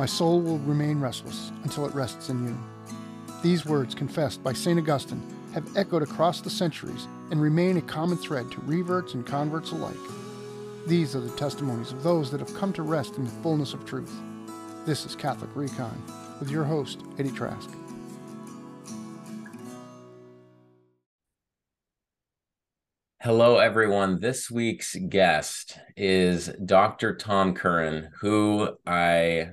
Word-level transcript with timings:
My 0.00 0.06
soul 0.06 0.40
will 0.40 0.56
remain 0.60 0.98
restless 0.98 1.52
until 1.62 1.84
it 1.84 1.94
rests 1.94 2.30
in 2.30 2.42
you. 2.46 2.58
These 3.42 3.66
words, 3.66 3.94
confessed 3.94 4.42
by 4.42 4.54
St. 4.54 4.78
Augustine, 4.78 5.22
have 5.52 5.76
echoed 5.76 6.02
across 6.02 6.40
the 6.40 6.48
centuries 6.48 7.06
and 7.30 7.38
remain 7.38 7.76
a 7.76 7.82
common 7.82 8.16
thread 8.16 8.50
to 8.50 8.62
reverts 8.62 9.12
and 9.12 9.26
converts 9.26 9.72
alike. 9.72 9.92
These 10.86 11.14
are 11.14 11.20
the 11.20 11.36
testimonies 11.36 11.92
of 11.92 12.02
those 12.02 12.30
that 12.30 12.40
have 12.40 12.54
come 12.54 12.72
to 12.72 12.82
rest 12.82 13.16
in 13.16 13.24
the 13.24 13.30
fullness 13.42 13.74
of 13.74 13.84
truth. 13.84 14.10
This 14.86 15.04
is 15.04 15.14
Catholic 15.14 15.54
Recon 15.54 16.02
with 16.40 16.50
your 16.50 16.64
host, 16.64 17.02
Eddie 17.18 17.30
Trask. 17.30 17.68
Hello, 23.20 23.58
everyone. 23.58 24.20
This 24.20 24.50
week's 24.50 24.96
guest 25.10 25.78
is 25.94 26.50
Dr. 26.64 27.16
Tom 27.16 27.52
Curran, 27.52 28.08
who 28.22 28.78
I 28.86 29.50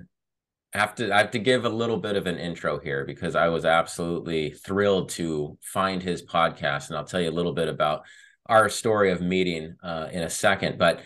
have 0.77 0.95
to 0.95 1.13
I 1.13 1.17
have 1.19 1.31
to 1.31 1.39
give 1.39 1.65
a 1.65 1.69
little 1.69 1.97
bit 1.97 2.15
of 2.15 2.27
an 2.27 2.37
intro 2.37 2.79
here 2.79 3.05
because 3.05 3.35
I 3.35 3.49
was 3.49 3.65
absolutely 3.65 4.51
thrilled 4.51 5.09
to 5.09 5.57
find 5.61 6.01
his 6.01 6.23
podcast, 6.25 6.89
and 6.89 6.97
I'll 6.97 7.05
tell 7.05 7.21
you 7.21 7.29
a 7.29 7.31
little 7.31 7.53
bit 7.53 7.67
about 7.67 8.03
our 8.45 8.69
story 8.69 9.11
of 9.11 9.21
meeting 9.21 9.75
uh, 9.83 10.07
in 10.11 10.23
a 10.23 10.29
second. 10.29 10.77
But 10.77 11.01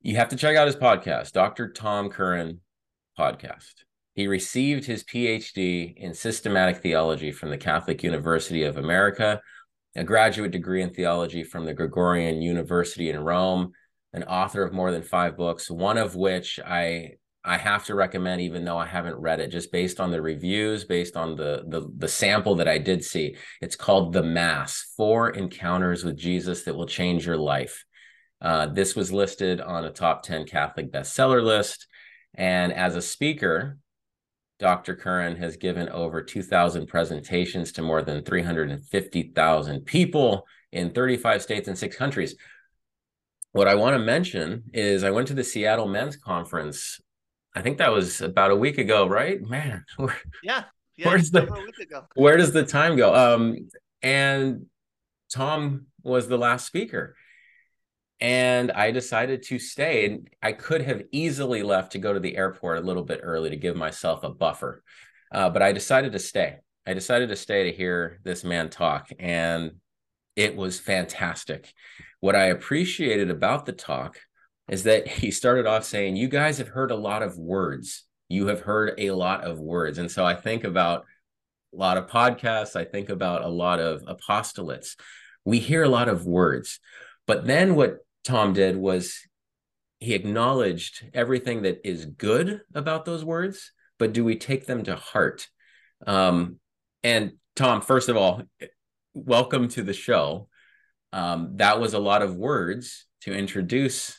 you 0.00 0.16
have 0.16 0.28
to 0.28 0.36
check 0.36 0.56
out 0.56 0.66
his 0.66 0.76
podcast, 0.76 1.32
Dr. 1.32 1.72
Tom 1.72 2.10
Curran 2.10 2.60
podcast. 3.18 3.74
He 4.14 4.26
received 4.26 4.84
his 4.84 5.04
PhD 5.04 5.96
in 5.96 6.12
systematic 6.12 6.78
theology 6.78 7.32
from 7.32 7.50
the 7.50 7.58
Catholic 7.58 8.02
University 8.02 8.64
of 8.64 8.76
America 8.76 9.40
a 9.98 10.04
graduate 10.04 10.52
degree 10.52 10.82
in 10.82 10.90
theology 10.90 11.42
from 11.42 11.64
the 11.64 11.74
Gregorian 11.74 12.40
University 12.40 13.10
in 13.10 13.18
Rome, 13.18 13.72
an 14.12 14.22
author 14.24 14.62
of 14.62 14.72
more 14.72 14.92
than 14.92 15.02
five 15.02 15.36
books, 15.36 15.70
one 15.70 15.98
of 15.98 16.14
which 16.14 16.60
I 16.64 17.12
I 17.48 17.56
have 17.56 17.84
to 17.86 17.94
recommend, 17.94 18.40
even 18.42 18.64
though 18.64 18.78
I 18.78 18.86
haven't 18.86 19.16
read 19.16 19.40
it, 19.40 19.48
just 19.48 19.72
based 19.72 20.00
on 20.00 20.10
the 20.10 20.20
reviews, 20.20 20.84
based 20.84 21.16
on 21.16 21.34
the 21.34 21.64
the, 21.66 21.88
the 21.96 22.08
sample 22.08 22.56
that 22.56 22.68
I 22.68 22.78
did 22.78 23.02
see. 23.04 23.36
It's 23.60 23.76
called 23.76 24.12
The 24.12 24.22
Mass: 24.22 24.92
Four 24.96 25.30
Encounters 25.30 26.04
with 26.04 26.16
Jesus 26.16 26.64
That 26.64 26.76
Will 26.76 26.86
Change 26.86 27.26
Your 27.26 27.38
Life. 27.38 27.84
Uh, 28.40 28.66
this 28.66 28.94
was 28.94 29.12
listed 29.12 29.60
on 29.60 29.84
a 29.84 29.90
top 29.90 30.22
10 30.22 30.46
Catholic 30.46 30.92
bestseller 30.92 31.42
list. 31.42 31.86
And 32.34 32.72
as 32.72 32.94
a 32.94 33.02
speaker, 33.02 33.78
Dr. 34.58 34.94
Curran 34.94 35.36
has 35.36 35.56
given 35.56 35.88
over 35.88 36.22
2,000 36.22 36.86
presentations 36.86 37.72
to 37.72 37.82
more 37.82 38.02
than 38.02 38.24
350,000 38.24 39.80
people 39.84 40.46
in 40.72 40.90
35 40.90 41.42
states 41.42 41.68
and 41.68 41.78
six 41.78 41.96
countries. 41.96 42.34
What 43.52 43.68
I 43.68 43.76
want 43.76 43.94
to 43.94 43.98
mention 43.98 44.64
is 44.72 45.02
I 45.02 45.10
went 45.10 45.28
to 45.28 45.34
the 45.34 45.44
Seattle 45.44 45.88
Men's 45.88 46.16
Conference. 46.16 47.00
I 47.58 47.60
think 47.60 47.78
that 47.78 47.90
was 47.90 48.20
about 48.20 48.52
a 48.52 48.56
week 48.56 48.78
ago, 48.78 49.08
right? 49.08 49.42
Man, 49.42 49.84
yeah, 50.44 50.62
yeah 50.96 51.08
where's 51.08 51.32
the 51.32 51.52
where 52.14 52.36
does 52.36 52.52
the 52.52 52.64
time 52.64 52.94
go? 52.94 53.12
Um, 53.12 53.68
and 54.00 54.66
Tom 55.32 55.86
was 56.04 56.28
the 56.28 56.38
last 56.38 56.68
speaker, 56.68 57.16
and 58.20 58.70
I 58.70 58.92
decided 58.92 59.42
to 59.46 59.58
stay. 59.58 60.06
And 60.06 60.30
I 60.40 60.52
could 60.52 60.82
have 60.82 61.02
easily 61.10 61.64
left 61.64 61.92
to 61.92 61.98
go 61.98 62.12
to 62.12 62.20
the 62.20 62.36
airport 62.36 62.78
a 62.78 62.82
little 62.82 63.02
bit 63.02 63.18
early 63.24 63.50
to 63.50 63.56
give 63.56 63.74
myself 63.74 64.22
a 64.22 64.30
buffer, 64.30 64.84
uh, 65.34 65.50
but 65.50 65.60
I 65.60 65.72
decided 65.72 66.12
to 66.12 66.20
stay. 66.20 66.58
I 66.86 66.94
decided 66.94 67.28
to 67.30 67.36
stay 67.36 67.64
to 67.64 67.76
hear 67.76 68.20
this 68.22 68.44
man 68.44 68.70
talk, 68.70 69.10
and 69.18 69.72
it 70.36 70.54
was 70.54 70.78
fantastic. 70.78 71.74
What 72.20 72.36
I 72.36 72.44
appreciated 72.44 73.30
about 73.30 73.66
the 73.66 73.72
talk 73.72 74.20
is 74.68 74.84
that 74.84 75.08
he 75.20 75.30
started 75.30 75.66
off 75.66 75.84
saying, 75.84 76.16
You 76.16 76.28
guys 76.28 76.58
have 76.58 76.68
heard 76.68 76.90
a 76.90 76.96
lot 76.96 77.22
of 77.22 77.36
words. 77.38 78.04
You 78.28 78.48
have 78.48 78.60
heard 78.60 78.94
a 78.98 79.10
lot 79.12 79.44
of 79.44 79.58
words. 79.58 79.98
And 79.98 80.10
so 80.10 80.24
I 80.24 80.34
think 80.34 80.64
about 80.64 81.06
a 81.72 81.76
lot 81.76 81.96
of 81.96 82.06
podcasts, 82.06 82.76
I 82.76 82.84
think 82.84 83.08
about 83.08 83.42
a 83.42 83.48
lot 83.48 83.80
of 83.80 84.02
apostolates. 84.02 84.96
We 85.44 85.58
hear 85.58 85.82
a 85.82 85.88
lot 85.88 86.08
of 86.08 86.26
words. 86.26 86.80
But 87.26 87.46
then 87.46 87.74
what 87.74 87.98
Tom 88.24 88.52
did 88.52 88.76
was 88.76 89.18
he 90.00 90.14
acknowledged 90.14 91.08
everything 91.12 91.62
that 91.62 91.80
is 91.84 92.04
good 92.04 92.60
about 92.74 93.04
those 93.04 93.24
words, 93.24 93.72
but 93.98 94.12
do 94.12 94.24
we 94.24 94.36
take 94.36 94.66
them 94.66 94.84
to 94.84 94.96
heart? 94.96 95.48
Um, 96.06 96.58
and 97.02 97.32
Tom, 97.56 97.80
first 97.80 98.08
of 98.08 98.16
all, 98.16 98.42
welcome 99.14 99.68
to 99.68 99.82
the 99.82 99.92
show. 99.92 100.48
Um, 101.12 101.56
that 101.56 101.80
was 101.80 101.94
a 101.94 101.98
lot 101.98 102.22
of 102.22 102.36
words 102.36 103.06
to 103.22 103.34
introduce 103.34 104.18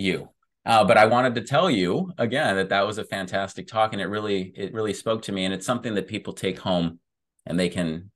you. 0.00 0.28
Uh, 0.66 0.84
but 0.84 0.98
I 0.98 1.06
wanted 1.06 1.34
to 1.36 1.40
tell 1.42 1.70
you 1.70 2.12
again 2.18 2.56
that 2.56 2.68
that 2.68 2.86
was 2.86 2.98
a 2.98 3.04
fantastic 3.04 3.66
talk, 3.66 3.92
and 3.92 4.02
it 4.02 4.06
really 4.06 4.52
it 4.56 4.74
really 4.74 4.92
spoke 4.92 5.22
to 5.22 5.32
me, 5.32 5.44
and 5.44 5.54
it's 5.54 5.66
something 5.66 5.94
that 5.94 6.06
people 6.06 6.32
take 6.32 6.58
home, 6.58 6.98
and 7.46 7.58
they 7.58 7.68
can 7.68 8.10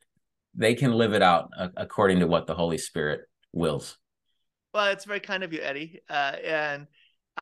they 0.54 0.74
can 0.74 0.92
live 0.92 1.14
it 1.14 1.22
out 1.22 1.50
uh, 1.56 1.68
according 1.76 2.20
to 2.20 2.26
what 2.26 2.46
the 2.46 2.54
Holy 2.54 2.78
Spirit 2.78 3.22
wills. 3.52 3.96
Well, 4.74 4.88
it's 4.88 5.04
very 5.04 5.20
kind 5.20 5.42
of 5.42 5.52
you, 5.52 5.60
Eddie. 5.60 6.00
Uh, 6.08 6.36
and 6.44 6.86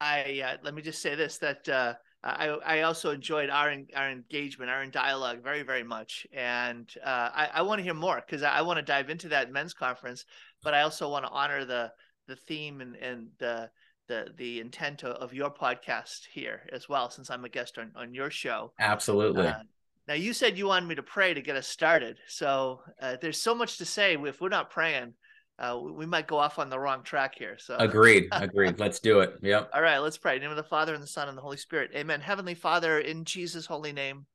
I 0.00 0.42
uh, 0.44 0.56
let 0.62 0.72
me 0.72 0.82
just 0.82 1.02
say 1.02 1.16
this: 1.16 1.38
that 1.38 1.68
uh, 1.68 1.94
I 2.22 2.48
I 2.48 2.80
also 2.82 3.10
enjoyed 3.10 3.50
our 3.50 3.74
our 3.96 4.08
engagement, 4.08 4.70
our 4.70 4.86
dialogue 4.86 5.42
very 5.42 5.62
very 5.62 5.82
much, 5.82 6.28
and 6.32 6.88
I 7.04 7.48
I 7.54 7.62
want 7.62 7.80
to 7.80 7.82
hear 7.82 7.94
more 7.94 8.22
because 8.24 8.44
I, 8.44 8.58
I 8.58 8.62
want 8.62 8.76
to 8.76 8.82
dive 8.82 9.10
into 9.10 9.30
that 9.30 9.50
men's 9.50 9.74
conference, 9.74 10.24
but 10.62 10.74
I 10.74 10.82
also 10.82 11.10
want 11.10 11.24
to 11.24 11.30
honor 11.32 11.64
the 11.64 11.90
the 12.28 12.36
theme 12.36 12.80
and 12.80 12.94
and 12.94 13.28
the 13.38 13.68
the 14.12 14.26
the 14.36 14.60
intent 14.60 15.04
of 15.04 15.32
your 15.32 15.50
podcast 15.50 16.26
here 16.30 16.68
as 16.72 16.88
well, 16.88 17.08
since 17.08 17.30
I'm 17.30 17.44
a 17.44 17.48
guest 17.48 17.78
on 17.78 17.92
on 17.96 18.12
your 18.12 18.30
show. 18.30 18.72
Absolutely. 18.78 19.46
Uh, 19.46 19.62
now 20.06 20.14
you 20.14 20.32
said 20.34 20.58
you 20.58 20.66
wanted 20.66 20.88
me 20.88 20.96
to 20.96 21.02
pray 21.02 21.32
to 21.32 21.40
get 21.40 21.56
us 21.56 21.66
started, 21.66 22.18
so 22.28 22.80
uh, 23.00 23.16
there's 23.20 23.40
so 23.40 23.54
much 23.54 23.78
to 23.78 23.84
say. 23.84 24.16
If 24.16 24.40
we're 24.40 24.48
not 24.48 24.70
praying, 24.70 25.14
uh, 25.58 25.78
we 25.80 26.04
might 26.04 26.26
go 26.26 26.38
off 26.38 26.58
on 26.58 26.68
the 26.68 26.78
wrong 26.78 27.02
track 27.02 27.34
here. 27.38 27.56
So 27.58 27.76
agreed, 27.78 28.28
agreed. 28.32 28.78
Let's 28.78 29.00
do 29.00 29.20
it. 29.20 29.34
Yep. 29.42 29.70
All 29.72 29.82
right, 29.82 29.98
let's 29.98 30.18
pray. 30.18 30.34
In 30.34 30.40
the 30.40 30.48
name 30.48 30.50
of 30.50 30.62
the 30.62 30.68
Father 30.68 30.92
and 30.92 31.02
the 31.02 31.06
Son 31.06 31.28
and 31.28 31.38
the 31.38 31.42
Holy 31.42 31.56
Spirit. 31.56 31.92
Amen. 31.94 32.20
Heavenly 32.20 32.54
Father, 32.54 32.98
in 32.98 33.24
Jesus' 33.24 33.66
holy 33.66 33.92
name, 33.92 34.26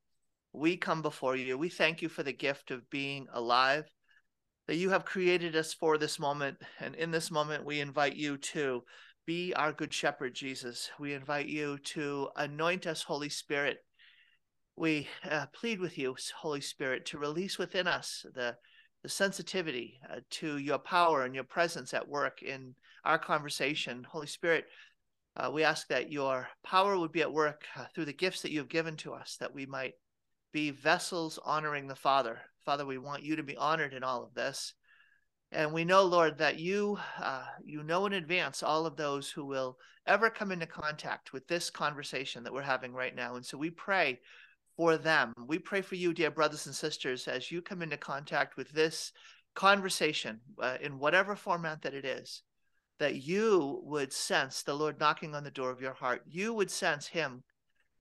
we 0.54 0.78
come 0.78 1.02
before 1.04 1.36
you. 1.36 1.58
We 1.58 1.70
thank 1.70 2.02
you 2.02 2.10
for 2.10 2.24
the 2.24 2.34
gift 2.34 2.72
of 2.72 2.90
being 2.90 3.28
alive, 3.34 3.86
that 4.68 4.78
you 4.78 4.90
have 4.90 5.06
created 5.06 5.56
us 5.56 5.74
for 5.74 5.98
this 5.98 6.18
moment, 6.18 6.58
and 6.80 6.96
in 6.96 7.12
this 7.12 7.30
moment, 7.30 7.66
we 7.66 7.80
invite 7.80 8.16
you 8.16 8.38
to 8.38 8.84
be 9.28 9.54
our 9.54 9.74
good 9.74 9.94
shepherd, 9.94 10.34
Jesus. 10.34 10.90
We 10.98 11.14
invite 11.14 11.48
you 11.48 11.78
to 11.80 12.30
anoint 12.38 12.88
us, 12.88 13.04
Holy 13.04 13.30
Spirit. 13.30 13.84
We 14.78 15.08
uh, 15.30 15.48
plead 15.54 15.80
with 15.80 15.98
you, 15.98 16.16
Holy 16.36 16.62
Spirit, 16.62 17.06
to 17.08 17.20
release 17.20 17.60
within 17.60 17.86
us 17.88 18.26
the 18.34 18.56
the 19.04 19.10
sensitivity 19.10 20.00
uh, 20.12 20.22
to 20.30 20.58
your 20.58 20.80
power 20.80 21.24
and 21.24 21.36
your 21.36 21.44
presence 21.44 21.94
at 21.94 22.08
work 22.08 22.42
in 22.42 22.74
our 23.06 23.20
conversation. 23.20 24.04
Holy 24.04 24.28
Spirit, 24.28 24.66
uh, 25.36 25.52
we 25.54 25.64
ask 25.64 25.88
that 25.88 26.12
your 26.12 26.48
power 26.64 26.98
would 26.98 27.12
be 27.12 27.22
at 27.22 27.32
work 27.32 27.66
uh, 27.76 27.86
through 27.94 28.06
the 28.06 28.14
gifts 28.14 28.42
that 28.42 28.52
you 28.52 28.58
have 28.58 28.70
given 28.70 28.96
to 28.98 29.14
us, 29.14 29.38
that 29.40 29.54
we 29.54 29.68
might 29.68 29.94
be 30.52 30.72
vessels 30.72 31.38
honoring 31.46 31.88
the 31.88 31.96
Father. 31.96 32.40
Father, 32.66 32.86
we 32.86 32.98
want 32.98 33.22
you 33.22 33.36
to 33.36 33.44
be 33.44 33.56
honored 33.56 33.94
in 33.94 34.04
all 34.04 34.24
of 34.24 34.34
this. 34.34 34.74
And 35.52 35.72
we 35.72 35.86
know, 35.86 36.04
Lord, 36.04 36.38
that 36.40 36.60
you 36.60 37.00
uh, 37.22 37.46
you 37.64 37.84
know 37.84 38.06
in 38.06 38.14
advance 38.14 38.64
all 38.64 38.86
of 38.86 38.98
those 38.98 39.30
who 39.30 39.46
will 39.46 39.78
ever 40.06 40.30
come 40.30 40.52
into 40.52 40.66
contact 40.66 41.34
with 41.34 41.48
this 41.48 41.70
conversation 41.70 42.44
that 42.44 42.54
we're 42.54 42.62
having 42.62 42.94
right 42.94 43.16
now. 43.16 43.36
And 43.36 43.46
so 43.46 43.58
we 43.58 43.70
pray 43.70 44.20
for 44.76 44.98
them. 44.98 45.34
We 45.48 45.60
pray 45.60 45.82
for 45.82 45.96
you, 45.96 46.14
dear 46.14 46.32
brothers 46.32 46.66
and 46.66 46.76
sisters, 46.76 47.28
as 47.28 47.52
you 47.52 47.62
come 47.62 47.82
into 47.82 47.98
contact 47.98 48.58
with 48.58 48.70
this 48.72 49.12
conversation 49.56 50.40
uh, 50.62 50.78
in 50.82 51.00
whatever 51.00 51.36
format 51.36 51.82
that 51.82 51.94
it 51.94 52.06
is, 52.06 52.44
that 53.00 53.16
you 53.16 53.82
would 53.84 54.14
sense 54.14 54.64
the 54.64 54.74
Lord 54.74 55.00
knocking 55.00 55.34
on 55.34 55.44
the 55.44 55.52
door 55.52 55.72
of 55.72 55.82
your 55.82 55.94
heart. 55.94 56.24
You 56.28 56.54
would 56.54 56.70
sense 56.70 57.08
Him 57.08 57.44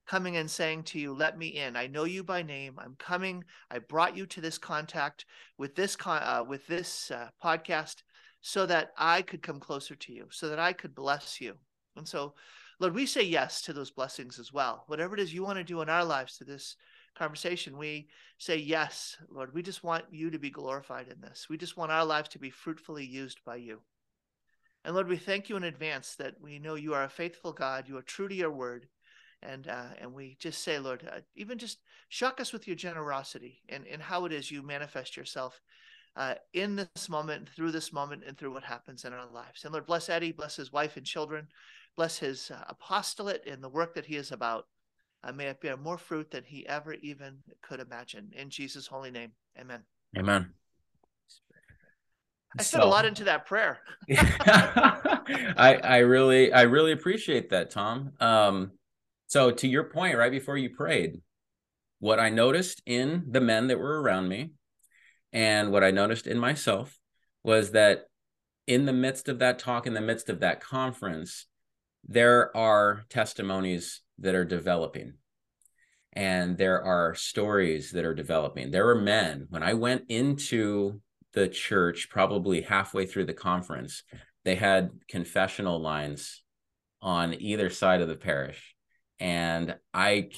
coming 0.06 0.37
and 0.37 0.50
saying 0.50 0.85
to 0.85 0.99
you, 0.99 1.12
Let 1.12 1.38
me 1.38 1.49
in. 1.49 1.76
I 1.76 1.87
know 1.87 2.05
you 2.05 2.23
by 2.23 2.43
name. 2.43 2.79
I'm 2.79 2.94
coming. 2.99 3.44
I 3.70 3.79
brought 3.79 4.17
you 4.17 4.26
to 4.26 4.41
this 4.41 4.58
contact 4.58 5.26
with 5.58 5.75
this, 5.75 5.97
con- 5.97 6.23
uh, 6.23 6.44
with 6.47 6.67
this 6.67 7.11
uh, 7.11 7.29
podcast 7.43 8.03
so 8.41 8.67
that 8.67 8.93
I 8.97 9.23
could 9.23 9.43
come 9.43 9.61
closer 9.61 9.94
to 9.97 10.12
you, 10.12 10.26
so 10.31 10.49
that 10.49 10.58
I 10.58 10.73
could 10.73 10.94
bless 10.94 11.41
you. 11.41 11.55
And 11.97 12.06
so, 12.06 12.35
Lord, 12.79 12.94
we 12.94 13.06
say 13.06 13.23
yes 13.23 13.62
to 13.62 13.73
those 13.73 13.91
blessings 13.91 14.38
as 14.38 14.53
well. 14.53 14.85
Whatever 14.87 15.14
it 15.14 15.20
is 15.20 15.35
you 15.35 15.43
want 15.43 15.58
to 15.58 15.64
do 15.64 15.81
in 15.81 15.88
our 15.88 16.05
lives 16.05 16.37
to 16.38 16.44
this 16.44 16.76
conversation, 17.17 17.76
we 17.76 18.09
say 18.38 18.56
yes, 18.59 19.17
Lord. 19.31 19.55
We 19.55 19.62
just 19.62 19.82
want 19.82 20.05
you 20.11 20.31
to 20.31 20.38
be 20.38 20.50
glorified 20.50 21.09
in 21.09 21.20
this. 21.20 21.47
We 21.49 21.56
just 21.56 21.76
want 21.76 21.91
our 21.91 22.05
lives 22.05 22.29
to 22.31 22.38
be 22.38 22.50
fruitfully 22.50 23.05
used 23.05 23.41
by 23.44 23.56
you. 23.56 23.81
And 24.85 24.94
Lord, 24.94 25.09
we 25.09 25.17
thank 25.17 25.49
you 25.49 25.56
in 25.56 25.64
advance 25.64 26.14
that 26.17 26.41
we 26.41 26.61
know 26.61 26.76
you 26.76 26.94
are 26.94 27.02
a 27.02 27.09
faithful 27.09 27.52
God. 27.52 27.88
You 27.88 27.97
are 27.97 28.02
true 28.02 28.29
to 28.29 28.35
your 28.35 28.52
word. 28.52 28.87
And 29.43 29.69
uh, 29.69 29.88
and 30.00 30.12
we 30.12 30.37
just 30.41 30.62
say, 30.62 30.79
Lord, 30.79 31.09
uh, 31.11 31.21
even 31.35 31.59
just 31.59 31.79
shock 32.09 32.41
us 32.41 32.53
with 32.53 32.67
your 32.67 32.77
generosity 32.77 33.62
and, 33.69 33.87
and 33.87 34.03
how 34.03 34.25
it 34.25 34.33
is 34.33 34.50
you 34.50 34.62
manifest 34.62 35.17
yourself 35.17 35.61
uh, 36.17 36.35
in 36.53 36.77
this 36.77 37.09
moment, 37.09 37.49
through 37.55 37.73
this 37.73 37.93
moment, 37.93 38.25
and 38.27 38.37
through 38.37 38.53
what 38.53 38.65
happens 38.65 39.05
in 39.05 39.12
our 39.12 39.31
lives. 39.31 39.65
And 39.65 39.73
Lord, 39.73 39.87
bless 39.87 40.09
Eddie, 40.09 40.33
bless 40.33 40.56
his 40.56 40.73
wife 40.73 40.97
and 40.97 41.06
children 41.06 41.49
bless 41.97 42.19
his 42.19 42.50
uh, 42.50 42.62
apostolate 42.69 43.47
and 43.47 43.62
the 43.62 43.69
work 43.69 43.94
that 43.94 44.05
he 44.05 44.17
is 44.17 44.31
about. 44.31 44.67
uh, 45.25 45.33
may 45.33 45.47
it 45.47 45.61
bear 45.61 45.77
more 45.77 45.99
fruit 45.99 46.31
than 46.31 46.44
he 46.44 46.67
ever 46.69 46.93
even 46.94 47.38
could 47.62 47.81
imagine. 47.81 48.31
In 48.37 48.50
Jesus' 48.50 48.87
holy 48.87 49.11
name, 49.11 49.33
amen. 49.59 49.83
Amen. 50.17 50.53
I 52.59 52.62
so, 52.62 52.79
put 52.79 52.87
a 52.87 52.88
lot 52.88 53.05
into 53.05 53.25
that 53.25 53.47
prayer. 53.47 53.81
I 54.11 55.81
I 55.83 55.99
really 55.99 56.53
I 56.53 56.62
really 56.62 56.93
appreciate 56.93 57.50
that, 57.50 57.71
Tom. 57.71 58.12
Um, 58.21 58.73
so 59.26 59.50
to 59.50 59.69
your 59.69 59.84
point, 59.84 60.17
right 60.17 60.31
before 60.31 60.56
you 60.56 60.70
prayed, 60.70 61.20
what 61.99 62.20
I 62.20 62.31
noticed 62.31 62.82
in 62.87 63.25
the 63.31 63.40
men 63.40 63.69
that 63.69 63.78
were 63.78 64.00
around 64.00 64.28
me, 64.28 64.50
and 65.32 65.73
what 65.73 65.84
I 65.84 65.90
noticed 65.90 66.26
in 66.26 66.38
myself 66.38 66.99
was 67.43 67.73
that 67.73 68.05
in 68.67 68.84
the 68.84 68.93
midst 68.93 69.28
of 69.28 69.38
that 69.38 69.58
talk, 69.58 69.87
in 69.87 69.94
the 69.94 70.00
midst 70.00 70.28
of 70.28 70.40
that 70.40 70.61
conference, 70.61 71.46
there 72.06 72.56
are 72.56 73.05
testimonies 73.08 74.02
that 74.19 74.34
are 74.34 74.44
developing 74.44 75.14
and 76.17 76.56
there 76.56 76.82
are 76.82 77.14
stories 77.14 77.93
that 77.93 78.06
are 78.06 78.14
developing. 78.14 78.70
There 78.70 78.87
were 78.87 79.00
men 79.00 79.46
when 79.50 79.62
I 79.62 79.75
went 79.75 80.05
into 80.08 81.00
the 81.34 81.46
church, 81.46 82.08
probably 82.08 82.62
halfway 82.62 83.05
through 83.05 83.26
the 83.26 83.34
conference, 83.34 84.02
they 84.43 84.55
had 84.55 84.90
confessional 85.08 85.78
lines 85.78 86.43
on 87.02 87.34
either 87.38 87.69
side 87.69 88.00
of 88.00 88.08
the 88.08 88.17
parish. 88.17 88.75
And 89.19 89.77
I 89.95 90.31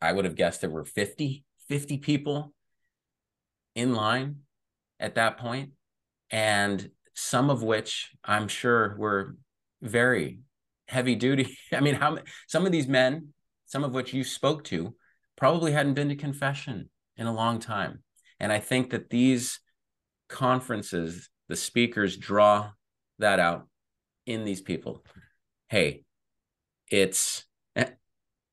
I 0.00 0.12
would 0.12 0.24
have 0.24 0.36
guessed 0.36 0.60
there 0.60 0.70
were 0.70 0.84
50, 0.84 1.44
50 1.68 1.98
people 1.98 2.52
in 3.74 3.94
line 3.94 4.40
at 5.00 5.14
that 5.14 5.38
point, 5.38 5.70
and 6.30 6.90
some 7.14 7.50
of 7.50 7.62
which 7.62 8.10
I'm 8.24 8.48
sure 8.48 8.94
were 8.98 9.36
very 9.82 10.40
heavy 10.88 11.14
duty. 11.14 11.56
I 11.72 11.80
mean, 11.80 11.94
how 11.94 12.18
some 12.46 12.66
of 12.66 12.72
these 12.72 12.88
men, 12.88 13.28
some 13.66 13.84
of 13.84 13.92
which 13.92 14.12
you 14.12 14.24
spoke 14.24 14.64
to, 14.64 14.94
probably 15.36 15.72
hadn't 15.72 15.94
been 15.94 16.08
to 16.08 16.16
confession 16.16 16.90
in 17.16 17.26
a 17.26 17.34
long 17.34 17.58
time. 17.58 18.02
And 18.38 18.52
I 18.52 18.58
think 18.58 18.90
that 18.90 19.10
these 19.10 19.60
conferences, 20.28 21.28
the 21.48 21.56
speakers 21.56 22.16
draw 22.16 22.70
that 23.18 23.38
out 23.38 23.66
in 24.26 24.44
these 24.44 24.60
people. 24.60 25.04
Hey, 25.68 26.04
it's 26.90 27.44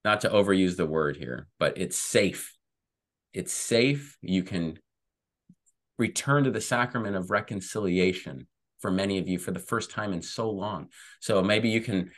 not 0.04 0.22
to 0.22 0.30
overuse 0.30 0.76
the 0.76 0.86
word 0.86 1.18
here, 1.18 1.48
but 1.60 1.78
it's 1.78 1.98
safe. 1.98 2.56
It's 3.34 3.54
safe. 3.54 4.18
You 4.22 4.44
can 4.44 4.80
return 5.98 6.44
to 6.44 6.52
the 6.52 6.62
sacrament 6.62 7.16
of 7.16 7.32
reconciliation 7.32 8.48
for 8.80 8.92
many 8.92 9.18
of 9.18 9.28
you 9.28 9.40
for 9.40 9.52
the 9.52 9.60
first 9.60 9.92
time 9.92 10.14
in 10.14 10.22
so 10.22 10.50
long. 10.50 10.90
So 11.20 11.42
maybe 11.42 11.70
you 11.70 11.82
can 11.82 12.12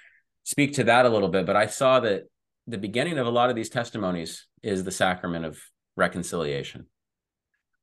speak 0.44 0.74
to 0.74 0.84
that 0.86 1.06
a 1.06 1.10
little 1.10 1.30
bit. 1.30 1.46
But 1.46 1.56
I 1.56 1.68
saw 1.68 2.00
that 2.02 2.24
the 2.68 2.78
beginning 2.78 3.18
of 3.20 3.28
a 3.28 3.32
lot 3.32 3.50
of 3.50 3.56
these 3.56 3.70
testimonies 3.70 4.48
is 4.64 4.84
the 4.84 4.92
sacrament 4.92 5.46
of 5.46 5.60
reconciliation. 5.96 6.88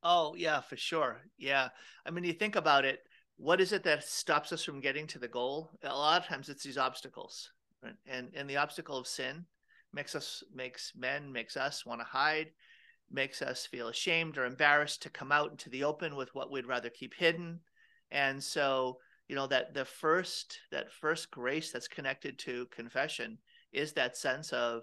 Oh, 0.02 0.34
yeah, 0.34 0.60
for 0.60 0.76
sure. 0.76 1.20
Yeah. 1.38 1.68
I 2.04 2.10
mean, 2.10 2.24
you 2.24 2.32
think 2.32 2.56
about 2.56 2.84
it, 2.84 2.98
what 3.36 3.60
is 3.60 3.72
it 3.72 3.84
that 3.84 4.02
stops 4.02 4.52
us 4.52 4.64
from 4.64 4.80
getting 4.80 5.06
to 5.08 5.18
the 5.20 5.28
goal? 5.28 5.70
A 5.84 5.94
lot 5.94 6.20
of 6.20 6.26
times 6.26 6.48
it's 6.48 6.64
these 6.64 6.78
obstacles. 6.78 7.50
Right? 7.82 7.94
And 8.06 8.30
and 8.34 8.48
the 8.48 8.58
obstacle 8.58 8.96
of 8.96 9.08
sin 9.08 9.44
makes 9.92 10.14
us 10.14 10.42
makes 10.54 10.92
men, 10.96 11.32
makes 11.32 11.56
us 11.56 11.86
want 11.86 12.00
to 12.00 12.06
hide, 12.06 12.48
makes 13.10 13.42
us 13.42 13.66
feel 13.66 13.88
ashamed 13.88 14.38
or 14.38 14.44
embarrassed 14.44 15.02
to 15.02 15.10
come 15.10 15.32
out 15.32 15.50
into 15.50 15.70
the 15.70 15.84
open 15.84 16.16
with 16.16 16.34
what 16.34 16.50
we'd 16.50 16.66
rather 16.66 16.90
keep 16.90 17.14
hidden. 17.14 17.60
And 18.10 18.42
so, 18.42 18.98
you 19.28 19.36
know, 19.36 19.46
that 19.48 19.74
the 19.74 19.84
first 19.84 20.58
that 20.70 20.92
first 20.92 21.30
grace 21.30 21.72
that's 21.72 21.88
connected 21.88 22.38
to 22.40 22.66
confession 22.66 23.38
is 23.72 23.92
that 23.92 24.16
sense 24.16 24.52
of 24.52 24.82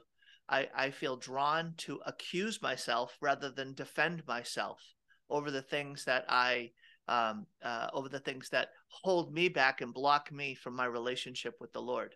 I, 0.50 0.68
I 0.76 0.90
feel 0.90 1.16
drawn 1.16 1.74
to 1.78 2.00
accuse 2.06 2.62
myself 2.62 3.16
rather 3.22 3.52
than 3.52 3.74
defend 3.74 4.26
myself 4.28 4.82
over 5.30 5.52
the 5.52 5.62
things 5.62 6.06
that 6.06 6.26
I 6.28 6.72
um, 7.08 7.48
uh, 7.64 7.88
over 7.94 8.10
the 8.10 8.20
things 8.20 8.50
that 8.50 8.70
hold 8.88 9.34
me 9.34 9.50
back 9.50 9.82
and 9.82 9.94
block 9.94 10.32
me 10.32 10.54
from 10.54 10.76
my 10.76 10.86
relationship 10.86 11.56
with 11.60 11.74
the 11.74 11.82
Lord. 11.82 12.16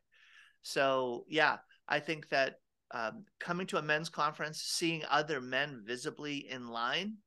So 0.62 1.25
yeah, 1.28 1.57
I 1.88 2.00
think 2.00 2.30
that 2.30 2.60
um, 2.94 3.25
coming 3.40 3.68
to 3.68 3.78
a 3.78 3.81
men's 3.81 4.10
conference, 4.10 4.62
seeing 4.62 5.04
other 5.10 5.42
men 5.42 5.81
visibly 5.86 6.50
in 6.50 6.68
line, 6.68 7.18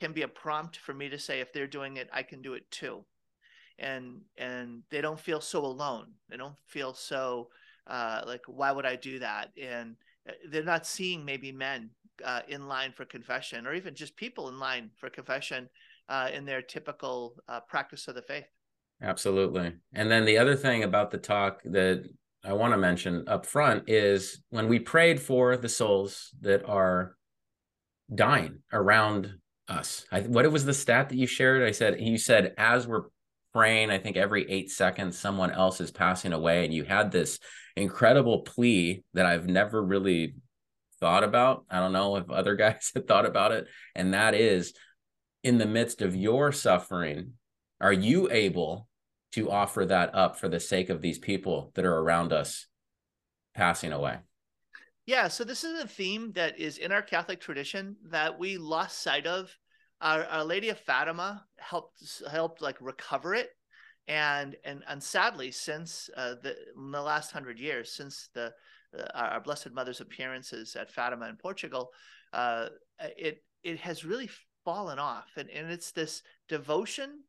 can 0.00 0.12
be 0.12 0.22
a 0.22 0.28
prompt 0.28 0.78
for 0.78 0.94
me 0.94 1.08
to 1.08 1.18
say, 1.18 1.40
if 1.40 1.52
they're 1.52 1.66
doing 1.66 1.98
it, 1.98 2.08
I 2.12 2.22
can 2.22 2.40
do 2.42 2.54
it 2.54 2.70
too. 2.70 3.04
And 3.78 4.22
and 4.36 4.82
they 4.90 5.00
don't 5.00 5.20
feel 5.20 5.40
so 5.40 5.64
alone. 5.64 6.06
They 6.28 6.36
don't 6.36 6.56
feel 6.66 6.94
so 6.94 7.48
uh, 7.86 8.22
like 8.26 8.42
why 8.46 8.72
would 8.72 8.86
I 8.86 8.96
do 8.96 9.20
that? 9.20 9.50
And 9.60 9.96
uh, 10.28 10.32
they're 10.50 10.64
not 10.64 10.86
seeing 10.86 11.24
maybe 11.24 11.52
men 11.52 11.90
uh, 12.24 12.40
in 12.48 12.66
line 12.66 12.92
for 12.92 13.04
confession, 13.04 13.66
or 13.66 13.74
even 13.74 13.94
just 13.94 14.16
people 14.16 14.48
in 14.48 14.58
line 14.58 14.90
for 14.96 15.08
confession 15.10 15.68
uh, 16.08 16.28
in 16.32 16.44
their 16.44 16.62
typical 16.62 17.36
uh, 17.48 17.60
practice 17.60 18.08
of 18.08 18.14
the 18.14 18.22
faith. 18.22 18.46
Absolutely. 19.00 19.74
And 19.92 20.10
then 20.10 20.24
the 20.24 20.38
other 20.38 20.56
thing 20.56 20.82
about 20.82 21.12
the 21.12 21.18
talk 21.18 21.62
that 21.64 22.04
I 22.44 22.52
want 22.52 22.72
to 22.72 22.78
mention 22.78 23.24
up 23.26 23.46
front 23.46 23.88
is 23.88 24.40
when 24.50 24.68
we 24.68 24.78
prayed 24.78 25.20
for 25.20 25.56
the 25.56 25.68
souls 25.68 26.30
that 26.40 26.64
are 26.66 27.16
dying 28.14 28.60
around 28.72 29.34
us. 29.68 30.06
I, 30.10 30.20
what 30.20 30.50
was 30.50 30.64
the 30.64 30.74
stat 30.74 31.08
that 31.08 31.16
you 31.16 31.26
shared? 31.26 31.62
I 31.62 31.72
said 31.72 32.00
you 32.00 32.18
said 32.18 32.54
as 32.56 32.86
we're 32.86 33.04
praying, 33.52 33.90
I 33.90 33.98
think 33.98 34.16
every 34.16 34.48
eight 34.50 34.70
seconds 34.70 35.18
someone 35.18 35.50
else 35.50 35.80
is 35.80 35.90
passing 35.90 36.32
away, 36.32 36.64
and 36.64 36.72
you 36.72 36.84
had 36.84 37.10
this 37.10 37.38
incredible 37.76 38.40
plea 38.42 39.04
that 39.14 39.26
I've 39.26 39.46
never 39.46 39.82
really 39.82 40.34
thought 41.00 41.24
about. 41.24 41.64
I 41.70 41.80
don't 41.80 41.92
know 41.92 42.16
if 42.16 42.30
other 42.30 42.56
guys 42.56 42.90
had 42.94 43.06
thought 43.06 43.26
about 43.26 43.52
it. 43.52 43.66
And 43.94 44.14
that 44.14 44.34
is 44.34 44.74
in 45.42 45.58
the 45.58 45.66
midst 45.66 46.02
of 46.02 46.16
your 46.16 46.52
suffering, 46.52 47.32
are 47.80 47.92
you 47.92 48.28
able 48.30 48.87
to 49.32 49.50
offer 49.50 49.84
that 49.84 50.14
up 50.14 50.38
for 50.38 50.48
the 50.48 50.60
sake 50.60 50.88
of 50.90 51.02
these 51.02 51.18
people 51.18 51.70
that 51.74 51.84
are 51.84 51.98
around 51.98 52.32
us 52.32 52.66
passing 53.54 53.92
away? 53.92 54.18
Yeah, 55.06 55.28
so 55.28 55.42
this 55.42 55.64
is 55.64 55.82
a 55.82 55.88
theme 55.88 56.32
that 56.32 56.58
is 56.58 56.76
in 56.76 56.92
our 56.92 57.00
Catholic 57.00 57.40
tradition 57.40 57.96
that 58.10 58.38
we 58.38 58.58
lost 58.58 59.02
sight 59.02 59.26
of. 59.26 59.50
Our, 60.00 60.24
our 60.24 60.44
Lady 60.44 60.68
of 60.68 60.78
Fatima 60.78 61.44
helped 61.58 62.02
helped 62.30 62.60
like 62.60 62.76
recover 62.80 63.34
it, 63.34 63.48
and 64.06 64.54
and 64.64 64.84
and 64.86 65.02
sadly, 65.02 65.50
since 65.50 66.10
uh, 66.14 66.34
the 66.42 66.56
the 66.76 67.02
last 67.02 67.32
hundred 67.32 67.58
years, 67.58 67.90
since 67.92 68.28
the 68.34 68.52
uh, 68.96 69.06
our 69.14 69.40
Blessed 69.40 69.72
Mother's 69.72 70.02
appearances 70.02 70.76
at 70.76 70.92
Fatima 70.92 71.26
in 71.28 71.36
Portugal, 71.36 71.90
uh, 72.34 72.68
it 73.16 73.42
it 73.64 73.78
has 73.80 74.04
really 74.04 74.28
fallen 74.62 74.98
off, 74.98 75.30
and 75.36 75.48
and 75.48 75.70
it's 75.70 75.90
this 75.90 76.22
devotion 76.48 77.22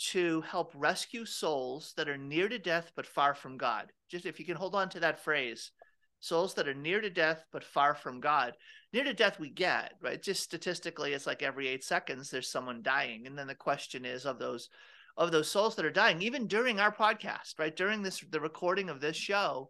to 0.00 0.40
help 0.42 0.72
rescue 0.74 1.26
souls 1.26 1.92
that 1.96 2.08
are 2.08 2.16
near 2.16 2.48
to 2.48 2.58
death 2.58 2.90
but 2.96 3.06
far 3.06 3.34
from 3.34 3.58
God. 3.58 3.92
Just 4.08 4.24
if 4.24 4.40
you 4.40 4.46
can 4.46 4.56
hold 4.56 4.74
on 4.74 4.88
to 4.90 5.00
that 5.00 5.22
phrase, 5.22 5.72
souls 6.20 6.54
that 6.54 6.68
are 6.68 6.74
near 6.74 7.00
to 7.02 7.10
death 7.10 7.44
but 7.52 7.62
far 7.62 7.94
from 7.94 8.18
God. 8.18 8.54
Near 8.94 9.04
to 9.04 9.12
death 9.12 9.38
we 9.38 9.50
get, 9.50 9.92
right? 10.00 10.20
Just 10.22 10.42
statistically 10.42 11.12
it's 11.12 11.26
like 11.26 11.42
every 11.42 11.68
8 11.68 11.84
seconds 11.84 12.30
there's 12.30 12.48
someone 12.48 12.82
dying. 12.82 13.26
And 13.26 13.36
then 13.36 13.46
the 13.46 13.54
question 13.54 14.04
is 14.04 14.24
of 14.24 14.38
those 14.38 14.70
of 15.16 15.32
those 15.32 15.50
souls 15.50 15.76
that 15.76 15.84
are 15.84 15.90
dying 15.90 16.22
even 16.22 16.46
during 16.46 16.80
our 16.80 16.94
podcast, 16.94 17.58
right? 17.58 17.74
During 17.74 18.02
this 18.02 18.24
the 18.30 18.40
recording 18.40 18.88
of 18.88 19.00
this 19.00 19.16
show, 19.16 19.68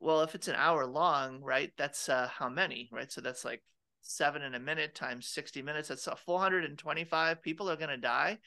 well, 0.00 0.22
if 0.22 0.34
it's 0.34 0.48
an 0.48 0.54
hour 0.54 0.86
long, 0.86 1.42
right, 1.42 1.72
that's 1.76 2.08
uh, 2.08 2.28
how 2.32 2.48
many, 2.48 2.88
right? 2.90 3.12
So 3.12 3.20
that's 3.20 3.44
like 3.44 3.62
seven 4.00 4.42
in 4.42 4.54
a 4.54 4.60
minute 4.60 4.94
times 4.94 5.26
60 5.26 5.60
minutes. 5.60 5.88
That's 5.88 6.08
uh, 6.08 6.14
425 6.14 7.42
people 7.42 7.68
are 7.68 7.76
going 7.76 7.90
to 7.90 7.98
die 7.98 8.38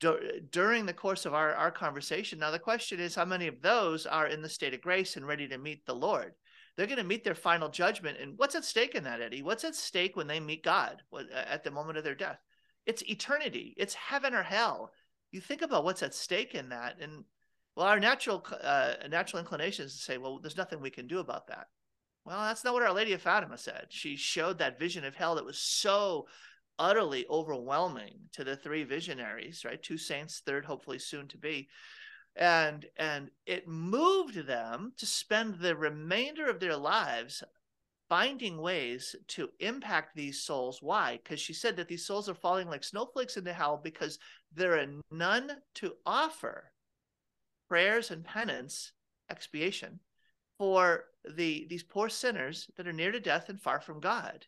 during 0.00 0.86
the 0.86 0.92
course 0.92 1.26
of 1.26 1.34
our, 1.34 1.54
our 1.54 1.70
conversation. 1.70 2.38
Now, 2.38 2.50
the 2.50 2.58
question 2.58 3.00
is 3.00 3.14
how 3.14 3.24
many 3.24 3.46
of 3.46 3.60
those 3.60 4.06
are 4.06 4.26
in 4.26 4.42
the 4.42 4.48
state 4.48 4.74
of 4.74 4.80
grace 4.80 5.16
and 5.16 5.26
ready 5.26 5.48
to 5.48 5.58
meet 5.58 5.84
the 5.86 5.94
Lord? 5.94 6.34
They're 6.76 6.86
going 6.86 6.98
to 6.98 7.04
meet 7.04 7.24
their 7.24 7.34
final 7.34 7.68
judgment. 7.68 8.18
And 8.20 8.38
what's 8.38 8.54
at 8.54 8.64
stake 8.64 8.94
in 8.94 9.04
that, 9.04 9.20
Eddie? 9.20 9.42
What's 9.42 9.64
at 9.64 9.74
stake 9.74 10.14
when 10.14 10.28
they 10.28 10.38
meet 10.38 10.62
God 10.62 11.02
at 11.32 11.64
the 11.64 11.72
moment 11.72 11.98
of 11.98 12.04
their 12.04 12.14
death? 12.14 12.38
It's 12.86 13.02
eternity, 13.02 13.74
it's 13.76 13.94
heaven 13.94 14.32
or 14.32 14.42
hell. 14.42 14.92
You 15.32 15.40
think 15.40 15.62
about 15.62 15.84
what's 15.84 16.02
at 16.02 16.14
stake 16.14 16.54
in 16.54 16.68
that. 16.68 16.96
And 17.00 17.24
well, 17.74 17.86
our 17.86 18.00
natural 18.00 18.44
uh, 18.62 18.94
natural 19.10 19.40
inclination 19.40 19.86
is 19.86 19.92
to 19.94 20.02
say, 20.02 20.18
well, 20.18 20.38
there's 20.38 20.56
nothing 20.56 20.80
we 20.80 20.90
can 20.90 21.06
do 21.06 21.18
about 21.18 21.48
that. 21.48 21.66
Well, 22.24 22.42
that's 22.42 22.64
not 22.64 22.74
what 22.74 22.82
Our 22.82 22.92
Lady 22.92 23.12
of 23.12 23.22
Fatima 23.22 23.56
said. 23.56 23.86
She 23.88 24.16
showed 24.16 24.58
that 24.58 24.78
vision 24.78 25.04
of 25.04 25.14
hell 25.14 25.34
that 25.34 25.44
was 25.44 25.58
so 25.58 26.26
utterly 26.78 27.26
overwhelming 27.28 28.18
to 28.32 28.44
the 28.44 28.56
three 28.56 28.84
visionaries, 28.84 29.64
right? 29.64 29.82
Two 29.82 29.98
saints, 29.98 30.42
third 30.44 30.64
hopefully 30.64 30.98
soon 30.98 31.28
to 31.28 31.38
be. 31.38 31.68
And 32.36 32.86
and 32.96 33.30
it 33.46 33.66
moved 33.66 34.46
them 34.46 34.92
to 34.98 35.06
spend 35.06 35.58
the 35.58 35.74
remainder 35.74 36.48
of 36.48 36.60
their 36.60 36.76
lives 36.76 37.42
finding 38.08 38.58
ways 38.58 39.14
to 39.28 39.50
impact 39.60 40.14
these 40.14 40.40
souls. 40.40 40.80
Why? 40.80 41.20
Because 41.22 41.40
she 41.40 41.52
said 41.52 41.76
that 41.76 41.88
these 41.88 42.06
souls 42.06 42.28
are 42.28 42.34
falling 42.34 42.68
like 42.68 42.84
snowflakes 42.84 43.36
into 43.36 43.52
hell 43.52 43.80
because 43.82 44.18
there 44.54 44.78
are 44.78 44.86
none 45.10 45.50
to 45.76 45.94
offer 46.06 46.72
prayers 47.68 48.10
and 48.10 48.24
penance, 48.24 48.92
expiation 49.30 50.00
for 50.56 51.04
the 51.36 51.66
these 51.68 51.82
poor 51.82 52.08
sinners 52.08 52.68
that 52.76 52.88
are 52.88 52.92
near 52.92 53.12
to 53.12 53.20
death 53.20 53.48
and 53.48 53.60
far 53.60 53.80
from 53.80 54.00
God. 54.00 54.46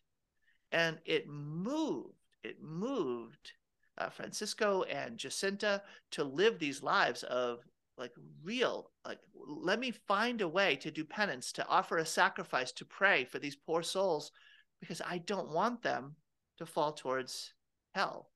And 0.73 0.99
it 1.05 1.29
moved, 1.29 2.15
it 2.43 2.63
moved 2.63 3.53
uh, 3.99 4.09
Francisco 4.09 4.83
and 4.85 5.19
Jacinta 5.19 5.83
to 6.13 6.25
live 6.25 6.59
these 6.59 6.83
lives 6.83 7.23
of 7.25 7.61
like 7.99 8.13
real, 8.43 8.91
like, 9.07 9.19
let 9.35 9.79
me 9.79 9.91
find 9.91 10.41
a 10.41 10.49
way 10.49 10.75
to 10.77 10.91
do 10.91 11.05
penance, 11.05 11.53
to 11.53 11.67
offer 11.69 11.99
a 11.99 12.07
sacrifice, 12.07 12.73
to 12.73 12.85
pray 12.87 13.27
for 13.27 13.39
these 13.39 13.57
poor 13.57 13.83
souls, 13.83 14.33
because 14.81 15.03
I 15.07 15.19
don't 15.19 15.53
want 15.53 15.83
them 15.83 16.17
to 16.57 16.65
fall 16.65 16.93
towards 16.93 17.53
hell. 17.95 18.31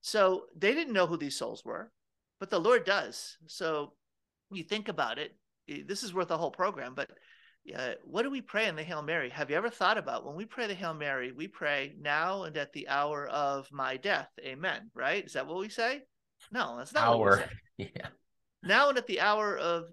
So 0.00 0.46
they 0.56 0.74
didn't 0.74 0.92
know 0.92 1.06
who 1.06 1.16
these 1.16 1.36
souls 1.36 1.64
were, 1.64 1.92
but 2.40 2.50
the 2.50 2.58
Lord 2.58 2.84
does. 2.84 3.38
So 3.46 3.92
you 4.50 4.64
think 4.64 4.88
about 4.88 5.18
it, 5.18 5.36
this 5.86 6.02
is 6.02 6.12
worth 6.12 6.32
a 6.32 6.36
whole 6.36 6.50
program, 6.50 6.94
but 6.96 7.10
uh, 7.74 7.94
what 8.04 8.22
do 8.22 8.30
we 8.30 8.40
pray 8.40 8.66
in 8.66 8.76
the 8.76 8.82
Hail 8.82 9.02
Mary? 9.02 9.30
Have 9.30 9.50
you 9.50 9.56
ever 9.56 9.70
thought 9.70 9.96
about 9.96 10.26
when 10.26 10.36
we 10.36 10.44
pray 10.44 10.66
the 10.66 10.74
Hail 10.74 10.94
Mary, 10.94 11.32
we 11.32 11.48
pray 11.48 11.94
now 12.00 12.42
and 12.44 12.56
at 12.56 12.72
the 12.72 12.88
hour 12.88 13.26
of 13.28 13.70
my 13.72 13.96
death. 13.96 14.28
Amen. 14.40 14.90
Right? 14.94 15.24
Is 15.24 15.32
that 15.32 15.46
what 15.46 15.58
we 15.58 15.68
say? 15.68 16.02
No, 16.52 16.76
that's 16.76 16.92
not 16.92 17.08
our. 17.08 17.44
Yeah. 17.76 18.06
Now 18.62 18.88
and 18.88 18.98
at 18.98 19.08
the 19.08 19.20
hour 19.20 19.58
of 19.58 19.86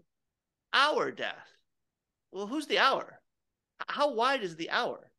our 0.71 1.09
death. 1.09 1.47
Well, 2.31 2.45
who's 2.45 2.67
the 2.67 2.77
our? 2.77 3.19
How 3.87 4.13
wide 4.13 4.43
is 4.43 4.55
the 4.55 4.69
our? 4.69 5.09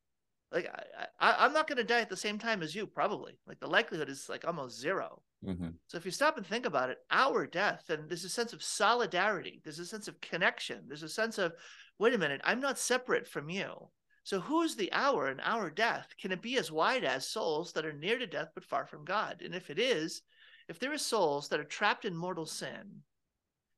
Like 0.52 0.70
I, 1.18 1.32
I 1.32 1.46
am 1.46 1.52
not 1.52 1.66
going 1.66 1.78
to 1.78 1.84
die 1.84 2.00
at 2.00 2.08
the 2.08 2.16
same 2.16 2.38
time 2.38 2.62
as 2.62 2.72
you, 2.72 2.86
probably. 2.86 3.36
Like 3.48 3.58
the 3.58 3.66
likelihood 3.66 4.08
is 4.08 4.28
like 4.28 4.46
almost 4.46 4.78
0 4.78 5.22
mm-hmm. 5.44 5.68
So 5.86 5.98
if 5.98 6.04
you 6.04 6.10
stop 6.10 6.36
and 6.36 6.46
think 6.46 6.66
about 6.66 6.90
it, 6.90 6.98
our 7.10 7.46
death, 7.46 7.84
and 7.88 8.08
there's 8.08 8.24
a 8.24 8.28
sense 8.28 8.52
of 8.52 8.62
solidarity. 8.62 9.60
There's 9.64 9.78
a 9.78 9.86
sense 9.86 10.08
of 10.08 10.20
connection. 10.20 10.84
There's 10.86 11.02
a 11.02 11.08
sense 11.08 11.38
of 11.38 11.52
wait 11.98 12.14
a 12.14 12.18
minute, 12.18 12.40
I'm 12.44 12.60
not 12.60 12.78
separate 12.78 13.28
from 13.28 13.48
you. 13.48 13.88
So 14.24 14.40
who's 14.40 14.76
the 14.76 14.92
our 14.92 15.30
in 15.30 15.40
our 15.40 15.70
death? 15.70 16.08
Can 16.20 16.32
it 16.32 16.42
be 16.42 16.56
as 16.56 16.70
wide 16.70 17.04
as 17.04 17.28
souls 17.28 17.72
that 17.72 17.84
are 17.84 17.92
near 17.92 18.18
to 18.18 18.26
death 18.26 18.48
but 18.54 18.64
far 18.64 18.86
from 18.86 19.04
God? 19.04 19.42
And 19.44 19.54
if 19.54 19.70
it 19.70 19.78
is, 19.78 20.22
if 20.68 20.78
there 20.78 20.92
are 20.92 20.98
souls 20.98 21.48
that 21.48 21.60
are 21.60 21.64
trapped 21.64 22.04
in 22.04 22.16
mortal 22.16 22.46
sin, 22.46 23.02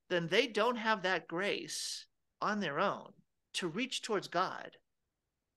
then 0.09 0.27
they 0.27 0.47
don't 0.47 0.77
have 0.77 1.01
that 1.01 1.27
grace 1.27 2.05
on 2.41 2.59
their 2.59 2.79
own 2.79 3.11
to 3.53 3.67
reach 3.67 4.01
towards 4.01 4.27
God. 4.27 4.71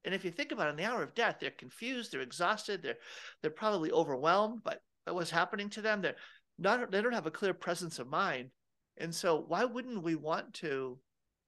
And 0.05 0.15
if 0.15 0.25
you 0.25 0.31
think 0.31 0.53
about 0.53 0.69
it, 0.69 0.71
in 0.71 0.77
the 0.77 0.85
hour 0.85 1.03
of 1.03 1.15
death, 1.15 1.37
they're 1.41 1.51
confused, 1.51 2.13
they're 2.13 2.21
exhausted, 2.21 2.83
they're 2.83 2.97
they're 3.43 3.51
probably 3.51 3.91
overwhelmed 3.91 4.63
by, 4.63 4.77
by 5.09 5.13
what's 5.13 5.31
happening 5.31 5.71
to 5.71 5.83
them. 5.83 6.03
They're 6.03 6.17
not 6.59 6.91
they 6.91 7.01
don't 7.01 7.15
have 7.15 7.27
a 7.27 7.31
clear 7.31 7.55
presence 7.55 7.99
of 7.99 8.09
mind. 8.09 8.51
And 8.99 9.15
so 9.15 9.45
why 9.47 9.65
wouldn't 9.65 10.03
we 10.03 10.17
want 10.17 10.55
to 10.55 10.99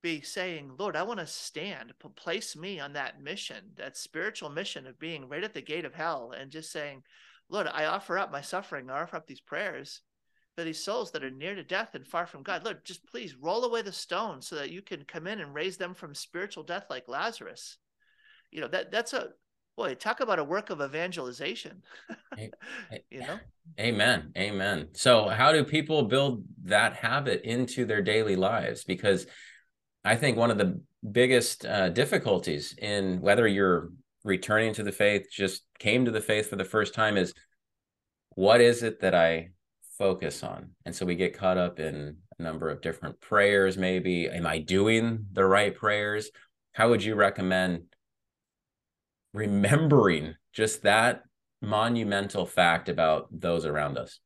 be 0.02 0.23
saying, 0.23 0.73
Lord, 0.79 0.97
I 0.97 1.02
want 1.02 1.21
to 1.21 1.26
stand, 1.26 1.93
place 2.17 2.57
me 2.57 2.81
on 2.81 2.95
that 2.95 3.21
mission, 3.21 3.73
that 3.76 3.99
spiritual 3.99 4.49
mission 4.49 4.87
of 4.87 4.99
being 4.99 5.29
right 5.29 5.45
at 5.45 5.52
the 5.52 5.61
gate 5.61 5.85
of 5.85 5.95
hell 5.95 6.33
and 6.38 6.50
just 6.50 6.73
saying, 6.73 7.02
Lord, 7.50 7.67
I 7.67 7.85
offer 7.85 8.19
up 8.19 8.33
my 8.33 8.40
suffering, 8.40 8.88
I 8.88 9.02
offer 9.02 9.17
up 9.17 9.26
these 9.26 9.40
prayers 9.40 10.00
for 10.57 10.64
these 10.64 10.83
souls 10.83 11.11
that 11.11 11.25
are 11.25 11.31
near 11.31 11.55
to 11.55 11.64
death 11.64 11.95
and 11.95 12.07
far 12.07 12.26
from 12.26 12.43
God. 12.43 12.64
Lord, 12.64 12.85
just 12.85 13.07
please 13.07 13.37
roll 13.37 13.64
away 13.64 13.83
the 13.83 13.93
stone 13.93 14.40
so 14.40 14.57
that 14.57 14.71
you 14.71 14.81
can 14.81 15.05
come 15.05 15.26
in 15.26 15.40
and 15.40 15.55
raise 15.55 15.76
them 15.76 15.93
from 15.93 16.14
spiritual 16.14 16.62
death 16.62 16.87
like 16.88 17.09
Lazarus. 17.09 17.76
You 18.50 18.62
know, 18.62 18.69
that 18.69 18.90
that's 18.90 19.12
a 19.12 19.31
boy, 19.80 19.94
talk 19.94 20.20
about 20.20 20.38
a 20.38 20.44
work 20.44 20.68
of 20.68 20.82
evangelization. 20.82 21.82
you 23.10 23.20
know? 23.20 23.38
Amen. 23.78 24.30
Amen. 24.37 24.88
So 24.92 25.28
how 25.28 25.52
do 25.52 25.64
people 25.64 26.02
build 26.02 26.44
that 26.64 26.96
habit 26.96 27.42
into 27.44 27.87
their 27.87 28.02
daily 28.02 28.37
lives? 28.37 28.84
Because 28.84 29.26
I 30.04 30.16
think 30.16 30.37
one 30.37 30.50
of 30.50 30.58
the 30.58 30.82
biggest 31.10 31.64
uh, 31.64 31.88
difficulties 31.88 32.75
in 32.76 33.22
whether 33.22 33.46
you're 33.46 33.90
returning 34.22 34.75
to 34.75 34.82
the 34.82 34.92
faith, 34.92 35.28
just 35.32 35.62
came 35.78 36.04
to 36.04 36.10
the 36.10 36.20
faith 36.20 36.50
for 36.50 36.56
the 36.56 36.64
first 36.64 36.92
time, 36.92 37.16
is 37.16 37.32
what 38.34 38.60
is 38.60 38.82
it 38.82 39.00
that 39.00 39.14
I 39.14 39.49
focus 39.96 40.42
on? 40.44 40.72
And 40.84 40.94
so 40.94 41.06
we 41.06 41.14
get 41.14 41.38
caught 41.38 41.56
up 41.56 41.80
in 41.80 42.18
a 42.38 42.42
number 42.42 42.68
of 42.68 42.82
different 42.82 43.18
prayers, 43.22 43.78
maybe. 43.78 44.28
Am 44.28 44.46
I 44.46 44.58
doing 44.58 45.25
the 45.32 45.46
right 45.46 45.75
prayers? 45.75 46.30
How 46.72 46.90
would 46.90 47.02
you 47.02 47.14
recommend 47.14 47.84
remembering 49.32 50.34
just 50.52 50.82
that 50.82 51.22
monumental 51.62 52.46
fact 52.46 52.88
about 52.88 53.28
those 53.30 53.64
around 53.64 53.99
us? 53.99 54.20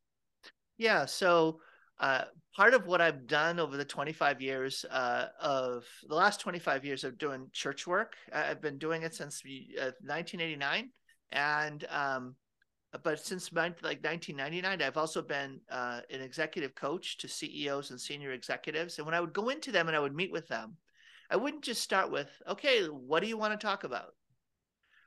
Yeah. 0.78 1.04
So, 1.04 1.60
uh, 2.00 2.24
part 2.56 2.74
of 2.74 2.86
what 2.86 3.00
I've 3.00 3.26
done 3.26 3.60
over 3.60 3.76
the 3.76 3.84
25 3.84 4.40
years 4.40 4.84
uh, 4.90 5.26
of 5.40 5.84
the 6.08 6.14
last 6.14 6.40
25 6.40 6.84
years 6.84 7.04
of 7.04 7.18
doing 7.18 7.48
church 7.52 7.86
work, 7.86 8.16
I've 8.32 8.60
been 8.60 8.78
doing 8.78 9.02
it 9.02 9.14
since 9.14 9.42
uh, 9.44 9.92
1989, 10.02 10.90
and 11.30 11.84
um, 11.90 12.34
but 13.02 13.18
since 13.20 13.52
like 13.52 13.82
1999, 13.82 14.82
I've 14.82 14.96
also 14.96 15.22
been 15.22 15.60
uh, 15.70 16.00
an 16.10 16.20
executive 16.20 16.74
coach 16.74 17.18
to 17.18 17.28
CEOs 17.28 17.90
and 17.90 18.00
senior 18.00 18.32
executives. 18.32 18.98
And 18.98 19.06
when 19.06 19.14
I 19.14 19.20
would 19.20 19.32
go 19.32 19.48
into 19.48 19.72
them 19.72 19.88
and 19.88 19.96
I 19.96 20.00
would 20.00 20.14
meet 20.14 20.32
with 20.32 20.48
them, 20.48 20.76
I 21.30 21.36
wouldn't 21.36 21.64
just 21.64 21.82
start 21.82 22.10
with, 22.10 22.30
"Okay, 22.48 22.86
what 22.86 23.20
do 23.20 23.28
you 23.28 23.38
want 23.38 23.58
to 23.58 23.66
talk 23.66 23.84
about?" 23.84 24.14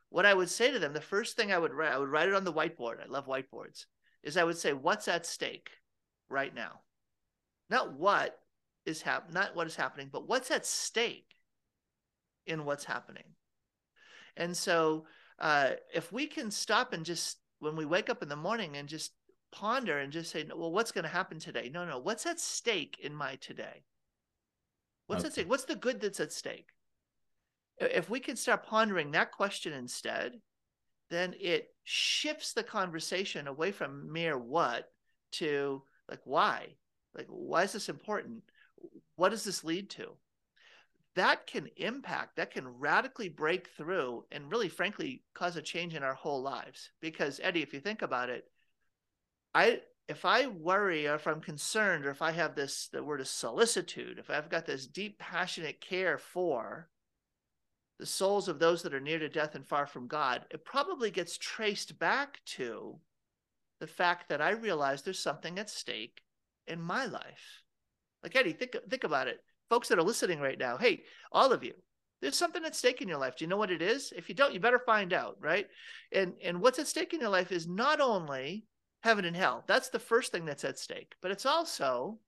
What 0.09 0.25
I 0.25 0.33
would 0.33 0.49
say 0.49 0.71
to 0.71 0.79
them, 0.79 0.93
the 0.93 1.01
first 1.01 1.35
thing 1.35 1.51
I 1.51 1.57
would 1.57 1.73
write, 1.73 1.91
I 1.91 1.97
would 1.97 2.09
write 2.09 2.29
it 2.29 2.35
on 2.35 2.43
the 2.43 2.53
whiteboard. 2.53 3.01
I 3.03 3.07
love 3.07 3.27
whiteboards. 3.27 3.85
Is 4.23 4.37
I 4.37 4.43
would 4.43 4.57
say, 4.57 4.73
"What's 4.73 5.07
at 5.07 5.25
stake 5.25 5.71
right 6.29 6.53
now?" 6.53 6.81
not 7.69 7.93
what 7.93 8.39
is 8.85 9.01
hap- 9.01 9.31
not 9.31 9.55
what 9.55 9.67
is 9.67 9.75
happening, 9.75 10.09
but 10.11 10.27
what's 10.27 10.51
at 10.51 10.65
stake 10.65 11.35
in 12.45 12.65
what's 12.65 12.85
happening. 12.85 13.35
And 14.35 14.55
so, 14.55 15.05
uh, 15.39 15.71
if 15.93 16.11
we 16.11 16.27
can 16.27 16.51
stop 16.51 16.93
and 16.93 17.05
just 17.05 17.37
when 17.59 17.75
we 17.75 17.85
wake 17.85 18.09
up 18.09 18.21
in 18.21 18.29
the 18.29 18.35
morning 18.35 18.77
and 18.77 18.87
just 18.87 19.11
ponder 19.51 19.97
and 19.97 20.11
just 20.11 20.31
say, 20.31 20.45
well, 20.55 20.71
what's 20.71 20.91
going 20.91 21.03
to 21.03 21.09
happen 21.09 21.39
today? 21.39 21.69
No, 21.73 21.85
no, 21.85 21.99
what's 21.99 22.25
at 22.25 22.39
stake 22.39 22.97
in 23.01 23.15
my 23.15 23.35
today? 23.35 23.83
What's 25.07 25.21
okay. 25.21 25.27
at 25.27 25.33
stake? 25.33 25.49
What's 25.49 25.65
the 25.65 25.75
good 25.75 25.99
that's 25.99 26.19
at 26.19 26.31
stake? 26.31 26.69
If 27.79 28.09
we 28.09 28.19
can 28.19 28.35
start 28.35 28.65
pondering 28.65 29.11
that 29.11 29.31
question 29.31 29.73
instead, 29.73 30.33
then 31.09 31.35
it 31.39 31.69
shifts 31.83 32.53
the 32.53 32.63
conversation 32.63 33.47
away 33.47 33.71
from 33.71 34.11
mere 34.11 34.37
what 34.37 34.89
to 35.33 35.83
like 36.09 36.21
why 36.25 36.75
like, 37.17 37.27
why 37.29 37.63
is 37.63 37.73
this 37.73 37.89
important? 37.89 38.43
What 39.15 39.29
does 39.29 39.43
this 39.43 39.63
lead 39.63 39.89
to? 39.91 40.13
That 41.15 41.47
can 41.47 41.67
impact, 41.77 42.35
that 42.35 42.51
can 42.51 42.67
radically 42.67 43.27
break 43.27 43.69
through 43.69 44.25
and 44.31 44.51
really, 44.51 44.69
frankly, 44.69 45.23
cause 45.33 45.55
a 45.55 45.61
change 45.63 45.95
in 45.95 46.03
our 46.03 46.13
whole 46.13 46.43
lives. 46.43 46.91
Because, 47.01 47.39
Eddie, 47.41 47.63
if 47.63 47.73
you 47.73 47.79
think 47.79 48.03
about 48.03 48.29
it, 48.29 48.45
I 49.55 49.81
if 50.07 50.23
I 50.23 50.47
worry 50.47 51.07
or 51.07 51.15
if 51.15 51.27
I'm 51.27 51.41
concerned 51.41 52.05
or 52.05 52.11
if 52.11 52.21
I 52.21 52.31
have 52.31 52.55
this 52.55 52.87
the 52.93 53.03
word 53.03 53.19
is 53.19 53.31
solicitude, 53.31 54.19
if 54.19 54.29
I've 54.29 54.49
got 54.49 54.67
this 54.67 54.85
deep 54.85 55.17
passionate 55.17 55.81
care 55.81 56.19
for 56.19 56.87
the 57.99 58.05
souls 58.05 58.47
of 58.47 58.59
those 58.59 58.83
that 58.83 58.93
are 58.93 58.99
near 58.99 59.19
to 59.19 59.29
death 59.29 59.55
and 59.55 59.65
far 59.65 59.87
from 59.87 60.07
God, 60.07 60.45
it 60.51 60.63
probably 60.63 61.09
gets 61.11 61.37
traced 61.37 61.97
back 61.97 62.39
to 62.45 62.99
the 63.79 63.87
fact 63.87 64.29
that 64.29 64.41
I 64.41 64.51
realize 64.51 65.01
there's 65.01 65.19
something 65.19 65.59
at 65.59 65.69
stake 65.69 66.21
in 66.67 66.81
my 66.81 67.05
life. 67.05 67.63
Like 68.23 68.35
Eddie, 68.35 68.53
think 68.53 68.75
think 68.89 69.03
about 69.03 69.27
it. 69.27 69.39
Folks 69.69 69.87
that 69.89 69.99
are 69.99 70.03
listening 70.03 70.39
right 70.39 70.57
now, 70.57 70.77
hey, 70.77 71.03
all 71.31 71.51
of 71.51 71.63
you, 71.63 71.73
there's 72.21 72.37
something 72.37 72.63
at 72.65 72.75
stake 72.75 73.01
in 73.01 73.07
your 73.07 73.19
life. 73.19 73.35
Do 73.37 73.45
you 73.45 73.49
know 73.49 73.57
what 73.57 73.71
it 73.71 73.81
is? 73.81 74.13
If 74.15 74.29
you 74.29 74.35
don't, 74.35 74.53
you 74.53 74.59
better 74.59 74.79
find 74.79 75.13
out, 75.13 75.37
right? 75.39 75.67
And 76.11 76.33
and 76.43 76.61
what's 76.61 76.79
at 76.79 76.87
stake 76.87 77.13
in 77.13 77.21
your 77.21 77.29
life 77.29 77.51
is 77.51 77.67
not 77.67 78.01
only 78.01 78.65
heaven 79.01 79.25
and 79.25 79.35
hell. 79.35 79.63
That's 79.67 79.89
the 79.89 79.99
first 79.99 80.31
thing 80.31 80.45
that's 80.45 80.65
at 80.65 80.79
stake, 80.79 81.13
but 81.21 81.31
it's 81.31 81.45
also 81.45 82.19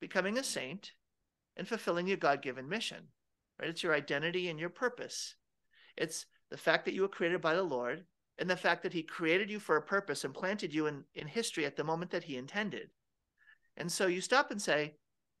becoming 0.00 0.38
a 0.38 0.42
saint 0.42 0.92
and 1.56 1.68
fulfilling 1.68 2.08
your 2.08 2.16
God-given 2.16 2.68
mission. 2.68 3.08
Right? 3.60 3.70
It's 3.70 3.82
your 3.82 3.94
identity 3.94 4.48
and 4.48 4.58
your 4.58 4.70
purpose. 4.70 5.36
It's 5.96 6.26
the 6.50 6.56
fact 6.56 6.84
that 6.84 6.94
you 6.94 7.02
were 7.02 7.08
created 7.08 7.40
by 7.40 7.54
the 7.54 7.62
Lord 7.62 8.04
and 8.38 8.50
the 8.50 8.56
fact 8.56 8.82
that 8.82 8.92
he 8.92 9.02
created 9.02 9.50
you 9.50 9.60
for 9.60 9.76
a 9.76 9.82
purpose 9.82 10.24
and 10.24 10.34
planted 10.34 10.74
you 10.74 10.86
in, 10.86 11.04
in 11.14 11.26
history 11.26 11.64
at 11.64 11.76
the 11.76 11.84
moment 11.84 12.10
that 12.10 12.24
he 12.24 12.36
intended. 12.36 12.90
And 13.76 13.90
so 13.90 14.06
you 14.06 14.20
stop 14.20 14.50
and 14.50 14.60
say, 14.60 14.94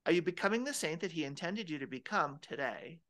Are 0.06 0.12
you 0.12 0.22
becoming 0.22 0.64
the 0.64 0.74
saint 0.74 1.00
that 1.00 1.12
he 1.12 1.24
intended 1.24 1.68
you 1.68 1.78
to 1.78 1.86
become 1.86 2.38
today? 2.40 3.00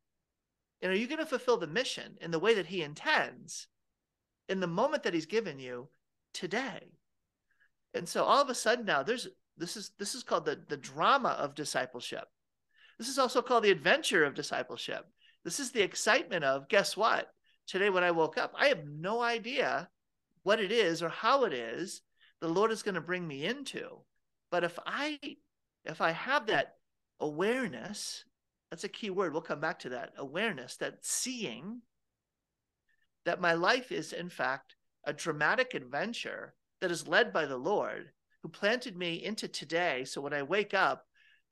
And 0.81 0.91
are 0.91 0.95
you 0.95 1.07
going 1.07 1.19
to 1.19 1.25
fulfill 1.25 1.57
the 1.57 1.67
mission 1.67 2.17
in 2.21 2.31
the 2.31 2.39
way 2.39 2.53
that 2.55 2.67
he 2.67 2.81
intends 2.81 3.67
in 4.47 4.59
the 4.59 4.67
moment 4.67 5.03
that 5.03 5.13
he's 5.13 5.25
given 5.25 5.59
you 5.59 5.89
today? 6.33 6.91
And 7.93 8.07
so 8.09 8.23
all 8.23 8.41
of 8.41 8.49
a 8.49 8.55
sudden 8.55 8.85
now 8.85 9.03
there's 9.03 9.27
this 9.57 9.77
is 9.77 9.91
this 9.97 10.15
is 10.15 10.23
called 10.23 10.45
the, 10.45 10.59
the 10.67 10.77
drama 10.77 11.29
of 11.29 11.55
discipleship. 11.55 12.27
This 12.97 13.09
is 13.09 13.19
also 13.19 13.41
called 13.41 13.63
the 13.63 13.71
adventure 13.71 14.23
of 14.25 14.35
discipleship. 14.35 15.05
This 15.43 15.59
is 15.59 15.71
the 15.71 15.83
excitement 15.83 16.43
of 16.43 16.69
guess 16.69 16.97
what? 16.97 17.29
Today 17.67 17.89
when 17.89 18.03
I 18.03 18.11
woke 18.11 18.37
up, 18.37 18.53
I 18.57 18.67
have 18.67 18.85
no 18.85 19.21
idea 19.21 19.89
what 20.43 20.59
it 20.59 20.71
is 20.71 21.03
or 21.03 21.09
how 21.09 21.45
it 21.45 21.53
is 21.53 22.01
the 22.41 22.47
Lord 22.49 22.71
is 22.71 22.83
going 22.83 22.95
to 22.95 23.01
bring 23.01 23.27
me 23.27 23.45
into. 23.45 24.01
But 24.51 24.63
if 24.63 24.77
I 24.85 25.19
if 25.85 26.01
I 26.01 26.11
have 26.11 26.47
that 26.47 26.75
awareness 27.19 28.25
That's 28.69 28.83
a 28.83 28.89
key 28.89 29.09
word. 29.09 29.31
We'll 29.33 29.41
come 29.41 29.59
back 29.59 29.79
to 29.79 29.89
that. 29.89 30.13
Awareness, 30.17 30.77
that 30.77 31.05
seeing 31.05 31.81
that 33.25 33.41
my 33.41 33.53
life 33.53 33.91
is, 33.91 34.13
in 34.13 34.29
fact, 34.29 34.75
a 35.05 35.13
dramatic 35.13 35.73
adventure 35.73 36.55
that 36.81 36.91
is 36.91 37.07
led 37.07 37.31
by 37.31 37.45
the 37.45 37.57
Lord 37.57 38.11
who 38.41 38.49
planted 38.49 38.97
me 38.97 39.23
into 39.23 39.47
today. 39.47 40.05
So 40.05 40.21
when 40.21 40.33
I 40.33 40.43
wake 40.43 40.73
up, 40.73 41.05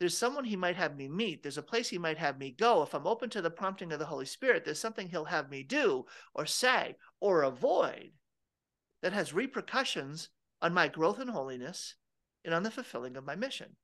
there's 0.03 0.17
someone 0.17 0.43
he 0.43 0.57
might 0.57 0.75
have 0.75 0.97
me 0.97 1.07
meet. 1.07 1.41
There's 1.41 1.57
a 1.57 1.61
place 1.61 1.87
he 1.87 1.97
might 1.97 2.17
have 2.17 2.37
me 2.37 2.51
go. 2.51 2.83
If 2.83 2.93
I'm 2.93 3.07
open 3.07 3.29
to 3.29 3.41
the 3.41 3.49
prompting 3.49 3.93
of 3.93 3.99
the 3.99 4.05
Holy 4.05 4.25
Spirit, 4.25 4.65
there's 4.65 4.77
something 4.77 5.07
he'll 5.07 5.23
have 5.23 5.49
me 5.49 5.63
do 5.63 6.05
or 6.33 6.45
say 6.45 6.97
or 7.21 7.43
avoid 7.43 8.11
that 9.01 9.13
has 9.13 9.31
repercussions 9.31 10.27
on 10.61 10.73
my 10.73 10.89
growth 10.89 11.21
in 11.21 11.29
holiness 11.29 11.95
and 12.43 12.53
on 12.53 12.63
the 12.63 12.69
fulfilling 12.69 13.15
of 13.15 13.23
my 13.23 13.37
mission. 13.37 13.77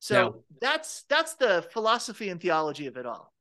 So 0.00 0.14
now, 0.14 0.34
that's 0.60 1.04
that's 1.08 1.34
the 1.34 1.64
philosophy 1.72 2.28
and 2.28 2.40
theology 2.40 2.88
of 2.88 2.96
it 2.96 3.06
all. 3.06 3.32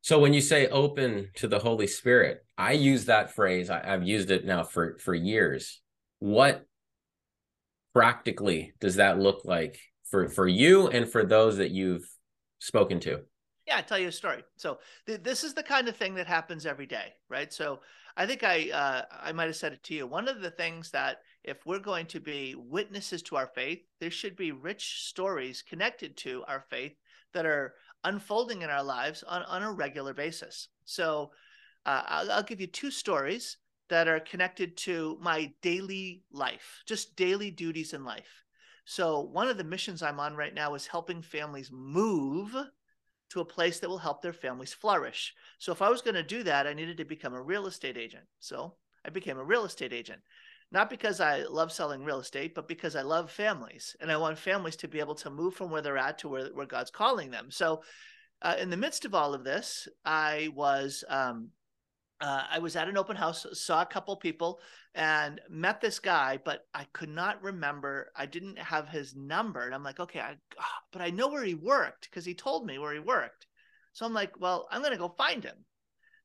So 0.00 0.18
when 0.18 0.34
you 0.34 0.40
say 0.40 0.66
open 0.66 1.30
to 1.36 1.46
the 1.46 1.60
Holy 1.60 1.86
Spirit, 1.86 2.44
I 2.58 2.72
use 2.72 3.04
that 3.04 3.32
phrase. 3.32 3.70
I, 3.70 3.86
have 3.86 4.02
used 4.02 4.32
it 4.32 4.44
now 4.44 4.64
for 4.64 4.98
for 4.98 5.14
years. 5.14 5.80
What 6.18 6.66
practically 7.92 8.72
does 8.80 8.96
that 8.96 9.20
look 9.20 9.44
like 9.44 9.78
for 10.14 10.28
for 10.28 10.46
you 10.46 10.86
and 10.88 11.10
for 11.10 11.24
those 11.24 11.56
that 11.56 11.72
you've 11.72 12.08
spoken 12.60 13.00
to? 13.00 13.20
Yeah, 13.66 13.78
I'll 13.78 13.82
tell 13.82 13.98
you 13.98 14.08
a 14.08 14.12
story. 14.12 14.44
So 14.56 14.78
th- 15.06 15.22
this 15.22 15.42
is 15.42 15.54
the 15.54 15.62
kind 15.62 15.88
of 15.88 15.96
thing 15.96 16.14
that 16.14 16.28
happens 16.28 16.66
every 16.66 16.86
day, 16.86 17.14
right? 17.28 17.52
So 17.52 17.80
I 18.16 18.24
think 18.24 18.44
I 18.44 18.70
uh, 18.70 19.02
I 19.10 19.32
might 19.32 19.46
have 19.46 19.56
said 19.56 19.72
it 19.72 19.82
to 19.84 19.94
you. 19.94 20.06
One 20.06 20.28
of 20.28 20.40
the 20.40 20.52
things 20.52 20.92
that 20.92 21.22
if 21.42 21.66
we're 21.66 21.80
going 21.80 22.06
to 22.06 22.20
be 22.20 22.54
witnesses 22.56 23.22
to 23.24 23.36
our 23.36 23.48
faith, 23.48 23.80
there 23.98 24.10
should 24.10 24.36
be 24.36 24.52
rich 24.52 25.08
stories 25.08 25.64
connected 25.68 26.16
to 26.18 26.44
our 26.46 26.64
faith 26.70 26.94
that 27.32 27.44
are 27.44 27.74
unfolding 28.04 28.62
in 28.62 28.70
our 28.70 28.84
lives 28.84 29.24
on, 29.24 29.42
on 29.42 29.64
a 29.64 29.72
regular 29.72 30.14
basis. 30.14 30.68
So 30.84 31.32
uh, 31.86 32.02
I'll, 32.06 32.30
I'll 32.30 32.42
give 32.44 32.60
you 32.60 32.68
two 32.68 32.92
stories 32.92 33.56
that 33.88 34.06
are 34.06 34.20
connected 34.20 34.76
to 34.76 35.18
my 35.20 35.52
daily 35.60 36.22
life, 36.30 36.82
just 36.86 37.16
daily 37.16 37.50
duties 37.50 37.94
in 37.94 38.04
life. 38.04 38.43
So 38.84 39.20
one 39.20 39.48
of 39.48 39.56
the 39.56 39.64
missions 39.64 40.02
I'm 40.02 40.20
on 40.20 40.36
right 40.36 40.54
now 40.54 40.74
is 40.74 40.86
helping 40.86 41.22
families 41.22 41.70
move 41.72 42.54
to 43.30 43.40
a 43.40 43.44
place 43.44 43.80
that 43.80 43.88
will 43.88 43.98
help 43.98 44.22
their 44.22 44.32
families 44.32 44.72
flourish. 44.72 45.34
So 45.58 45.72
if 45.72 45.82
I 45.82 45.88
was 45.88 46.02
going 46.02 46.14
to 46.14 46.22
do 46.22 46.42
that, 46.42 46.66
I 46.66 46.74
needed 46.74 46.98
to 46.98 47.04
become 47.04 47.34
a 47.34 47.42
real 47.42 47.66
estate 47.66 47.96
agent. 47.96 48.24
So 48.38 48.74
I 49.04 49.10
became 49.10 49.38
a 49.38 49.44
real 49.44 49.64
estate 49.64 49.92
agent. 49.92 50.20
Not 50.70 50.90
because 50.90 51.20
I 51.20 51.42
love 51.44 51.72
selling 51.72 52.04
real 52.04 52.18
estate, 52.18 52.54
but 52.54 52.68
because 52.68 52.96
I 52.96 53.02
love 53.02 53.30
families 53.30 53.96
and 54.00 54.10
I 54.10 54.16
want 54.16 54.38
families 54.38 54.76
to 54.76 54.88
be 54.88 54.98
able 54.98 55.14
to 55.16 55.30
move 55.30 55.54
from 55.54 55.70
where 55.70 55.82
they're 55.82 55.98
at 55.98 56.18
to 56.18 56.28
where, 56.28 56.46
where 56.46 56.66
God's 56.66 56.90
calling 56.90 57.30
them. 57.30 57.50
So, 57.50 57.82
uh, 58.42 58.56
in 58.58 58.68
the 58.70 58.76
midst 58.76 59.04
of 59.04 59.14
all 59.14 59.32
of 59.32 59.44
this, 59.44 59.88
I 60.04 60.50
was 60.54 61.04
um, 61.08 61.50
uh, 62.24 62.44
I 62.50 62.58
was 62.58 62.74
at 62.74 62.88
an 62.88 62.96
open 62.96 63.16
house, 63.16 63.44
saw 63.52 63.82
a 63.82 63.86
couple 63.86 64.16
people, 64.16 64.58
and 64.94 65.42
met 65.50 65.82
this 65.82 65.98
guy, 65.98 66.38
but 66.42 66.66
I 66.72 66.86
could 66.94 67.10
not 67.10 67.42
remember. 67.42 68.10
I 68.16 68.24
didn't 68.24 68.58
have 68.58 68.88
his 68.88 69.14
number, 69.14 69.60
and 69.60 69.74
I'm 69.74 69.82
like, 69.82 70.00
okay, 70.00 70.20
I, 70.20 70.36
ah, 70.58 70.78
but 70.90 71.02
I 71.02 71.10
know 71.10 71.28
where 71.28 71.44
he 71.44 71.54
worked 71.54 72.08
because 72.08 72.24
he 72.24 72.32
told 72.32 72.64
me 72.64 72.78
where 72.78 72.94
he 72.94 72.98
worked. 72.98 73.46
So 73.92 74.06
I'm 74.06 74.14
like, 74.14 74.40
well, 74.40 74.66
I'm 74.70 74.82
gonna 74.82 74.96
go 74.96 75.14
find 75.18 75.44
him. 75.44 75.66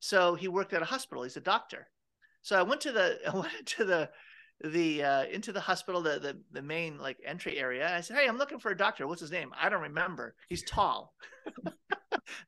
So 0.00 0.34
he 0.36 0.48
worked 0.48 0.72
at 0.72 0.80
a 0.80 0.86
hospital. 0.86 1.22
He's 1.24 1.36
a 1.36 1.40
doctor. 1.40 1.88
So 2.40 2.58
I 2.58 2.62
went 2.62 2.80
to 2.82 2.92
the 2.92 3.18
I 3.30 3.36
went 3.36 3.66
to 3.76 3.84
the 3.84 4.08
the 4.64 5.02
uh, 5.02 5.24
into 5.24 5.52
the 5.52 5.60
hospital, 5.60 6.00
the, 6.00 6.18
the 6.18 6.40
the 6.50 6.62
main 6.62 6.98
like 6.98 7.18
entry 7.26 7.58
area. 7.58 7.94
I 7.94 8.00
said, 8.00 8.16
"Hey, 8.16 8.26
I'm 8.26 8.38
looking 8.38 8.58
for 8.58 8.70
a 8.70 8.76
doctor. 8.76 9.06
What's 9.06 9.20
his 9.20 9.30
name? 9.30 9.52
I 9.60 9.68
don't 9.68 9.82
remember. 9.82 10.34
He's 10.48 10.62
tall." 10.62 11.12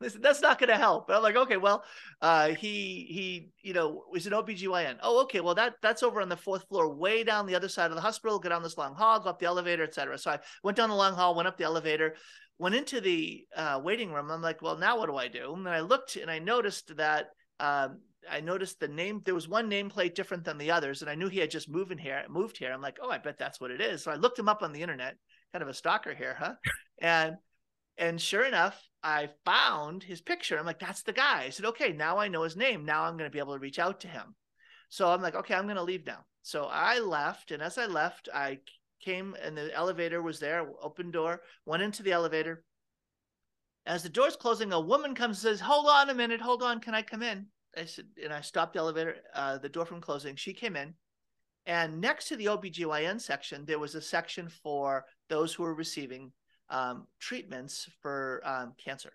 they 0.00 0.08
said, 0.08 0.22
"That's 0.22 0.40
not 0.40 0.58
going 0.58 0.68
to 0.68 0.76
help." 0.76 1.06
But 1.06 1.16
I'm 1.16 1.22
like, 1.22 1.36
"Okay, 1.36 1.56
well, 1.56 1.84
uh, 2.20 2.48
he 2.48 3.06
he, 3.08 3.48
you 3.62 3.74
know, 3.74 4.04
is 4.14 4.26
an 4.26 4.32
OBGYN. 4.32 4.98
Oh, 5.02 5.22
okay. 5.22 5.40
Well, 5.40 5.54
that 5.54 5.74
that's 5.82 6.02
over 6.02 6.20
on 6.20 6.28
the 6.28 6.36
fourth 6.36 6.68
floor, 6.68 6.94
way 6.94 7.24
down 7.24 7.46
the 7.46 7.54
other 7.54 7.68
side 7.68 7.90
of 7.90 7.94
the 7.94 8.00
hospital. 8.00 8.38
Go 8.38 8.48
down 8.48 8.62
this 8.62 8.78
long 8.78 8.94
hall, 8.94 9.20
go 9.20 9.30
up 9.30 9.38
the 9.38 9.46
elevator, 9.46 9.84
etc. 9.84 10.18
So 10.18 10.32
I 10.32 10.38
went 10.62 10.76
down 10.76 10.88
the 10.88 10.96
long 10.96 11.14
hall, 11.14 11.34
went 11.34 11.48
up 11.48 11.56
the 11.56 11.64
elevator, 11.64 12.16
went 12.58 12.74
into 12.74 13.00
the 13.00 13.44
uh, 13.56 13.80
waiting 13.82 14.12
room. 14.12 14.30
I'm 14.30 14.42
like, 14.42 14.62
"Well, 14.62 14.78
now 14.78 14.98
what 14.98 15.06
do 15.06 15.16
I 15.16 15.28
do?" 15.28 15.54
And 15.54 15.68
I 15.68 15.80
looked 15.80 16.16
and 16.16 16.30
I 16.30 16.38
noticed 16.38 16.96
that. 16.96 17.26
Um, 17.60 18.00
I 18.30 18.40
noticed 18.40 18.78
the 18.78 18.86
name. 18.86 19.20
There 19.24 19.34
was 19.34 19.48
one 19.48 19.68
nameplate 19.68 20.14
different 20.14 20.44
than 20.44 20.56
the 20.56 20.70
others, 20.70 21.02
and 21.02 21.10
I 21.10 21.16
knew 21.16 21.28
he 21.28 21.40
had 21.40 21.50
just 21.50 21.68
moved 21.68 21.90
in 21.90 21.98
here. 21.98 22.22
Moved 22.28 22.56
here. 22.56 22.72
I'm 22.72 22.80
like, 22.80 22.98
oh, 23.02 23.10
I 23.10 23.18
bet 23.18 23.36
that's 23.36 23.60
what 23.60 23.72
it 23.72 23.80
is. 23.80 24.04
So 24.04 24.12
I 24.12 24.14
looked 24.14 24.38
him 24.38 24.48
up 24.48 24.62
on 24.62 24.72
the 24.72 24.80
internet. 24.80 25.16
Kind 25.52 25.62
of 25.62 25.68
a 25.68 25.74
stalker 25.74 26.14
here, 26.14 26.36
huh? 26.38 26.54
and 27.00 27.34
and 27.98 28.20
sure 28.20 28.44
enough, 28.44 28.80
I 29.02 29.30
found 29.44 30.02
his 30.02 30.20
picture. 30.20 30.58
I'm 30.58 30.66
like, 30.66 30.78
that's 30.78 31.02
the 31.02 31.12
guy. 31.12 31.44
I 31.44 31.50
said, 31.50 31.66
okay, 31.66 31.92
now 31.92 32.18
I 32.18 32.28
know 32.28 32.42
his 32.42 32.56
name. 32.56 32.84
Now 32.84 33.04
I'm 33.04 33.16
going 33.16 33.28
to 33.28 33.32
be 33.32 33.40
able 33.40 33.54
to 33.54 33.58
reach 33.58 33.78
out 33.78 34.00
to 34.00 34.08
him. 34.08 34.34
So 34.88 35.10
I'm 35.10 35.22
like, 35.22 35.34
okay, 35.34 35.54
I'm 35.54 35.64
going 35.64 35.76
to 35.76 35.82
leave 35.82 36.06
now. 36.06 36.24
So 36.42 36.68
I 36.70 36.98
left, 36.98 37.50
and 37.50 37.62
as 37.62 37.78
I 37.78 37.86
left, 37.86 38.28
I 38.32 38.58
came, 39.00 39.36
and 39.42 39.56
the 39.56 39.74
elevator 39.74 40.22
was 40.22 40.38
there. 40.38 40.66
Open 40.80 41.10
door. 41.10 41.42
Went 41.66 41.82
into 41.82 42.02
the 42.02 42.12
elevator. 42.12 42.64
As 43.86 44.02
the 44.02 44.08
door's 44.08 44.36
closing, 44.36 44.72
a 44.72 44.80
woman 44.80 45.14
comes 45.14 45.44
and 45.44 45.50
says, 45.50 45.60
"Hold 45.60 45.86
on 45.88 46.10
a 46.10 46.14
minute. 46.14 46.40
Hold 46.40 46.62
on. 46.62 46.80
Can 46.80 46.94
I 46.94 47.02
come 47.02 47.22
in?" 47.22 47.46
I 47.76 47.86
said, 47.86 48.06
and 48.22 48.32
I 48.32 48.40
stopped 48.42 48.74
the 48.74 48.80
elevator, 48.80 49.16
uh, 49.34 49.58
the 49.58 49.68
door 49.68 49.86
from 49.86 50.00
closing. 50.00 50.36
She 50.36 50.52
came 50.52 50.76
in, 50.76 50.94
and 51.66 52.00
next 52.00 52.28
to 52.28 52.36
the 52.36 52.46
OBGYN 52.46 53.20
section, 53.20 53.64
there 53.64 53.78
was 53.78 53.94
a 53.94 54.00
section 54.00 54.48
for 54.48 55.06
those 55.28 55.54
who 55.54 55.62
were 55.62 55.74
receiving 55.74 56.32
um, 56.72 57.06
treatments 57.20 57.88
for 58.00 58.42
um, 58.44 58.72
cancer. 58.82 59.12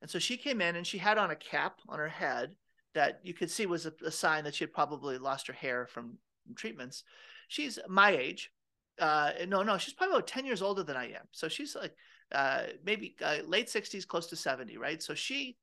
And 0.00 0.10
so 0.10 0.18
she 0.18 0.36
came 0.36 0.60
in 0.60 0.76
and 0.76 0.86
she 0.86 0.98
had 0.98 1.18
on 1.18 1.30
a 1.30 1.36
cap 1.36 1.78
on 1.88 1.98
her 1.98 2.08
head 2.08 2.54
that 2.94 3.20
you 3.22 3.32
could 3.34 3.50
see 3.50 3.66
was 3.66 3.86
a, 3.86 3.92
a 4.04 4.10
sign 4.10 4.44
that 4.44 4.54
she 4.54 4.64
had 4.64 4.72
probably 4.72 5.16
lost 5.18 5.46
her 5.46 5.52
hair 5.52 5.86
from, 5.86 6.18
from 6.44 6.54
treatments. 6.54 7.04
She's 7.48 7.78
my 7.88 8.10
age. 8.10 8.52
Uh, 8.98 9.32
no, 9.48 9.62
no, 9.62 9.78
she's 9.78 9.94
probably 9.94 10.16
about 10.16 10.26
10 10.26 10.44
years 10.44 10.60
older 10.60 10.82
than 10.82 10.96
I 10.96 11.06
am. 11.06 11.26
So 11.32 11.48
she's 11.48 11.74
like 11.74 11.94
uh, 12.32 12.64
maybe 12.84 13.16
uh, 13.24 13.38
late 13.46 13.68
60s, 13.68 14.06
close 14.06 14.26
to 14.26 14.36
70, 14.36 14.76
right? 14.76 15.02
So 15.02 15.14
she 15.14 15.56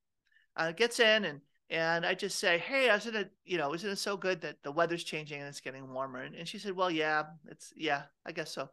uh, 0.57 0.71
gets 0.71 0.99
in 0.99 1.25
and 1.25 1.41
and 1.71 2.03
I 2.03 2.15
just 2.15 2.39
say, 2.39 2.57
"Hey, 2.57 2.89
isn't 2.91 3.15
it, 3.15 3.31
you 3.45 3.59
know, 3.59 3.75
isn't 3.75 3.87
it 3.87 3.99
so 3.99 4.17
good 4.17 4.41
that 4.41 4.57
the 4.63 4.71
weather's 4.71 5.03
changing 5.03 5.39
and 5.39 5.47
it's 5.47 5.59
getting 5.61 5.93
warmer?" 5.93 6.21
And, 6.21 6.33
and 6.33 6.47
she 6.47 6.57
said, 6.57 6.75
"Well, 6.75 6.89
yeah, 6.89 7.25
it's 7.47 7.71
yeah, 7.77 8.03
I 8.25 8.31
guess 8.31 8.51
so." 8.51 8.69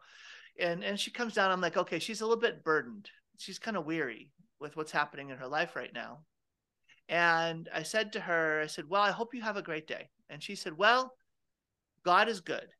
And 0.59 0.83
and 0.85 0.99
she 0.99 1.11
comes 1.11 1.35
down. 1.35 1.51
I'm 1.51 1.61
like, 1.61 1.77
"Okay, 1.77 1.99
she's 1.99 2.21
a 2.21 2.27
little 2.27 2.41
bit 2.41 2.65
burdened. 2.65 3.11
She's 3.39 3.59
kind 3.59 3.77
of 3.77 3.85
weary 3.85 4.31
with 4.59 4.77
what's 4.77 4.93
happening 4.93 5.31
in 5.31 5.39
her 5.39 5.49
life 5.49 5.77
right 5.77 5.93
now." 5.93 6.25
And 7.09 7.69
I 7.73 7.83
said 7.83 8.13
to 8.13 8.21
her, 8.21 8.61
I 8.63 8.67
said, 8.67 8.89
"Well, 8.89 9.03
I 9.03 9.11
hope 9.11 9.35
you 9.35 9.43
have 9.43 9.57
a 9.57 9.63
great 9.63 9.87
day." 9.87 10.11
And 10.29 10.43
she 10.43 10.55
said, 10.55 10.77
"Well, 10.77 11.17
God 12.05 12.29
is 12.29 12.41
good." 12.41 12.75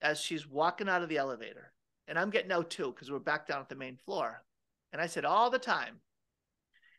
As 0.00 0.20
she's 0.20 0.46
walking 0.46 0.88
out 0.88 1.02
of 1.02 1.08
the 1.08 1.16
elevator, 1.16 1.72
and 2.06 2.18
I'm 2.18 2.30
getting 2.30 2.52
out 2.52 2.70
too 2.70 2.92
because 2.92 3.10
we're 3.10 3.18
back 3.18 3.46
down 3.46 3.60
at 3.60 3.68
the 3.68 3.74
main 3.74 3.96
floor. 3.96 4.44
And 4.92 5.02
I 5.02 5.06
said, 5.06 5.24
"All 5.24 5.50
the 5.50 5.58
time." 5.58 6.00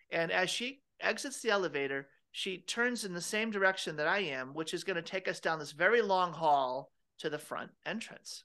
And 0.10 0.32
as 0.32 0.50
she 0.50 0.84
exits 1.00 1.41
the 1.41 1.50
elevator, 1.50 2.10
she 2.32 2.60
turns 2.60 3.06
in 3.06 3.13
the 3.13 3.21
same 3.21 3.52
direction 3.52 3.95
that 3.95 4.08
I 4.08 4.19
am, 4.19 4.54
which 4.54 4.73
is 4.73 4.84
going 4.84 4.95
to 4.95 5.02
take 5.02 5.28
us 5.28 5.39
down 5.39 5.60
this 5.60 5.71
very 5.71 6.02
long 6.02 6.34
hall 6.34 6.91
to 7.19 7.30
the 7.30 7.39
front 7.39 7.71
entrance. 7.86 8.43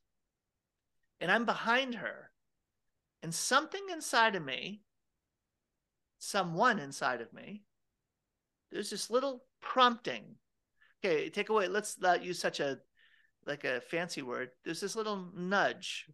And 1.22 1.30
I'm 1.30 1.46
behind 1.46 1.94
her. 1.94 2.30
And 3.22 3.32
something 3.32 3.82
inside 3.92 4.34
of 4.34 4.44
me, 4.44 4.82
someone 6.18 6.80
inside 6.80 7.20
of 7.20 7.32
me, 7.32 7.62
there's 8.72 8.90
this 8.90 9.08
little 9.08 9.44
prompting. 9.60 10.34
Okay, 11.04 11.30
take 11.30 11.48
away, 11.48 11.68
let's 11.68 12.00
not 12.00 12.24
use 12.24 12.40
such 12.40 12.58
a 12.58 12.78
like 13.46 13.62
a 13.62 13.80
fancy 13.82 14.22
word. 14.22 14.50
There's 14.64 14.80
this 14.80 14.96
little 14.96 15.30
nudge, 15.36 16.06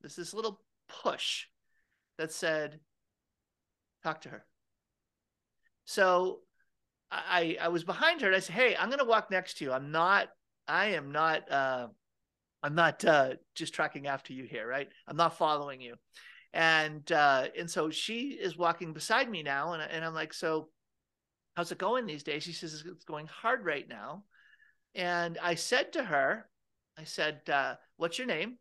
there's 0.00 0.16
this 0.16 0.32
little 0.32 0.60
push 0.88 1.46
that 2.18 2.32
said, 2.32 2.78
talk 4.04 4.20
to 4.22 4.28
her. 4.28 4.44
So 5.84 6.40
I 7.10 7.56
I 7.60 7.68
was 7.68 7.82
behind 7.82 8.20
her 8.20 8.28
and 8.28 8.36
I 8.36 8.40
said, 8.40 8.54
"Hey, 8.54 8.76
I'm 8.76 8.90
to 8.92 9.04
walk 9.04 9.28
next 9.28 9.58
to 9.58 9.64
you. 9.64 9.72
I'm 9.72 9.90
not 9.90 10.28
I 10.68 10.86
am 10.86 11.10
not 11.10 11.50
uh 11.50 11.88
I'm 12.62 12.74
not 12.74 13.04
uh 13.04 13.34
just 13.54 13.74
tracking 13.74 14.06
after 14.06 14.32
you 14.32 14.44
here, 14.44 14.66
right? 14.66 14.88
I'm 15.06 15.16
not 15.16 15.38
following 15.38 15.80
you." 15.80 15.96
And 16.52 17.10
uh 17.12 17.48
and 17.58 17.70
so 17.70 17.90
she 17.90 18.30
is 18.30 18.56
walking 18.56 18.92
beside 18.92 19.30
me 19.30 19.42
now 19.42 19.72
and 19.72 19.82
and 19.82 20.04
I'm 20.04 20.14
like, 20.14 20.32
"So 20.34 20.68
how's 21.56 21.72
it 21.72 21.78
going 21.78 22.06
these 22.06 22.22
days?" 22.22 22.42
She 22.42 22.52
says 22.52 22.84
it's 22.86 23.04
going 23.04 23.26
hard 23.26 23.64
right 23.64 23.88
now. 23.88 24.24
And 24.94 25.38
I 25.42 25.54
said 25.54 25.92
to 25.94 26.04
her, 26.04 26.48
I 26.98 27.04
said, 27.04 27.48
uh, 27.48 27.76
"What's 27.96 28.18
your 28.18 28.26
name?" 28.26 28.58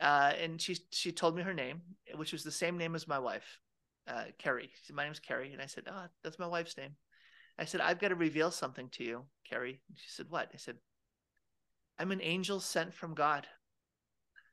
Uh, 0.00 0.32
and 0.38 0.60
she 0.60 0.76
she 0.90 1.12
told 1.12 1.36
me 1.36 1.42
her 1.42 1.54
name, 1.54 1.82
which 2.16 2.32
was 2.32 2.44
the 2.44 2.50
same 2.50 2.76
name 2.76 2.94
as 2.94 3.08
my 3.08 3.18
wife, 3.18 3.58
uh, 4.08 4.24
Carrie. 4.38 4.70
She 4.74 4.86
said, 4.86 4.96
"My 4.96 5.04
name's 5.04 5.20
Carrie," 5.20 5.52
and 5.52 5.62
I 5.62 5.66
said, 5.66 5.84
"Oh, 5.88 6.06
that's 6.22 6.38
my 6.38 6.46
wife's 6.46 6.76
name." 6.76 6.96
I 7.58 7.64
said, 7.64 7.80
I've 7.80 7.98
got 7.98 8.08
to 8.08 8.14
reveal 8.14 8.50
something 8.50 8.88
to 8.90 9.04
you, 9.04 9.24
Carrie. 9.48 9.80
she 9.94 10.08
said, 10.08 10.26
What? 10.30 10.50
I 10.54 10.56
said, 10.56 10.76
I'm 11.98 12.12
an 12.12 12.22
angel 12.22 12.60
sent 12.60 12.94
from 12.94 13.14
God. 13.14 13.46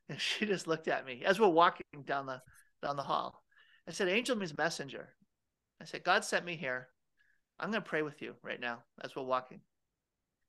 And 0.08 0.20
she 0.20 0.46
just 0.46 0.66
looked 0.66 0.88
at 0.88 1.06
me 1.06 1.22
as 1.24 1.40
we're 1.40 1.48
walking 1.48 1.84
down 2.04 2.26
the 2.26 2.40
down 2.82 2.96
the 2.96 3.02
hall. 3.02 3.42
I 3.86 3.92
said, 3.92 4.08
Angel 4.08 4.36
means 4.36 4.56
messenger. 4.56 5.08
I 5.80 5.84
said, 5.84 6.04
God 6.04 6.24
sent 6.24 6.44
me 6.44 6.56
here. 6.56 6.88
I'm 7.58 7.70
going 7.70 7.82
to 7.82 7.88
pray 7.88 8.02
with 8.02 8.22
you 8.22 8.34
right 8.42 8.60
now 8.60 8.78
as 9.02 9.14
we're 9.14 9.22
walking. 9.22 9.60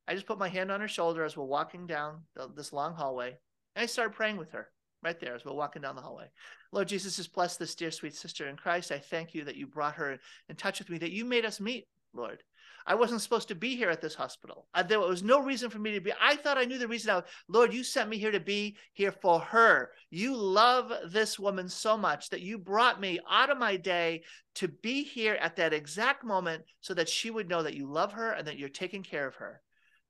I 0.07 0.13
just 0.13 0.25
put 0.25 0.39
my 0.39 0.49
hand 0.49 0.71
on 0.71 0.81
her 0.81 0.87
shoulder 0.87 1.23
as 1.23 1.35
we're 1.35 1.45
walking 1.45 1.87
down 1.87 2.21
the, 2.35 2.49
this 2.55 2.73
long 2.73 2.93
hallway. 2.93 3.37
And 3.75 3.83
I 3.83 3.85
started 3.85 4.13
praying 4.13 4.37
with 4.37 4.51
her 4.51 4.69
right 5.03 5.19
there 5.19 5.35
as 5.35 5.45
we're 5.45 5.53
walking 5.53 5.81
down 5.81 5.95
the 5.95 6.01
hallway. 6.01 6.27
Lord 6.71 6.87
Jesus, 6.87 7.17
just 7.17 7.33
bless 7.33 7.57
this 7.57 7.75
dear 7.75 7.91
sweet 7.91 8.15
sister 8.15 8.47
in 8.47 8.55
Christ. 8.55 8.91
I 8.91 8.99
thank 8.99 9.33
you 9.33 9.43
that 9.45 9.55
you 9.55 9.67
brought 9.67 9.95
her 9.95 10.17
in 10.49 10.55
touch 10.55 10.79
with 10.79 10.89
me, 10.89 10.97
that 10.99 11.11
you 11.11 11.25
made 11.25 11.45
us 11.45 11.59
meet, 11.59 11.85
Lord. 12.13 12.43
I 12.85 12.95
wasn't 12.95 13.21
supposed 13.21 13.47
to 13.49 13.55
be 13.55 13.75
here 13.75 13.89
at 13.89 14.01
this 14.01 14.15
hospital. 14.15 14.67
I, 14.73 14.83
there 14.83 14.99
was 14.99 15.23
no 15.23 15.39
reason 15.39 15.69
for 15.69 15.79
me 15.79 15.93
to 15.93 16.01
be. 16.01 16.13
I 16.21 16.35
thought 16.35 16.57
I 16.57 16.65
knew 16.65 16.77
the 16.77 16.87
reason. 16.87 17.11
I, 17.11 17.21
Lord, 17.47 17.73
you 17.73 17.83
sent 17.83 18.09
me 18.09 18.17
here 18.17 18.31
to 18.31 18.39
be 18.39 18.77
here 18.93 19.11
for 19.11 19.39
her. 19.39 19.91
You 20.09 20.35
love 20.35 20.91
this 21.11 21.39
woman 21.39 21.69
so 21.69 21.97
much 21.97 22.29
that 22.29 22.41
you 22.41 22.57
brought 22.57 22.99
me 22.99 23.19
out 23.29 23.49
of 23.49 23.57
my 23.57 23.77
day 23.77 24.23
to 24.55 24.67
be 24.67 25.03
here 25.03 25.35
at 25.35 25.55
that 25.57 25.73
exact 25.73 26.23
moment 26.23 26.63
so 26.81 26.93
that 26.93 27.09
she 27.09 27.29
would 27.29 27.49
know 27.49 27.63
that 27.63 27.75
you 27.75 27.87
love 27.87 28.13
her 28.13 28.31
and 28.31 28.47
that 28.47 28.57
you're 28.57 28.69
taking 28.69 29.03
care 29.03 29.27
of 29.27 29.35
her. 29.35 29.61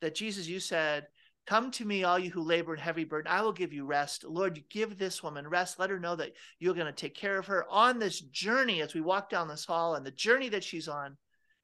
That 0.02 0.16
Jesus, 0.16 0.48
you 0.48 0.60
said, 0.60 1.08
Come 1.48 1.72
to 1.72 1.86
me, 1.86 2.04
all 2.04 2.20
you 2.20 2.30
who 2.30 2.44
labor 2.44 2.74
and 2.74 2.82
heavy 2.82 3.04
burden. 3.04 3.32
I 3.32 3.42
will 3.42 3.52
give 3.52 3.74
you 3.74 3.86
rest. 3.86 4.24
Lord, 4.24 4.64
give 4.70 4.98
this 4.98 5.24
woman 5.24 5.48
rest. 5.48 5.80
Let 5.80 5.90
her 5.90 6.00
know 6.00 6.16
that 6.16 6.34
you're 6.60 6.76
going 6.76 6.86
to 6.86 6.92
take 6.92 7.16
care 7.16 7.38
of 7.38 7.48
her 7.48 7.66
on 7.70 8.00
this 8.00 8.20
journey 8.22 8.82
as 8.82 8.94
we 8.94 9.02
walk 9.02 9.30
down 9.30 9.48
this 9.48 9.66
hall 9.66 9.96
and 9.96 10.06
the 10.06 10.12
journey 10.12 10.50
that 10.50 10.64
she's 10.64 10.88
on. 10.88 11.18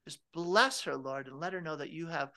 Just 0.08 0.20
bless 0.32 0.80
her, 0.84 0.96
Lord, 0.96 1.26
and 1.26 1.38
let 1.38 1.52
her 1.52 1.60
know 1.60 1.76
that 1.76 1.90
you 1.90 2.06
have, 2.06 2.30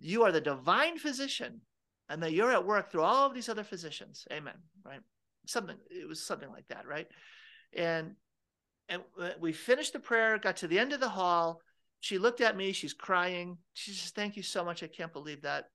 you 0.00 0.24
are 0.24 0.32
the 0.32 0.40
divine 0.40 0.98
physician 0.98 1.60
and 2.08 2.20
that 2.20 2.32
you're 2.32 2.50
at 2.50 2.66
work 2.66 2.90
through 2.90 3.04
all 3.04 3.28
of 3.28 3.32
these 3.32 3.48
other 3.48 3.62
physicians. 3.62 4.26
Amen. 4.32 4.56
Right. 4.84 4.98
Something, 5.46 5.76
it 5.88 6.08
was 6.08 6.26
something 6.26 6.50
like 6.50 6.66
that. 6.66 6.84
Right. 6.84 7.06
And, 7.72 8.16
and 8.88 9.02
we 9.38 9.52
finished 9.52 9.92
the 9.92 10.00
prayer, 10.00 10.36
got 10.36 10.56
to 10.56 10.66
the 10.66 10.80
end 10.80 10.92
of 10.92 10.98
the 10.98 11.08
hall. 11.08 11.60
She 12.00 12.18
looked 12.18 12.40
at 12.40 12.56
me. 12.56 12.72
She's 12.72 12.92
crying. 12.92 13.58
She 13.72 13.92
says, 13.92 14.10
Thank 14.10 14.36
you 14.36 14.42
so 14.42 14.64
much. 14.64 14.82
I 14.82 14.88
can't 14.88 15.12
believe 15.12 15.42
that 15.42 15.66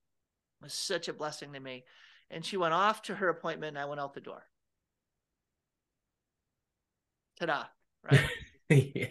was 0.61 0.73
such 0.73 1.07
a 1.07 1.13
blessing 1.13 1.53
to 1.53 1.61
me. 1.61 1.85
And 2.29 2.43
she 2.43 2.57
went 2.57 2.73
off 2.73 3.03
to 3.03 3.15
her 3.15 3.29
appointment 3.29 3.77
and 3.77 3.79
I 3.79 3.85
went 3.85 4.01
out 4.01 4.13
the 4.13 4.19
door. 4.19 4.43
Ta-da. 7.39 7.63
Right. 8.03 8.29
yeah. 8.93 9.07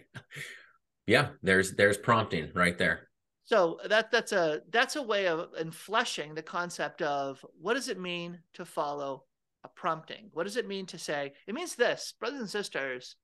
Yeah. 1.07 1.29
There's 1.42 1.73
there's 1.73 1.97
prompting 1.97 2.51
right 2.55 2.77
there. 2.77 3.09
So 3.45 3.79
that 3.88 4.11
that's 4.11 4.33
a 4.33 4.62
that's 4.71 4.97
a 4.97 5.03
way 5.03 5.29
of 5.29 5.53
enfleshing 5.61 6.35
the 6.35 6.42
concept 6.42 7.03
of 7.03 7.45
what 7.61 7.75
does 7.75 7.88
it 7.88 8.01
mean 8.01 8.40
to 8.55 8.64
follow 8.64 9.25
a 9.64 9.69
prompting? 9.69 10.31
What 10.33 10.45
does 10.45 10.57
it 10.57 10.69
mean 10.69 10.87
to 10.87 10.99
say? 10.99 11.33
It 11.47 11.55
means 11.55 11.75
this, 11.75 12.14
brothers 12.19 12.40
and 12.40 12.51
sisters, 12.51 13.16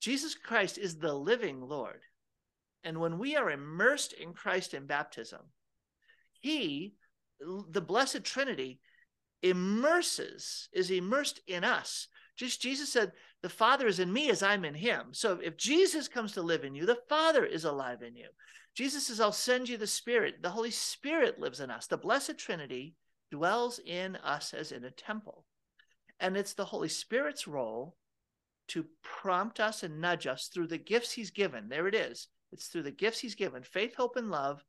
Jesus 0.00 0.34
Christ 0.34 0.78
is 0.78 0.96
the 0.96 1.14
living 1.14 1.60
Lord. 1.60 2.00
And 2.84 2.98
when 3.00 3.18
we 3.18 3.36
are 3.36 3.50
immersed 3.50 4.12
in 4.12 4.34
Christ 4.34 4.74
in 4.74 4.86
baptism, 4.86 5.40
he 6.40 6.94
the 7.40 7.80
blessed 7.80 8.24
trinity 8.24 8.80
immerses 9.42 10.68
is 10.72 10.90
immersed 10.90 11.40
in 11.48 11.64
us 11.64 12.06
just 12.36 12.62
jesus 12.62 12.92
said 12.92 13.10
the 13.42 13.48
father 13.48 13.86
is 13.86 13.98
in 13.98 14.12
me 14.12 14.30
as 14.30 14.42
i'm 14.42 14.64
in 14.64 14.74
him. 14.74 15.08
So 15.12 15.38
if 15.42 15.56
jesus 15.56 16.08
comes 16.08 16.32
to 16.32 16.42
live 16.42 16.64
in 16.64 16.74
you 16.74 16.86
the 16.86 16.98
father 17.08 17.44
is 17.44 17.64
alive 17.64 18.02
in 18.02 18.16
you. 18.16 18.28
Jesus 18.74 19.06
says 19.06 19.20
i'll 19.20 19.32
send 19.32 19.68
you 19.68 19.76
the 19.76 19.86
spirit. 19.86 20.42
The 20.42 20.50
holy 20.50 20.70
spirit 20.70 21.38
lives 21.38 21.60
in 21.60 21.70
us. 21.70 21.86
The 21.86 21.96
blessed 21.96 22.38
trinity 22.38 22.94
dwells 23.30 23.80
in 23.84 24.16
us 24.16 24.54
as 24.54 24.72
in 24.72 24.84
a 24.84 24.90
temple. 24.90 25.44
And 26.20 26.36
it's 26.36 26.54
the 26.54 26.64
holy 26.64 26.88
spirit's 26.88 27.48
role 27.48 27.96
to 28.68 28.86
prompt 29.02 29.58
us 29.60 29.82
and 29.82 30.00
nudge 30.00 30.26
us 30.26 30.48
through 30.48 30.68
the 30.68 30.78
gifts 30.78 31.12
he's 31.12 31.30
given. 31.30 31.68
There 31.68 31.88
it 31.88 31.94
is. 31.94 32.28
It's 32.52 32.68
through 32.68 32.84
the 32.84 32.90
gifts 32.90 33.18
he's 33.20 33.34
given. 33.34 33.62
Faith 33.62 33.94
hope 33.96 34.16
and 34.16 34.30
love 34.30 34.62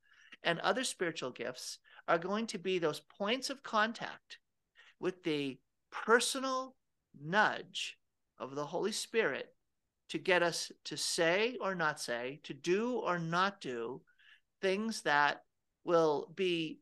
and 0.44 0.60
other 0.60 0.84
spiritual 0.84 1.32
gifts 1.32 1.80
are 2.08 2.18
going 2.18 2.48
to 2.48 2.58
be 2.58 2.80
those 2.80 3.02
points 3.18 3.50
of 3.50 3.64
contact 3.64 4.40
with 5.00 5.24
the 5.24 5.58
personal 5.92 6.76
nudge 7.22 7.98
of 8.43 8.56
the 8.56 8.65
Holy 8.65 8.91
Spirit 8.91 9.47
to 10.10 10.17
get 10.17 10.43
us 10.43 10.71
to 10.86 10.97
say 10.97 11.58
or 11.62 11.75
not 11.75 11.99
say, 11.99 12.39
to 12.43 12.53
do 12.53 12.93
or 12.95 13.17
not 13.17 13.62
do 13.62 14.01
things 14.62 15.01
that 15.01 15.43
will 15.84 16.32
be 16.36 16.79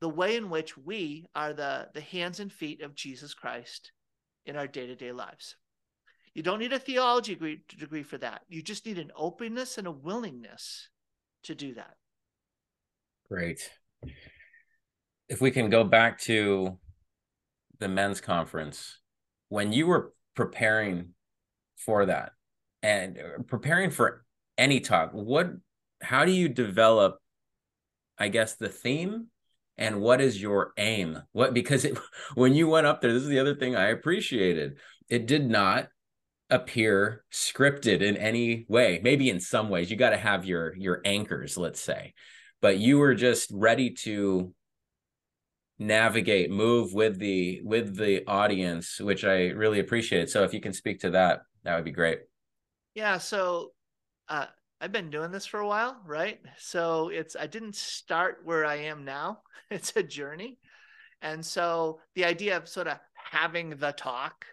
the 0.00 0.08
way 0.08 0.36
in 0.36 0.50
which 0.50 0.76
we 0.76 1.26
are 1.34 1.52
the, 1.52 1.88
the 1.94 2.00
hands 2.00 2.40
and 2.40 2.52
feet 2.52 2.82
of 2.82 2.94
Jesus 2.94 3.32
Christ 3.32 3.92
in 4.44 4.56
our 4.56 4.66
day 4.66 4.86
to 4.86 4.94
day 4.94 5.12
lives. 5.12 5.56
You 6.34 6.42
don't 6.42 6.58
need 6.58 6.74
a 6.74 6.78
theology 6.78 7.32
degree, 7.32 7.62
degree 7.78 8.02
for 8.02 8.18
that. 8.18 8.42
You 8.48 8.60
just 8.60 8.84
need 8.84 8.98
an 8.98 9.10
openness 9.16 9.78
and 9.78 9.86
a 9.86 9.92
willingness 9.92 10.88
to 11.44 11.54
do 11.54 11.74
that. 11.74 11.94
Great 13.28 13.70
if 15.28 15.40
we 15.40 15.50
can 15.50 15.70
go 15.70 15.84
back 15.84 16.20
to 16.20 16.78
the 17.78 17.88
men's 17.88 18.20
conference, 18.20 18.98
when 19.48 19.72
you 19.72 19.86
were 19.86 20.12
preparing 20.36 21.14
for 21.76 22.06
that 22.06 22.32
and 22.82 23.18
uh, 23.18 23.42
preparing 23.42 23.90
for 23.90 24.24
any 24.56 24.78
talk, 24.78 25.10
what, 25.12 25.50
how 26.00 26.24
do 26.24 26.30
you 26.30 26.48
develop, 26.48 27.18
I 28.16 28.28
guess, 28.28 28.54
the 28.54 28.68
theme 28.68 29.26
and 29.76 30.00
what 30.00 30.20
is 30.20 30.40
your 30.40 30.72
aim? 30.76 31.20
What, 31.32 31.52
because 31.52 31.84
it, 31.84 31.98
when 32.34 32.54
you 32.54 32.68
went 32.68 32.86
up 32.86 33.00
there, 33.00 33.12
this 33.12 33.24
is 33.24 33.28
the 33.28 33.40
other 33.40 33.56
thing 33.56 33.74
I 33.74 33.88
appreciated. 33.88 34.78
It 35.08 35.26
did 35.26 35.48
not 35.48 35.88
appear 36.48 37.24
scripted 37.32 38.02
in 38.02 38.16
any 38.16 38.66
way. 38.68 39.00
Maybe 39.02 39.30
in 39.30 39.40
some 39.40 39.68
ways, 39.68 39.90
you 39.90 39.96
got 39.96 40.10
to 40.10 40.16
have 40.16 40.44
your, 40.44 40.76
your 40.76 41.00
anchors, 41.04 41.56
let's 41.56 41.80
say, 41.80 42.14
but 42.62 42.78
you 42.78 42.98
were 42.98 43.14
just 43.14 43.50
ready 43.52 43.90
to 43.90 44.54
navigate 45.78 46.50
move 46.50 46.94
with 46.94 47.18
the 47.18 47.60
with 47.62 47.96
the 47.96 48.26
audience 48.26 48.98
which 49.00 49.24
i 49.24 49.48
really 49.48 49.80
appreciate. 49.80 50.30
So 50.30 50.42
if 50.42 50.54
you 50.54 50.60
can 50.60 50.72
speak 50.72 51.00
to 51.00 51.10
that 51.10 51.42
that 51.64 51.76
would 51.76 51.84
be 51.84 51.90
great. 51.90 52.20
Yeah 52.94 53.18
so 53.18 53.72
uh 54.28 54.46
i've 54.80 54.92
been 54.92 55.10
doing 55.10 55.30
this 55.30 55.46
for 55.46 55.60
a 55.60 55.68
while 55.68 56.00
right? 56.06 56.40
So 56.58 57.10
it's 57.10 57.36
i 57.36 57.46
didn't 57.46 57.76
start 57.76 58.40
where 58.44 58.64
i 58.64 58.76
am 58.76 59.04
now. 59.04 59.40
It's 59.70 59.96
a 59.96 60.02
journey. 60.02 60.58
And 61.22 61.44
so 61.44 61.98
the 62.14 62.24
idea 62.24 62.56
of 62.56 62.68
sort 62.68 62.86
of 62.86 62.98
having 63.14 63.70
the 63.70 63.92
talk 63.92 64.46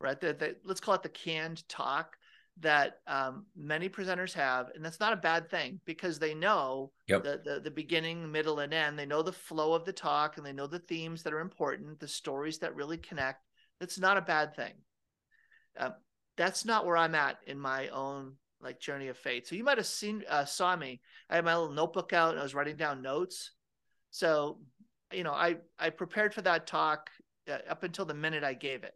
right 0.00 0.20
the, 0.20 0.34
the 0.34 0.56
let's 0.64 0.80
call 0.80 0.94
it 0.94 1.02
the 1.02 1.08
canned 1.08 1.66
talk 1.68 2.17
that 2.60 3.00
um, 3.06 3.46
many 3.56 3.88
presenters 3.88 4.32
have, 4.32 4.68
and 4.74 4.84
that's 4.84 5.00
not 5.00 5.12
a 5.12 5.16
bad 5.16 5.50
thing 5.50 5.80
because 5.84 6.18
they 6.18 6.34
know 6.34 6.90
yep. 7.06 7.22
the, 7.22 7.40
the, 7.44 7.60
the 7.60 7.70
beginning, 7.70 8.30
middle, 8.30 8.58
and 8.60 8.74
end. 8.74 8.98
They 8.98 9.06
know 9.06 9.22
the 9.22 9.32
flow 9.32 9.74
of 9.74 9.84
the 9.84 9.92
talk, 9.92 10.36
and 10.36 10.46
they 10.46 10.52
know 10.52 10.66
the 10.66 10.78
themes 10.78 11.22
that 11.22 11.32
are 11.32 11.40
important, 11.40 12.00
the 12.00 12.08
stories 12.08 12.58
that 12.58 12.74
really 12.74 12.98
connect. 12.98 13.44
That's 13.80 13.98
not 13.98 14.16
a 14.16 14.22
bad 14.22 14.56
thing. 14.56 14.74
Uh, 15.78 15.90
that's 16.36 16.64
not 16.64 16.86
where 16.86 16.96
I'm 16.96 17.14
at 17.14 17.38
in 17.46 17.58
my 17.58 17.88
own 17.88 18.34
like 18.60 18.80
journey 18.80 19.08
of 19.08 19.16
faith. 19.16 19.46
So 19.46 19.54
you 19.54 19.64
might 19.64 19.78
have 19.78 19.86
seen 19.86 20.24
uh, 20.28 20.44
saw 20.44 20.74
me. 20.74 21.00
I 21.30 21.36
had 21.36 21.44
my 21.44 21.56
little 21.56 21.74
notebook 21.74 22.12
out 22.12 22.30
and 22.30 22.40
I 22.40 22.42
was 22.42 22.54
writing 22.54 22.76
down 22.76 23.02
notes. 23.02 23.52
So 24.10 24.58
you 25.12 25.24
know, 25.24 25.32
I 25.32 25.56
I 25.78 25.90
prepared 25.90 26.34
for 26.34 26.42
that 26.42 26.66
talk 26.66 27.10
uh, 27.48 27.58
up 27.68 27.82
until 27.82 28.04
the 28.04 28.14
minute 28.14 28.44
I 28.44 28.54
gave 28.54 28.84
it. 28.84 28.94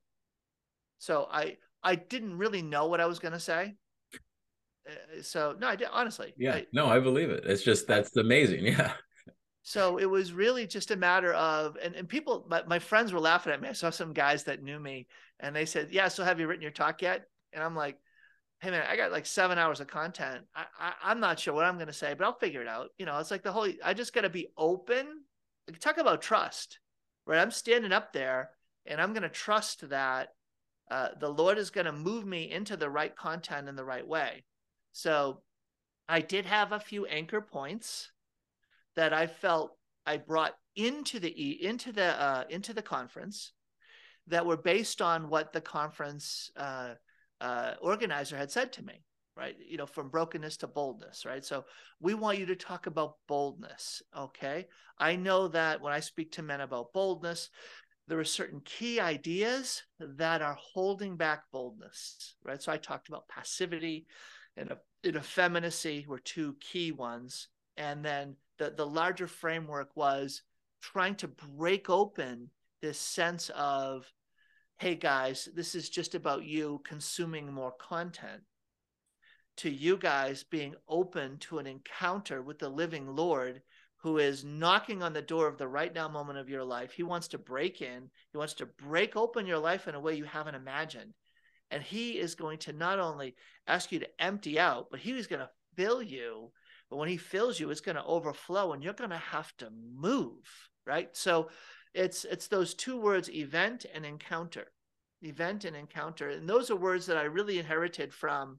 So 0.99 1.29
I 1.31 1.57
I 1.83 1.97
didn't 1.97 2.39
really 2.39 2.63
know 2.63 2.87
what 2.87 3.01
I 3.01 3.07
was 3.07 3.19
going 3.19 3.33
to 3.33 3.41
say. 3.41 3.75
Uh, 4.89 5.23
so 5.23 5.57
no, 5.59 5.69
I 5.69 5.77
did 5.77 5.89
honestly. 5.93 6.35
Yeah, 6.37 6.55
I, 6.55 6.67
no, 6.73 6.87
I 6.87 6.99
believe 6.99 7.31
it. 7.31 7.45
It's 7.45 7.63
just 7.63 7.87
that's 7.87 8.17
amazing. 8.17 8.67
Yeah. 8.79 8.93
So 9.63 9.99
it 9.99 10.07
was 10.07 10.33
really 10.33 10.67
just 10.67 10.91
a 10.91 10.97
matter 10.97 11.33
of, 11.33 11.77
and, 11.81 11.95
and 11.95 12.09
people, 12.09 12.45
my, 12.51 12.65
my 12.65 12.81
friends 12.81 13.13
were 13.13 13.21
laughing 13.21 13.53
at 13.53 13.63
me. 13.63 13.69
I 13.69 13.73
saw 13.73 13.91
some 13.91 14.13
guys 14.13 14.45
that 14.45 14.63
knew 14.63 14.79
me 14.79 15.07
and 15.39 15.55
they 15.55 15.67
said, 15.67 15.89
Yeah, 15.93 16.09
so 16.09 16.25
have 16.25 16.41
you 16.41 16.49
written 16.49 16.63
your 16.63 16.73
talk 16.73 17.01
yet? 17.01 17.27
And 17.53 17.63
I'm 17.63 17.77
like, 17.77 17.97
Hey 18.61 18.71
man, 18.71 18.85
I 18.89 18.97
got 18.97 19.13
like 19.13 19.27
seven 19.27 19.59
hours 19.59 19.81
of 19.81 19.87
content. 19.87 20.45
I, 20.55 20.65
I 21.01 21.13
am 21.13 21.21
not 21.21 21.39
sure 21.39 21.55
what 21.55 21.65
I'm 21.65 21.79
gonna 21.79 21.93
say, 21.93 22.15
but 22.15 22.25
I'll 22.25 22.39
figure 22.39 22.61
it 22.61 22.69
out. 22.69 22.91
You 22.99 23.07
know, 23.07 23.19
it's 23.19 23.31
like 23.31 23.45
the 23.45 23.53
whole 23.53 23.69
I 23.85 23.95
just 23.95 24.13
gotta 24.13 24.29
be 24.29 24.49
open. 24.57 25.07
Talk 25.79 25.99
about 25.99 26.23
trust, 26.23 26.81
right? 27.25 27.41
I'm 27.41 27.51
standing 27.53 27.93
up 27.93 28.13
there 28.13 28.51
and 28.87 29.01
I'm 29.01 29.13
gonna 29.15 29.29
trust 29.29 29.89
that 29.91 30.31
uh, 30.93 31.09
the 31.19 31.29
Lord 31.31 31.57
is 31.57 31.71
going 31.71 31.87
to 31.87 31.93
move 31.93 32.27
me 32.27 32.51
into 32.51 32.77
the 32.77 32.91
right 32.91 33.17
content 33.17 33.67
in 33.67 33.77
the 33.77 33.85
right 33.85 34.07
way. 34.07 34.45
So 34.93 35.41
I 36.07 36.21
did 36.21 36.45
have 36.45 36.73
a 36.73 36.81
few 36.81 37.07
anchor 37.07 37.41
points 37.41 38.11
that 38.95 39.15
I 39.15 39.27
felt 39.27 39.79
I 40.05 40.19
brought 40.19 40.53
into 40.77 41.19
the 41.19 41.31
into 41.65 41.93
the 41.93 42.21
uh, 42.21 42.45
into 42.51 42.75
the 42.75 42.83
conference 42.83 43.53
that 44.27 44.45
were 44.45 44.59
based 44.59 45.01
on 45.01 45.31
what 45.31 45.55
the 45.55 45.63
conference 45.63 46.51
uh, 46.57 46.93
uh, 47.41 47.73
organizer 47.81 48.37
had 48.37 48.51
said 48.51 48.75
to 48.75 48.85
me 48.85 49.03
right? 49.35 49.57
You 49.67 49.79
know 49.79 49.87
from 49.87 50.11
brokenness 50.11 50.59
to 50.59 50.67
boldness 50.67 51.25
right? 51.25 51.43
So 51.43 51.65
we 52.01 52.13
want 52.13 52.39
you 52.39 52.45
to 52.47 52.57
talk 52.57 52.87
about 52.87 53.15
boldness 53.29 54.03
okay? 54.15 54.67
I 54.99 55.17
know 55.17 55.49
that 55.49 55.81
when 55.81 55.95
i 55.95 56.01
speak 56.01 56.33
to 56.33 56.43
men 56.43 56.61
about 56.61 56.93
boldness 56.93 57.49
there 58.13 58.21
are 58.21 58.25
certain 58.25 58.61
key 58.67 59.01
ideas 59.01 59.85
that 59.99 60.43
are 60.43 60.59
holding 60.61 61.17
back 61.17 61.45
boldness, 61.51 62.35
right? 62.45 62.63
So 62.63 62.71
I 62.71 62.77
talked 62.77 63.09
about 63.09 63.27
passivity 63.27 64.07
and 64.55 64.71
and 65.03 65.17
effeminacy 65.17 66.05
were 66.07 66.19
two 66.19 66.55
key 66.61 66.93
ones. 66.93 67.49
And 67.79 68.05
then 68.05 68.37
the, 68.59 68.75
the 68.77 68.87
larger 68.87 69.27
framework 69.27 69.97
was 69.97 70.43
trying 70.83 71.15
to 71.15 71.29
break 71.29 71.89
open 71.89 72.51
this 72.83 72.99
sense 72.99 73.51
of, 73.57 74.05
hey 74.77 74.95
guys, 74.95 75.49
this 75.57 75.75
is 75.75 75.89
just 75.89 76.15
about 76.15 76.45
you 76.45 76.83
consuming 76.85 77.51
more 77.51 77.73
content, 77.81 78.43
to 79.57 79.71
you 79.71 79.97
guys 79.97 80.45
being 80.45 80.75
open 80.87 81.39
to 81.39 81.61
an 81.61 81.67
encounter 81.67 82.43
with 82.43 82.59
the 82.59 82.69
living 82.69 83.07
Lord 83.17 83.63
who 84.03 84.19
is 84.19 84.45
knocking 84.45 85.03
on 85.03 85.13
the 85.13 85.23
door 85.23 85.47
of 85.47 85.59
the 85.59 85.69
right 85.69 85.95
now 85.95 86.09
moment 86.09 86.39
of 86.39 86.49
your 86.49 86.65
life. 86.65 86.93
He 86.93 87.05
wants 87.05 87.29
to 87.29 87.39
break 87.39 87.81
in, 87.81 88.11
he 88.33 88.39
wants 88.39 88.55
to 88.55 88.67
break 88.67 89.17
open 89.17 89.47
your 89.47 89.59
life 89.59 89.87
in 89.87 89.95
a 89.95 90.01
way 90.01 90.15
you 90.15 90.25
haven't 90.25 90.57
imagined. 90.57 91.15
And 91.71 91.83
he 91.83 92.19
is 92.19 92.35
going 92.35 92.59
to 92.59 92.73
not 92.73 92.99
only 92.99 93.35
ask 93.67 93.93
you 93.93 94.01
to 94.01 94.23
empty 94.23 94.59
out, 94.59 94.89
but 94.91 95.01
he 95.01 95.13
is 95.13 95.27
going 95.27 95.41
to 95.41 95.51
fill 95.77 96.03
you. 96.03 96.51
But 96.91 96.97
when 96.97 97.09
he 97.09 97.17
fills 97.17 97.59
you, 97.59 97.71
it's 97.71 97.81
going 97.81 97.97
to 97.97 98.05
overflow 98.05 98.73
and 98.73 98.83
you're 98.83 98.93
going 98.93 99.11
to 99.11 99.17
have 99.17 99.57
to 99.59 99.71
move, 99.71 100.45
right? 100.87 101.09
So 101.13 101.49
it's 101.95 102.25
it's 102.25 102.49
those 102.49 102.75
two 102.75 103.01
words 103.01 103.31
event 103.31 103.87
and 103.95 104.05
encounter. 104.05 104.67
Event 105.23 105.65
and 105.65 105.77
encounter. 105.77 106.31
And 106.31 106.49
those 106.49 106.71
are 106.71 106.77
words 106.77 107.07
that 107.07 107.17
I 107.17 107.23
really 107.23 107.59
inherited 107.59 108.13
from 108.13 108.59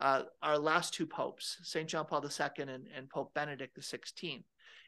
uh, 0.00 0.22
our 0.42 0.58
last 0.58 0.94
two 0.94 1.06
popes, 1.06 1.58
St. 1.62 1.88
John 1.88 2.06
Paul 2.06 2.24
II 2.24 2.62
and, 2.62 2.86
and 2.96 3.10
Pope 3.10 3.34
Benedict 3.34 3.78
XVI. 3.78 4.44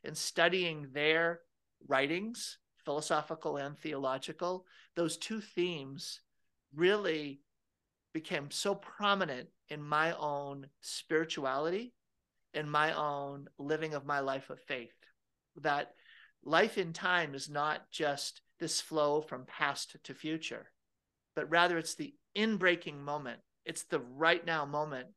In 0.09 0.14
studying 0.14 0.88
their 0.94 1.40
writings, 1.87 2.57
philosophical 2.85 3.59
and 3.59 3.79
theological, 3.79 4.64
those 4.97 5.18
two 5.18 5.42
themes 5.42 6.23
really 6.75 7.42
became 8.14 8.51
so 8.51 8.75
prominent 8.75 9.51
in 9.68 9.83
my 9.83 10.16
own 10.16 10.66
spirituality 10.81 11.92
in 12.55 12.68
my 12.68 12.94
own 12.94 13.47
living 13.59 13.92
of 13.92 14.07
my 14.07 14.21
life 14.21 14.49
of 14.49 14.59
faith 14.61 14.94
that 15.57 15.92
life 16.42 16.79
in 16.79 16.94
time 16.94 17.35
is 17.35 17.51
not 17.51 17.90
just 17.90 18.40
this 18.59 18.81
flow 18.81 19.21
from 19.21 19.44
past 19.44 19.97
to 20.03 20.14
future 20.14 20.73
but 21.37 21.51
rather 21.51 21.77
it's 21.77 21.94
the 21.94 22.14
inbreaking 22.35 22.99
moment. 22.99 23.40
It's 23.64 23.85
the 23.85 24.01
right 24.01 24.44
now 24.44 24.64
moment 24.64 25.09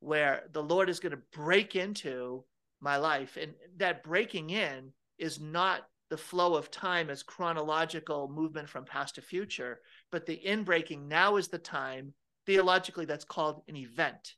where 0.00 0.44
the 0.52 0.62
lord 0.62 0.88
is 0.88 1.00
going 1.00 1.12
to 1.12 1.22
break 1.32 1.76
into 1.76 2.44
my 2.80 2.96
life 2.96 3.36
and 3.40 3.52
that 3.76 4.02
breaking 4.02 4.50
in 4.50 4.92
is 5.18 5.40
not 5.40 5.88
the 6.10 6.16
flow 6.16 6.54
of 6.54 6.70
time 6.70 7.10
as 7.10 7.22
chronological 7.22 8.28
movement 8.28 8.68
from 8.68 8.84
past 8.84 9.16
to 9.16 9.22
future 9.22 9.80
but 10.10 10.26
the 10.26 10.40
inbreaking 10.46 11.06
now 11.06 11.36
is 11.36 11.48
the 11.48 11.58
time 11.58 12.14
Theologically, 12.48 13.04
that's 13.04 13.26
called 13.26 13.60
an 13.68 13.76
event, 13.76 14.36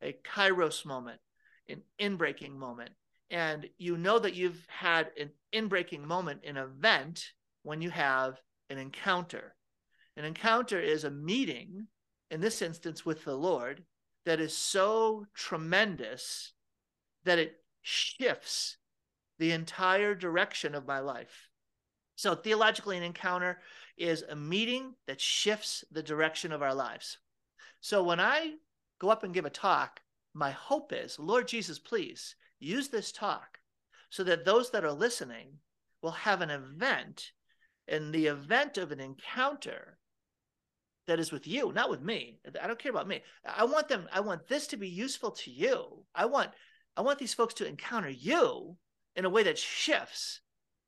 a 0.00 0.16
kairos 0.24 0.86
moment, 0.86 1.18
an 1.68 1.82
inbreaking 2.00 2.52
moment. 2.52 2.90
And 3.28 3.68
you 3.76 3.98
know 3.98 4.20
that 4.20 4.36
you've 4.36 4.64
had 4.68 5.10
an 5.18 5.30
inbreaking 5.52 6.04
moment, 6.04 6.44
an 6.46 6.56
event, 6.56 7.32
when 7.64 7.82
you 7.82 7.90
have 7.90 8.40
an 8.70 8.78
encounter. 8.78 9.56
An 10.16 10.24
encounter 10.24 10.78
is 10.78 11.02
a 11.02 11.10
meeting, 11.10 11.88
in 12.30 12.40
this 12.40 12.62
instance 12.62 13.04
with 13.04 13.24
the 13.24 13.34
Lord, 13.34 13.82
that 14.24 14.38
is 14.38 14.56
so 14.56 15.26
tremendous 15.34 16.52
that 17.28 17.38
it 17.38 17.60
shifts 17.82 18.78
the 19.38 19.52
entire 19.52 20.14
direction 20.14 20.74
of 20.74 20.86
my 20.86 20.98
life. 20.98 21.48
So, 22.16 22.34
theologically, 22.34 22.96
an 22.96 23.02
encounter 23.02 23.60
is 23.96 24.22
a 24.22 24.34
meeting 24.34 24.94
that 25.06 25.20
shifts 25.20 25.84
the 25.92 26.02
direction 26.02 26.52
of 26.52 26.62
our 26.62 26.74
lives. 26.74 27.18
So, 27.80 28.02
when 28.02 28.18
I 28.18 28.54
go 28.98 29.10
up 29.10 29.22
and 29.22 29.34
give 29.34 29.44
a 29.44 29.50
talk, 29.50 30.00
my 30.34 30.50
hope 30.50 30.92
is, 30.92 31.18
Lord 31.18 31.46
Jesus, 31.46 31.78
please 31.78 32.34
use 32.58 32.88
this 32.88 33.12
talk 33.12 33.58
so 34.10 34.24
that 34.24 34.44
those 34.44 34.70
that 34.70 34.84
are 34.84 34.92
listening 34.92 35.58
will 36.02 36.12
have 36.12 36.40
an 36.40 36.50
event 36.50 37.32
and 37.86 38.12
the 38.12 38.26
event 38.26 38.78
of 38.78 38.90
an 38.90 39.00
encounter 39.00 39.98
that 41.06 41.20
is 41.20 41.32
with 41.32 41.46
you, 41.46 41.72
not 41.72 41.90
with 41.90 42.02
me. 42.02 42.38
I 42.60 42.66
don't 42.66 42.78
care 42.78 42.92
about 42.92 43.08
me. 43.08 43.22
I 43.44 43.64
want 43.64 43.88
them, 43.88 44.08
I 44.12 44.20
want 44.20 44.46
this 44.46 44.66
to 44.68 44.76
be 44.76 44.88
useful 44.88 45.30
to 45.32 45.50
you. 45.50 46.04
I 46.14 46.26
want 46.26 46.50
I 46.98 47.02
want 47.02 47.20
these 47.20 47.32
folks 47.32 47.54
to 47.54 47.66
encounter 47.66 48.10
you 48.10 48.76
in 49.14 49.24
a 49.24 49.30
way 49.30 49.44
that 49.44 49.56
shifts 49.56 50.40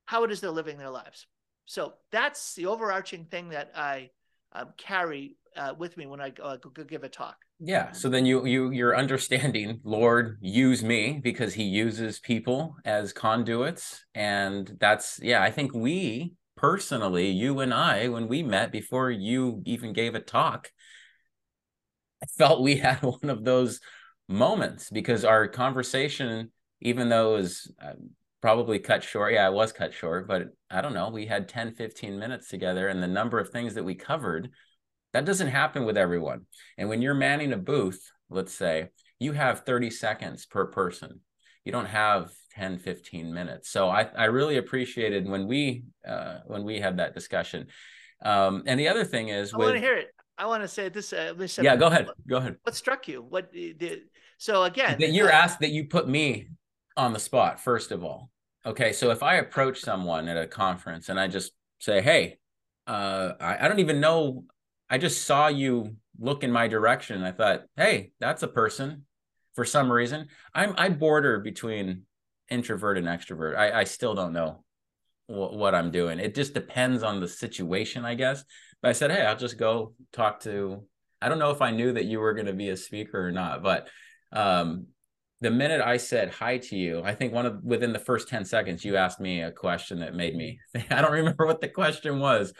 how 0.05 0.25
it 0.25 0.31
is 0.31 0.41
they're 0.41 0.51
living 0.51 0.77
their 0.77 0.89
lives. 0.89 1.25
So 1.65 1.93
that's 2.11 2.53
the 2.53 2.65
overarching 2.65 3.23
thing 3.25 3.49
that 3.49 3.71
I 3.73 4.09
um, 4.51 4.73
carry 4.77 5.37
uh, 5.55 5.73
with 5.77 5.95
me 5.95 6.07
when 6.07 6.19
I 6.19 6.33
uh, 6.43 6.57
go, 6.57 6.83
give 6.83 7.05
a 7.05 7.09
talk. 7.09 7.37
Yeah. 7.61 7.93
So 7.93 8.09
then 8.09 8.25
you 8.25 8.45
you 8.45 8.71
you're 8.71 8.97
understanding, 8.97 9.79
Lord, 9.85 10.37
use 10.41 10.83
me 10.83 11.21
because 11.23 11.53
He 11.53 11.63
uses 11.63 12.19
people 12.19 12.75
as 12.83 13.13
conduits, 13.13 14.03
and 14.13 14.75
that's 14.81 15.17
yeah. 15.23 15.41
I 15.41 15.49
think 15.49 15.73
we 15.73 16.33
personally, 16.57 17.29
you 17.29 17.61
and 17.61 17.73
I, 17.73 18.09
when 18.09 18.27
we 18.27 18.43
met 18.43 18.71
before 18.73 19.11
you 19.11 19.61
even 19.65 19.93
gave 19.93 20.15
a 20.15 20.19
talk, 20.19 20.71
I 22.21 22.25
felt 22.25 22.61
we 22.61 22.77
had 22.77 23.01
one 23.01 23.29
of 23.29 23.45
those 23.45 23.79
moments 24.31 24.89
because 24.89 25.25
our 25.25 25.47
conversation, 25.47 26.51
even 26.81 27.09
though 27.09 27.35
it 27.35 27.41
was 27.41 27.71
uh, 27.81 27.93
probably 28.41 28.79
cut 28.79 29.03
short. 29.03 29.33
Yeah, 29.33 29.45
I 29.45 29.49
was 29.49 29.71
cut 29.71 29.93
short, 29.93 30.27
but 30.27 30.47
I 30.69 30.81
don't 30.81 30.93
know. 30.93 31.09
We 31.09 31.27
had 31.27 31.47
10, 31.47 31.75
15 31.75 32.19
minutes 32.19 32.49
together, 32.49 32.87
and 32.87 33.01
the 33.01 33.07
number 33.07 33.39
of 33.39 33.49
things 33.49 33.75
that 33.75 33.85
we 33.85 33.95
covered, 33.95 34.49
that 35.13 35.25
doesn't 35.25 35.47
happen 35.47 35.85
with 35.85 35.97
everyone. 35.97 36.45
And 36.77 36.89
when 36.89 37.01
you're 37.01 37.13
manning 37.13 37.53
a 37.53 37.57
booth, 37.57 38.11
let's 38.29 38.53
say, 38.53 38.89
you 39.19 39.33
have 39.33 39.61
30 39.61 39.91
seconds 39.91 40.45
per 40.45 40.65
person. 40.65 41.19
You 41.63 41.71
don't 41.71 41.85
have 41.85 42.31
10, 42.55 42.79
15 42.79 43.31
minutes. 43.31 43.69
So 43.69 43.89
I, 43.89 44.07
I 44.17 44.25
really 44.25 44.57
appreciated 44.57 45.29
when 45.29 45.47
we 45.47 45.83
uh, 46.07 46.39
when 46.47 46.63
we 46.63 46.79
had 46.79 46.97
that 46.97 47.13
discussion. 47.13 47.67
Um, 48.23 48.63
and 48.65 48.79
the 48.79 48.87
other 48.87 49.05
thing 49.05 49.29
is, 49.29 49.53
I 49.53 49.57
with, 49.57 49.67
want 49.67 49.75
to 49.75 49.81
hear 49.81 49.97
it. 49.97 50.07
I 50.39 50.47
want 50.47 50.63
to 50.63 50.67
say 50.67 50.89
this. 50.89 51.13
Uh, 51.13 51.35
yeah, 51.61 51.75
go 51.75 51.85
ahead. 51.85 52.07
Go 52.27 52.37
ahead. 52.37 52.55
What 52.63 52.75
struck 52.75 53.07
you? 53.07 53.21
What 53.21 53.53
did? 53.53 54.01
So 54.41 54.63
again, 54.63 54.97
that 54.99 55.13
you're 55.13 55.31
uh, 55.31 55.35
asked 55.35 55.59
that 55.59 55.69
you 55.69 55.85
put 55.85 56.09
me 56.09 56.47
on 56.97 57.13
the 57.13 57.19
spot. 57.19 57.59
First 57.59 57.91
of 57.91 58.03
all, 58.03 58.31
okay, 58.65 58.91
so 58.91 59.11
if 59.11 59.21
I 59.21 59.35
approach 59.35 59.81
someone 59.81 60.27
at 60.27 60.35
a 60.35 60.47
conference 60.47 61.09
and 61.09 61.19
I 61.19 61.27
just 61.27 61.51
say, 61.77 62.01
"Hey, 62.01 62.39
uh, 62.87 63.33
I, 63.39 63.63
I 63.63 63.67
don't 63.67 63.81
even 63.81 63.99
know," 63.99 64.45
I 64.89 64.97
just 64.97 65.25
saw 65.25 65.47
you 65.47 65.95
look 66.17 66.43
in 66.43 66.51
my 66.51 66.67
direction. 66.67 67.21
I 67.21 67.33
thought, 67.33 67.65
"Hey, 67.77 68.13
that's 68.19 68.41
a 68.41 68.47
person." 68.47 69.05
For 69.53 69.63
some 69.63 69.91
reason, 69.91 70.29
I'm 70.55 70.73
I 70.75 70.89
border 70.89 71.39
between 71.39 72.07
introvert 72.49 72.97
and 72.97 73.05
extrovert. 73.05 73.55
I, 73.55 73.81
I 73.81 73.83
still 73.83 74.15
don't 74.15 74.33
know 74.33 74.63
what, 75.27 75.53
what 75.53 75.75
I'm 75.75 75.91
doing. 75.91 76.17
It 76.17 76.33
just 76.33 76.55
depends 76.55 77.03
on 77.03 77.19
the 77.19 77.27
situation, 77.27 78.05
I 78.05 78.15
guess. 78.15 78.43
But 78.81 78.89
I 78.89 78.93
said, 78.93 79.11
"Hey, 79.11 79.23
I'll 79.23 79.37
just 79.37 79.59
go 79.59 79.93
talk 80.11 80.39
to." 80.41 80.83
I 81.21 81.29
don't 81.29 81.37
know 81.37 81.51
if 81.51 81.61
I 81.61 81.69
knew 81.69 81.93
that 81.93 82.05
you 82.05 82.19
were 82.19 82.33
going 82.33 82.47
to 82.47 82.53
be 82.53 82.69
a 82.69 82.75
speaker 82.75 83.27
or 83.27 83.31
not, 83.31 83.61
but 83.61 83.87
um, 84.31 84.87
the 85.41 85.51
minute 85.51 85.81
I 85.81 85.97
said 85.97 86.29
hi 86.29 86.57
to 86.57 86.75
you, 86.75 87.01
I 87.03 87.15
think 87.15 87.33
one 87.33 87.45
of 87.45 87.63
within 87.63 87.93
the 87.93 87.99
first 87.99 88.29
10 88.29 88.45
seconds, 88.45 88.85
you 88.85 88.95
asked 88.95 89.19
me 89.19 89.41
a 89.41 89.51
question 89.51 89.99
that 89.99 90.15
made 90.15 90.35
me, 90.35 90.59
I 90.89 91.01
don't 91.01 91.11
remember 91.11 91.45
what 91.45 91.61
the 91.61 91.67
question 91.67 92.19
was, 92.19 92.53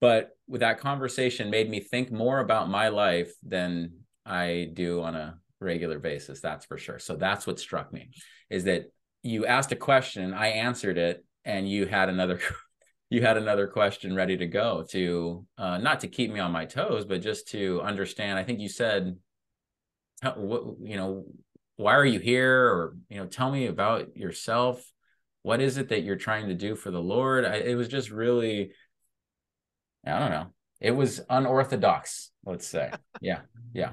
but 0.00 0.30
with 0.48 0.60
that 0.60 0.80
conversation 0.80 1.50
made 1.50 1.68
me 1.68 1.80
think 1.80 2.10
more 2.10 2.40
about 2.40 2.70
my 2.70 2.88
life 2.88 3.32
than 3.42 3.92
I 4.24 4.70
do 4.72 5.02
on 5.02 5.14
a 5.14 5.38
regular 5.60 5.98
basis. 5.98 6.40
That's 6.40 6.64
for 6.64 6.78
sure. 6.78 6.98
So 6.98 7.16
that's 7.16 7.46
what 7.46 7.58
struck 7.58 7.92
me 7.92 8.10
is 8.50 8.64
that 8.64 8.86
you 9.22 9.46
asked 9.46 9.72
a 9.72 9.76
question, 9.76 10.34
I 10.34 10.48
answered 10.48 10.98
it, 10.98 11.24
and 11.44 11.68
you 11.68 11.86
had 11.86 12.08
another 12.08 12.40
you 13.10 13.22
had 13.22 13.36
another 13.36 13.66
question 13.66 14.14
ready 14.14 14.36
to 14.36 14.46
go 14.46 14.84
to 14.90 15.46
uh, 15.58 15.78
not 15.78 16.00
to 16.00 16.08
keep 16.08 16.32
me 16.32 16.40
on 16.40 16.52
my 16.52 16.64
toes, 16.64 17.04
but 17.04 17.22
just 17.22 17.48
to 17.48 17.80
understand. 17.82 18.38
I 18.38 18.44
think 18.44 18.60
you 18.60 18.68
said, 18.68 19.16
what 20.32 20.76
you 20.80 20.96
know, 20.96 21.24
why 21.76 21.94
are 21.94 22.04
you 22.04 22.20
here? 22.20 22.66
Or 22.66 22.96
you 23.08 23.18
know 23.18 23.26
tell 23.26 23.50
me 23.50 23.66
about 23.66 24.16
yourself. 24.16 24.84
What 25.42 25.60
is 25.60 25.76
it 25.76 25.90
that 25.90 26.02
you're 26.02 26.16
trying 26.16 26.48
to 26.48 26.54
do 26.54 26.74
for 26.74 26.90
the 26.90 27.02
lord? 27.02 27.44
I, 27.44 27.56
it 27.56 27.74
was 27.74 27.88
just 27.88 28.10
really 28.10 28.72
i 30.06 30.18
don't 30.18 30.30
know. 30.30 30.46
It 30.80 30.92
was 30.92 31.20
unorthodox 31.28 32.30
let's 32.44 32.66
say. 32.66 32.90
Yeah 33.20 33.40
yeah. 33.72 33.90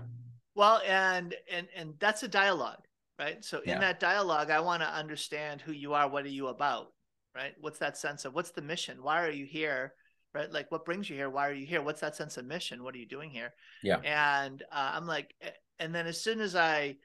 Well 0.55 0.81
and 0.87 1.35
and 1.51 1.67
and 1.75 1.93
that's 1.99 2.23
a 2.23 2.27
dialogue 2.27 2.85
right? 3.19 3.43
So 3.43 3.59
in 3.59 3.69
yeah. 3.69 3.79
that 3.79 3.99
dialogue 3.99 4.49
i 4.49 4.59
want 4.59 4.81
to 4.81 4.87
understand 4.89 5.61
who 5.61 5.71
you 5.71 5.93
are 5.93 6.09
what 6.09 6.25
are 6.25 6.29
you 6.29 6.47
about 6.47 6.87
right? 7.35 7.53
What's 7.59 7.79
that 7.79 7.97
sense 7.97 8.25
of 8.25 8.33
what's 8.33 8.51
the 8.51 8.61
mission? 8.61 9.01
Why 9.01 9.23
are 9.23 9.31
you 9.31 9.45
here 9.45 9.93
right? 10.33 10.51
Like 10.51 10.71
what 10.71 10.85
brings 10.85 11.09
you 11.09 11.15
here? 11.15 11.29
Why 11.29 11.49
are 11.49 11.53
you 11.53 11.65
here? 11.65 11.81
What's 11.81 12.01
that 12.01 12.15
sense 12.15 12.37
of 12.37 12.45
mission? 12.45 12.83
What 12.83 12.95
are 12.95 12.97
you 12.97 13.07
doing 13.07 13.29
here? 13.29 13.53
Yeah. 13.83 13.97
And 13.97 14.63
uh, 14.71 14.91
i'm 14.93 15.07
like 15.07 15.33
and 15.81 15.93
then 15.93 16.07
as 16.07 16.21
soon 16.21 16.39
as 16.39 16.55
i 16.55 16.95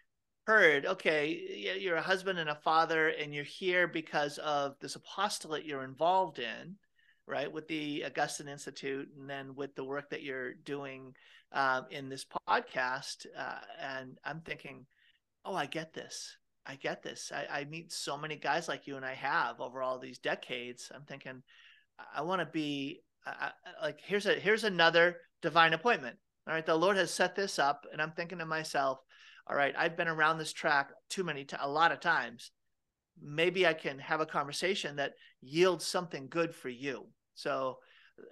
heard, 0.46 0.86
okay, 0.86 1.76
you're 1.80 1.96
a 1.96 2.02
husband 2.02 2.38
and 2.38 2.48
a 2.48 2.54
father, 2.54 3.08
and 3.08 3.34
you're 3.34 3.44
here 3.44 3.88
because 3.88 4.38
of 4.38 4.76
this 4.80 4.94
apostolate 4.94 5.64
you're 5.64 5.82
involved 5.82 6.38
in, 6.38 6.76
right, 7.26 7.52
with 7.52 7.66
the 7.66 8.04
Augustine 8.06 8.46
Institute, 8.46 9.08
and 9.18 9.28
then 9.28 9.56
with 9.56 9.74
the 9.74 9.84
work 9.84 10.08
that 10.10 10.22
you're 10.22 10.54
doing 10.54 11.14
um, 11.52 11.86
in 11.90 12.08
this 12.08 12.24
podcast. 12.48 13.26
Uh, 13.36 13.58
and 13.80 14.18
I'm 14.24 14.40
thinking, 14.40 14.86
oh, 15.44 15.54
I 15.54 15.66
get 15.66 15.92
this. 15.92 16.36
I 16.64 16.76
get 16.76 17.02
this. 17.02 17.32
I, 17.34 17.60
I 17.60 17.64
meet 17.64 17.92
so 17.92 18.16
many 18.16 18.36
guys 18.36 18.68
like 18.68 18.86
you 18.86 18.96
and 18.96 19.04
I 19.04 19.14
have 19.14 19.60
over 19.60 19.82
all 19.82 19.98
these 19.98 20.18
decades. 20.18 20.90
I'm 20.94 21.04
thinking, 21.04 21.42
I 22.14 22.22
want 22.22 22.40
to 22.40 22.46
be 22.46 23.00
uh, 23.26 23.50
like 23.82 23.98
here's 24.04 24.26
a 24.26 24.34
here's 24.34 24.64
another 24.64 25.16
divine 25.42 25.72
appointment. 25.72 26.18
All 26.46 26.54
right, 26.54 26.64
the 26.64 26.76
Lord 26.76 26.96
has 26.96 27.10
set 27.10 27.34
this 27.34 27.58
up, 27.58 27.86
and 27.92 28.00
I'm 28.00 28.12
thinking 28.12 28.38
to 28.38 28.46
myself, 28.46 29.00
all 29.48 29.56
right, 29.56 29.74
I've 29.76 29.96
been 29.96 30.08
around 30.08 30.38
this 30.38 30.52
track 30.52 30.90
too 31.08 31.24
many 31.24 31.44
to 31.46 31.64
a 31.64 31.68
lot 31.68 31.92
of 31.92 32.00
times. 32.00 32.50
Maybe 33.20 33.66
I 33.66 33.72
can 33.72 33.98
have 33.98 34.20
a 34.20 34.26
conversation 34.26 34.96
that 34.96 35.14
yields 35.40 35.84
something 35.84 36.28
good 36.28 36.54
for 36.54 36.68
you. 36.68 37.06
So, 37.34 37.78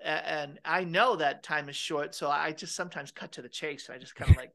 and 0.02 0.58
I 0.64 0.84
know 0.84 1.16
that 1.16 1.42
time 1.42 1.68
is 1.68 1.76
short, 1.76 2.14
so 2.14 2.30
I 2.30 2.52
just 2.52 2.76
sometimes 2.76 3.10
cut 3.10 3.32
to 3.32 3.42
the 3.42 3.48
chase. 3.48 3.90
I 3.90 3.98
just 3.98 4.14
kind 4.14 4.30
of 4.30 4.36
like 4.38 4.52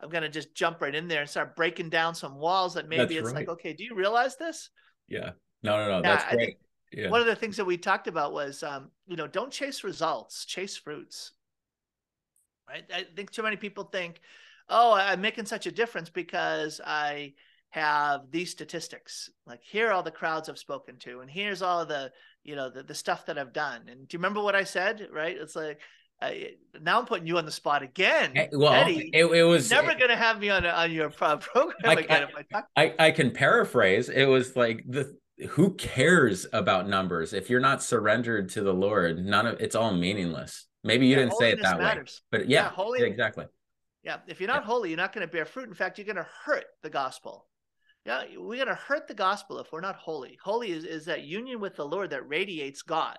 I'm 0.00 0.10
gonna 0.10 0.28
just 0.28 0.54
jump 0.54 0.80
right 0.80 0.94
in 0.94 1.08
there 1.08 1.20
and 1.20 1.30
start 1.30 1.56
breaking 1.56 1.90
down 1.90 2.14
some 2.14 2.36
walls 2.36 2.74
that 2.74 2.88
maybe 2.88 3.14
that's 3.14 3.14
it's 3.14 3.26
right. 3.26 3.36
like, 3.36 3.48
okay, 3.48 3.72
do 3.72 3.84
you 3.84 3.94
realize 3.94 4.36
this? 4.36 4.70
Yeah. 5.08 5.30
No, 5.62 5.76
no, 5.76 5.88
no. 5.88 6.02
That's 6.02 6.34
great. 6.34 6.58
Yeah. 6.92 7.08
One 7.08 7.20
of 7.20 7.26
the 7.26 7.36
things 7.36 7.56
that 7.56 7.64
we 7.64 7.78
talked 7.78 8.08
about 8.08 8.32
was, 8.32 8.62
um, 8.62 8.90
you 9.06 9.16
know, 9.16 9.26
don't 9.26 9.52
chase 9.52 9.84
results, 9.84 10.44
chase 10.44 10.76
fruits. 10.76 11.32
Right. 12.72 12.84
I 12.94 13.04
think 13.14 13.30
too 13.30 13.42
many 13.42 13.56
people 13.56 13.84
think, 13.84 14.20
oh, 14.68 14.94
I'm 14.94 15.20
making 15.20 15.44
such 15.44 15.66
a 15.66 15.72
difference 15.72 16.08
because 16.08 16.80
I 16.84 17.34
have 17.70 18.30
these 18.30 18.50
statistics. 18.50 19.30
Like 19.46 19.60
here 19.62 19.88
are 19.88 19.92
all 19.92 20.02
the 20.02 20.10
crowds 20.10 20.48
I've 20.48 20.58
spoken 20.58 20.96
to, 21.00 21.20
and 21.20 21.30
here's 21.30 21.60
all 21.60 21.84
the, 21.84 22.12
you 22.44 22.56
know, 22.56 22.70
the, 22.70 22.82
the 22.82 22.94
stuff 22.94 23.26
that 23.26 23.38
I've 23.38 23.52
done. 23.52 23.82
And 23.88 24.08
do 24.08 24.14
you 24.14 24.18
remember 24.18 24.40
what 24.40 24.56
I 24.56 24.64
said? 24.64 25.08
Right. 25.12 25.36
It's 25.38 25.54
like 25.54 25.80
now 26.80 26.98
I'm 26.98 27.04
putting 27.04 27.26
you 27.26 27.36
on 27.36 27.44
the 27.44 27.52
spot 27.52 27.82
again. 27.82 28.32
Eh, 28.36 28.48
well, 28.52 28.72
Eddie, 28.72 29.10
it, 29.12 29.26
it 29.26 29.44
was 29.44 29.70
never 29.70 29.94
going 29.94 30.08
to 30.08 30.16
have 30.16 30.38
me 30.38 30.48
on 30.48 30.64
on 30.64 30.92
your 30.92 31.10
program 31.10 31.74
I, 31.84 31.92
again. 31.94 32.28
I, 32.54 32.62
I, 32.76 32.94
I, 32.98 33.10
can 33.10 33.32
paraphrase. 33.32 34.08
It 34.08 34.26
was 34.26 34.56
like 34.56 34.84
the 34.88 35.16
who 35.50 35.74
cares 35.74 36.46
about 36.52 36.88
numbers 36.88 37.32
if 37.32 37.50
you're 37.50 37.60
not 37.60 37.82
surrendered 37.82 38.48
to 38.50 38.62
the 38.62 38.72
Lord? 38.72 39.24
None 39.24 39.46
of 39.46 39.60
it's 39.60 39.74
all 39.74 39.92
meaningless. 39.92 40.66
Maybe 40.84 41.06
you 41.06 41.12
yeah, 41.12 41.22
didn't 41.22 41.36
say 41.36 41.52
it 41.52 41.62
that 41.62 41.78
matters. 41.78 42.22
way, 42.32 42.38
but 42.38 42.48
yeah, 42.48 42.64
yeah 42.64 42.68
holy, 42.70 43.02
exactly. 43.02 43.46
Yeah, 44.02 44.18
if 44.26 44.40
you're 44.40 44.48
not 44.48 44.62
yeah. 44.62 44.66
holy, 44.66 44.90
you're 44.90 44.96
not 44.96 45.12
going 45.12 45.26
to 45.26 45.32
bear 45.32 45.44
fruit. 45.44 45.68
In 45.68 45.74
fact, 45.74 45.98
you're 45.98 46.04
going 46.04 46.16
to 46.16 46.26
hurt 46.44 46.64
the 46.82 46.90
gospel. 46.90 47.46
Yeah, 48.04 48.24
we're 48.36 48.56
going 48.56 48.66
to 48.66 48.74
hurt 48.74 49.06
the 49.06 49.14
gospel 49.14 49.58
if 49.60 49.70
we're 49.72 49.80
not 49.80 49.94
holy. 49.94 50.36
Holy 50.42 50.72
is, 50.72 50.84
is 50.84 51.04
that 51.04 51.22
union 51.22 51.60
with 51.60 51.76
the 51.76 51.86
Lord 51.86 52.10
that 52.10 52.28
radiates 52.28 52.82
God 52.82 53.16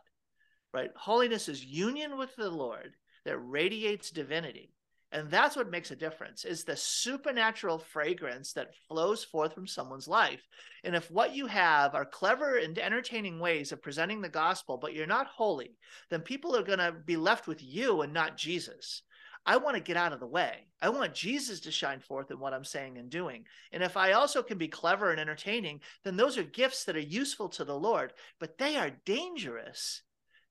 right? 0.74 0.90
Holiness 0.96 1.48
is 1.48 1.64
union 1.64 2.18
with 2.18 2.36
the 2.36 2.50
Lord 2.50 2.96
that 3.26 3.38
radiates 3.38 4.10
divinity. 4.10 4.74
And 5.14 5.30
that's 5.30 5.56
what 5.56 5.70
makes 5.70 5.92
a 5.92 5.96
difference 5.96 6.44
is 6.44 6.64
the 6.64 6.76
supernatural 6.76 7.78
fragrance 7.78 8.52
that 8.54 8.74
flows 8.88 9.24
forth 9.24 9.54
from 9.54 9.68
someone's 9.68 10.08
life. 10.08 10.42
And 10.84 10.96
if 10.96 11.12
what 11.12 11.36
you 11.36 11.46
have 11.46 11.94
are 11.94 12.04
clever 12.04 12.58
and 12.58 12.80
entertaining 12.80 13.40
ways 13.40 13.72
of 13.72 13.84
presenting 13.84 14.22
the 14.22 14.30
gospel, 14.30 14.76
but 14.76 14.96
you're 14.96 15.06
not 15.06 15.28
holy, 15.28 15.78
then 16.10 16.22
people 16.22 16.56
are 16.56 16.64
going 16.64 16.80
to 16.80 16.92
be 16.92 17.16
left 17.16 17.46
with 17.46 17.62
you 17.62 18.02
and 18.02 18.12
not 18.12 18.38
Jesus. 18.38 19.04
I 19.46 19.58
want 19.58 19.76
to 19.76 19.84
get 19.84 19.98
out 19.98 20.14
of 20.14 20.20
the 20.20 20.26
way. 20.26 20.66
I 20.82 20.90
want 20.90 21.14
Jesus 21.14 21.60
to 21.62 21.72
shine 21.72 22.00
forth 22.00 22.32
in 22.32 22.40
what 22.40 22.54
I'm 22.54 22.64
saying 22.64 22.98
and 22.98 23.08
doing. 23.08 23.46
And 23.72 23.84
if 23.84 23.96
I 23.96 24.14
also 24.14 24.42
can 24.42 24.58
be 24.58 24.68
clever 24.68 25.12
and 25.12 25.20
entertaining, 25.20 25.82
then 26.04 26.18
those 26.18 26.40
are 26.40 26.44
gifts 26.44 26.86
that 26.86 26.96
are 26.96 27.00
useful 27.00 27.50
to 27.50 27.64
the 27.64 27.78
Lord, 27.78 28.14
but 28.40 28.58
they 28.58 28.78
are 28.78 28.90
dangerous 29.06 30.02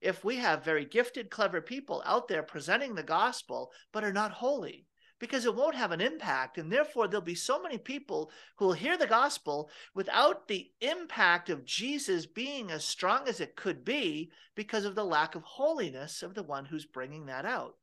if 0.02 0.24
we 0.24 0.36
have 0.36 0.64
very 0.64 0.84
gifted, 0.84 1.30
clever 1.30 1.60
people 1.60 2.02
out 2.04 2.28
there 2.28 2.42
presenting 2.42 2.94
the 2.94 3.02
gospel, 3.02 3.72
but 3.92 4.02
are 4.02 4.12
not 4.12 4.32
holy, 4.32 4.86
because 5.20 5.46
it 5.46 5.54
won't 5.54 5.76
have 5.76 5.92
an 5.92 6.00
impact. 6.00 6.58
And 6.58 6.70
therefore, 6.70 7.06
there'll 7.06 7.22
be 7.22 7.36
so 7.36 7.62
many 7.62 7.78
people 7.78 8.32
who 8.56 8.66
will 8.66 8.72
hear 8.72 8.98
the 8.98 9.06
gospel 9.06 9.70
without 9.94 10.48
the 10.48 10.70
impact 10.80 11.48
of 11.50 11.64
Jesus 11.64 12.26
being 12.26 12.70
as 12.70 12.84
strong 12.84 13.28
as 13.28 13.40
it 13.40 13.54
could 13.54 13.84
be 13.84 14.32
because 14.56 14.84
of 14.84 14.96
the 14.96 15.04
lack 15.04 15.36
of 15.36 15.44
holiness 15.44 16.22
of 16.22 16.34
the 16.34 16.42
one 16.42 16.64
who's 16.64 16.84
bringing 16.84 17.26
that 17.26 17.44
out. 17.44 17.76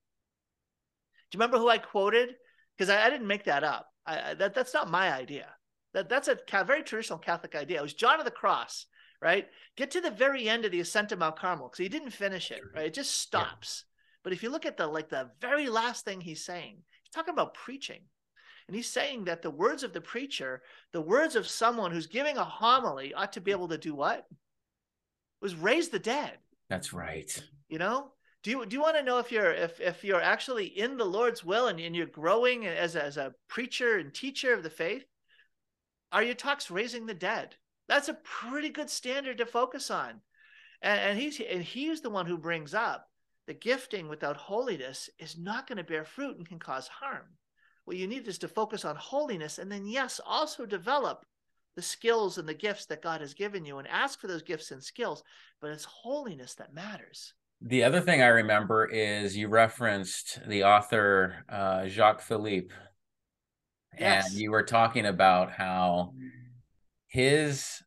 Do 1.31 1.37
you 1.37 1.39
remember 1.39 1.57
who 1.57 1.69
I 1.69 1.77
quoted? 1.77 2.35
Because 2.77 2.89
I, 2.89 3.05
I, 3.05 3.09
didn't 3.09 3.27
make 3.27 3.45
that 3.45 3.63
up. 3.63 3.87
I, 4.05 4.33
that, 4.33 4.53
that's 4.53 4.73
not 4.73 4.91
my 4.91 5.13
idea. 5.13 5.47
That, 5.93 6.09
that's 6.09 6.27
a 6.27 6.37
very 6.65 6.83
traditional 6.83 7.19
Catholic 7.19 7.55
idea. 7.55 7.79
It 7.79 7.83
was 7.83 7.93
John 7.93 8.19
of 8.19 8.25
the 8.25 8.31
Cross 8.31 8.87
right? 9.21 9.47
Get 9.75 9.91
to 9.91 10.01
the 10.01 10.11
very 10.11 10.47
end 10.47 10.65
of 10.65 10.71
the 10.71 10.79
ascent 10.79 11.11
of 11.11 11.19
Mount 11.19 11.37
Carmel 11.37 11.67
because 11.67 11.83
he 11.83 11.89
didn't 11.89 12.11
finish 12.11 12.51
it, 12.51 12.61
right? 12.73 12.85
It 12.85 12.93
just 12.93 13.19
stops. 13.19 13.85
Yeah. 13.85 13.89
But 14.23 14.33
if 14.33 14.43
you 14.43 14.49
look 14.49 14.65
at 14.65 14.77
the 14.77 14.87
like 14.87 15.09
the 15.09 15.29
very 15.41 15.69
last 15.69 16.05
thing 16.05 16.21
he's 16.21 16.43
saying, 16.43 16.77
he's 17.03 17.13
talking 17.13 17.33
about 17.33 17.53
preaching. 17.53 18.01
And 18.67 18.75
he's 18.75 18.89
saying 18.89 19.25
that 19.25 19.41
the 19.41 19.49
words 19.49 19.81
of 19.81 19.93
the 19.93 20.01
preacher, 20.01 20.61
the 20.93 21.01
words 21.01 21.35
of 21.35 21.47
someone 21.47 21.91
who's 21.91 22.05
giving 22.05 22.37
a 22.37 22.43
homily 22.43 23.15
ought 23.15 23.33
to 23.33 23.41
be 23.41 23.49
able 23.49 23.67
to 23.69 23.79
do 23.79 23.95
what? 23.95 24.27
Was 25.41 25.55
raise 25.55 25.89
the 25.89 25.97
dead. 25.97 26.33
That's 26.69 26.93
right. 26.93 27.31
You 27.67 27.79
know? 27.79 28.11
Do 28.43 28.51
you 28.51 28.65
do 28.65 28.75
you 28.75 28.81
want 28.81 28.95
to 28.95 29.03
know 29.03 29.17
if 29.17 29.31
you're 29.31 29.51
if 29.51 29.81
if 29.81 30.03
you're 30.03 30.21
actually 30.21 30.65
in 30.65 30.97
the 30.97 31.05
Lord's 31.05 31.43
will 31.43 31.67
and, 31.67 31.79
and 31.79 31.95
you're 31.95 32.05
growing 32.05 32.67
as 32.67 32.95
as 32.95 33.17
a 33.17 33.33
preacher 33.47 33.97
and 33.97 34.13
teacher 34.13 34.53
of 34.53 34.63
the 34.63 34.69
faith? 34.69 35.03
Are 36.11 36.23
your 36.23 36.35
talks 36.35 36.71
raising 36.71 37.05
the 37.05 37.13
dead? 37.13 37.55
That's 37.89 38.07
a 38.07 38.17
pretty 38.23 38.69
good 38.69 38.89
standard 38.89 39.39
to 39.39 39.45
focus 39.45 39.91
on. 39.91 40.21
And, 40.81 40.99
and 41.01 41.19
he's 41.19 41.41
and 41.41 41.63
he's 41.63 41.99
the 41.99 42.09
one 42.09 42.27
who 42.27 42.37
brings 42.37 42.73
up 42.73 43.09
the 43.47 43.53
gifting 43.55 44.07
without 44.07 44.37
holiness 44.37 45.09
is 45.17 45.35
not 45.35 45.67
going 45.67 45.79
to 45.79 45.83
bear 45.83 46.05
fruit 46.05 46.37
and 46.37 46.47
can 46.47 46.59
cause 46.59 46.87
harm. 46.87 47.25
What 47.85 47.97
you 47.97 48.05
need 48.05 48.27
is 48.27 48.37
to 48.37 48.47
focus 48.47 48.85
on 48.85 48.95
holiness 48.95 49.57
and 49.57 49.71
then, 49.71 49.87
yes, 49.87 50.21
also 50.23 50.67
develop 50.67 51.25
the 51.75 51.81
skills 51.81 52.37
and 52.37 52.47
the 52.47 52.53
gifts 52.53 52.85
that 52.85 53.01
God 53.01 53.21
has 53.21 53.33
given 53.33 53.65
you 53.65 53.79
and 53.79 53.87
ask 53.87 54.19
for 54.19 54.27
those 54.27 54.43
gifts 54.43 54.69
and 54.69 54.83
skills. 54.83 55.23
But 55.59 55.71
it's 55.71 55.83
holiness 55.85 56.53
that 56.55 56.75
matters. 56.75 57.33
The 57.59 57.83
other 57.83 58.01
thing 58.01 58.21
I 58.21 58.27
remember 58.27 58.85
is 58.85 59.35
you 59.35 59.47
referenced 59.47 60.47
the 60.47 60.63
author 60.63 61.43
uh, 61.49 61.87
Jacques 61.87 62.21
Philippe. 62.21 62.73
Yes. 63.99 64.29
And 64.29 64.39
you 64.39 64.51
were 64.51 64.63
talking 64.63 65.07
about 65.07 65.51
how 65.51 66.13
his 67.09 67.81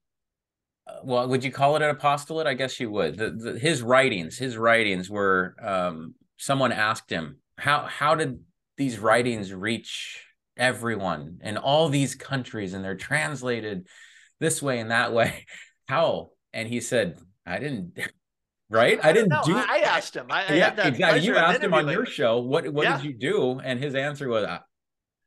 uh, 0.86 0.96
well 1.04 1.28
would 1.28 1.42
you 1.42 1.50
call 1.50 1.76
it 1.76 1.82
an 1.82 1.90
apostolate? 1.90 2.46
I 2.46 2.54
guess 2.54 2.78
you 2.78 2.90
would. 2.90 3.16
The, 3.16 3.30
the, 3.30 3.58
his 3.58 3.82
writings 3.82 4.36
his 4.36 4.56
writings 4.56 5.08
were 5.08 5.56
um, 5.60 6.14
someone 6.36 6.72
asked 6.72 7.10
him 7.10 7.38
how 7.56 7.86
how 7.86 8.14
did 8.14 8.40
these 8.76 8.98
writings 8.98 9.54
reach 9.54 10.24
everyone 10.56 11.38
in 11.42 11.56
all 11.56 11.88
these 11.88 12.14
countries 12.14 12.74
and 12.74 12.84
they're 12.84 12.96
translated 12.96 13.86
this 14.40 14.60
way 14.60 14.80
and 14.80 14.90
that 14.90 15.12
way? 15.12 15.46
How? 15.88 16.30
And 16.52 16.68
he 16.68 16.80
said 16.80 17.18
i 17.44 17.58
didn't 17.58 17.98
right? 18.70 18.98
I, 19.02 19.10
I 19.10 19.12
didn't 19.12 19.34
do 19.44 19.54
i 19.56 19.82
asked 19.84 20.16
him. 20.16 20.26
I, 20.30 20.54
yeah 20.54 20.74
I 20.76 20.88
exactly. 20.88 21.20
You 21.20 21.36
asked 21.36 21.62
him 21.62 21.74
on 21.74 21.88
your 21.88 22.06
show 22.06 22.40
what 22.40 22.68
what 22.72 22.84
yeah. 22.84 22.96
did 22.96 23.06
you 23.06 23.14
do? 23.14 23.60
And 23.60 23.78
his 23.78 23.94
answer 23.94 24.28
was 24.28 24.46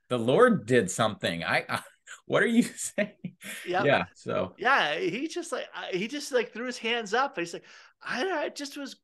the 0.10 0.20
lord 0.20 0.66
did 0.66 0.92
something. 0.92 1.44
I, 1.44 1.64
I 1.70 1.80
what 2.26 2.44
are 2.44 2.48
you 2.48 2.64
saying? 2.76 3.12
Yep. 3.68 3.86
Yeah. 3.86 4.04
So 4.16 4.54
yeah, 4.58 4.98
he 4.98 5.28
just 5.28 5.52
like 5.52 5.68
he 5.92 6.08
just 6.08 6.32
like 6.32 6.52
threw 6.52 6.66
his 6.66 6.78
hands 6.78 7.14
up. 7.14 7.38
He's 7.38 7.54
like, 7.54 7.66
I, 8.02 8.24
I 8.24 8.50
just 8.50 8.78
was 8.78 8.98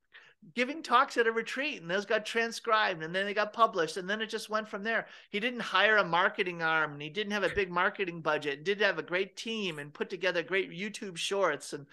giving 0.56 0.82
talks 0.82 1.18
at 1.18 1.28
a 1.28 1.32
retreat 1.32 1.82
and 1.82 1.92
those 1.92 2.06
got 2.06 2.26
transcribed 2.26 3.04
and 3.04 3.14
then 3.14 3.26
they 3.28 3.34
got 3.34 3.54
published 3.54 3.98
and 3.98 4.10
then 4.10 4.22
it 4.22 4.30
just 4.30 4.50
went 4.50 4.68
from 4.68 4.84
there. 4.84 5.06
He 5.30 5.40
didn't 5.40 5.60
hire 5.60 5.98
a 5.98 6.04
marketing 6.04 6.64
arm 6.64 6.94
and 6.94 7.02
he 7.02 7.10
didn't 7.10 7.34
have 7.34 7.44
a 7.44 7.50
big 7.50 7.70
marketing 7.70 8.22
budget, 8.22 8.64
did 8.64 8.82
have 8.82 8.98
a 8.98 9.04
great 9.04 9.38
team 9.38 9.78
and 9.78 9.94
put 9.94 10.10
together 10.10 10.42
great 10.42 10.72
YouTube 10.72 11.16
shorts 11.16 11.74
and 11.74 11.86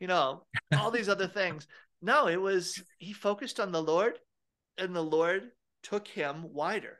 you 0.00 0.06
know, 0.06 0.44
all 0.76 0.90
these 0.90 1.10
other 1.10 1.28
things. 1.28 1.68
No, 2.02 2.26
it 2.26 2.40
was 2.40 2.82
he 2.96 3.12
focused 3.12 3.60
on 3.60 3.70
the 3.70 3.82
Lord 3.82 4.18
and 4.78 4.96
the 4.96 5.04
Lord 5.04 5.50
took 5.82 6.08
him 6.08 6.52
wider. 6.52 6.96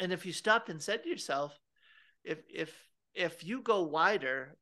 And 0.00 0.12
if 0.12 0.26
you 0.26 0.32
stopped 0.32 0.68
and 0.68 0.82
said 0.82 1.04
to 1.04 1.08
yourself, 1.08 1.56
if 2.24 2.38
if 2.52 2.74
if 3.14 3.44
you 3.44 3.60
go 3.60 3.82
wider 3.82 4.56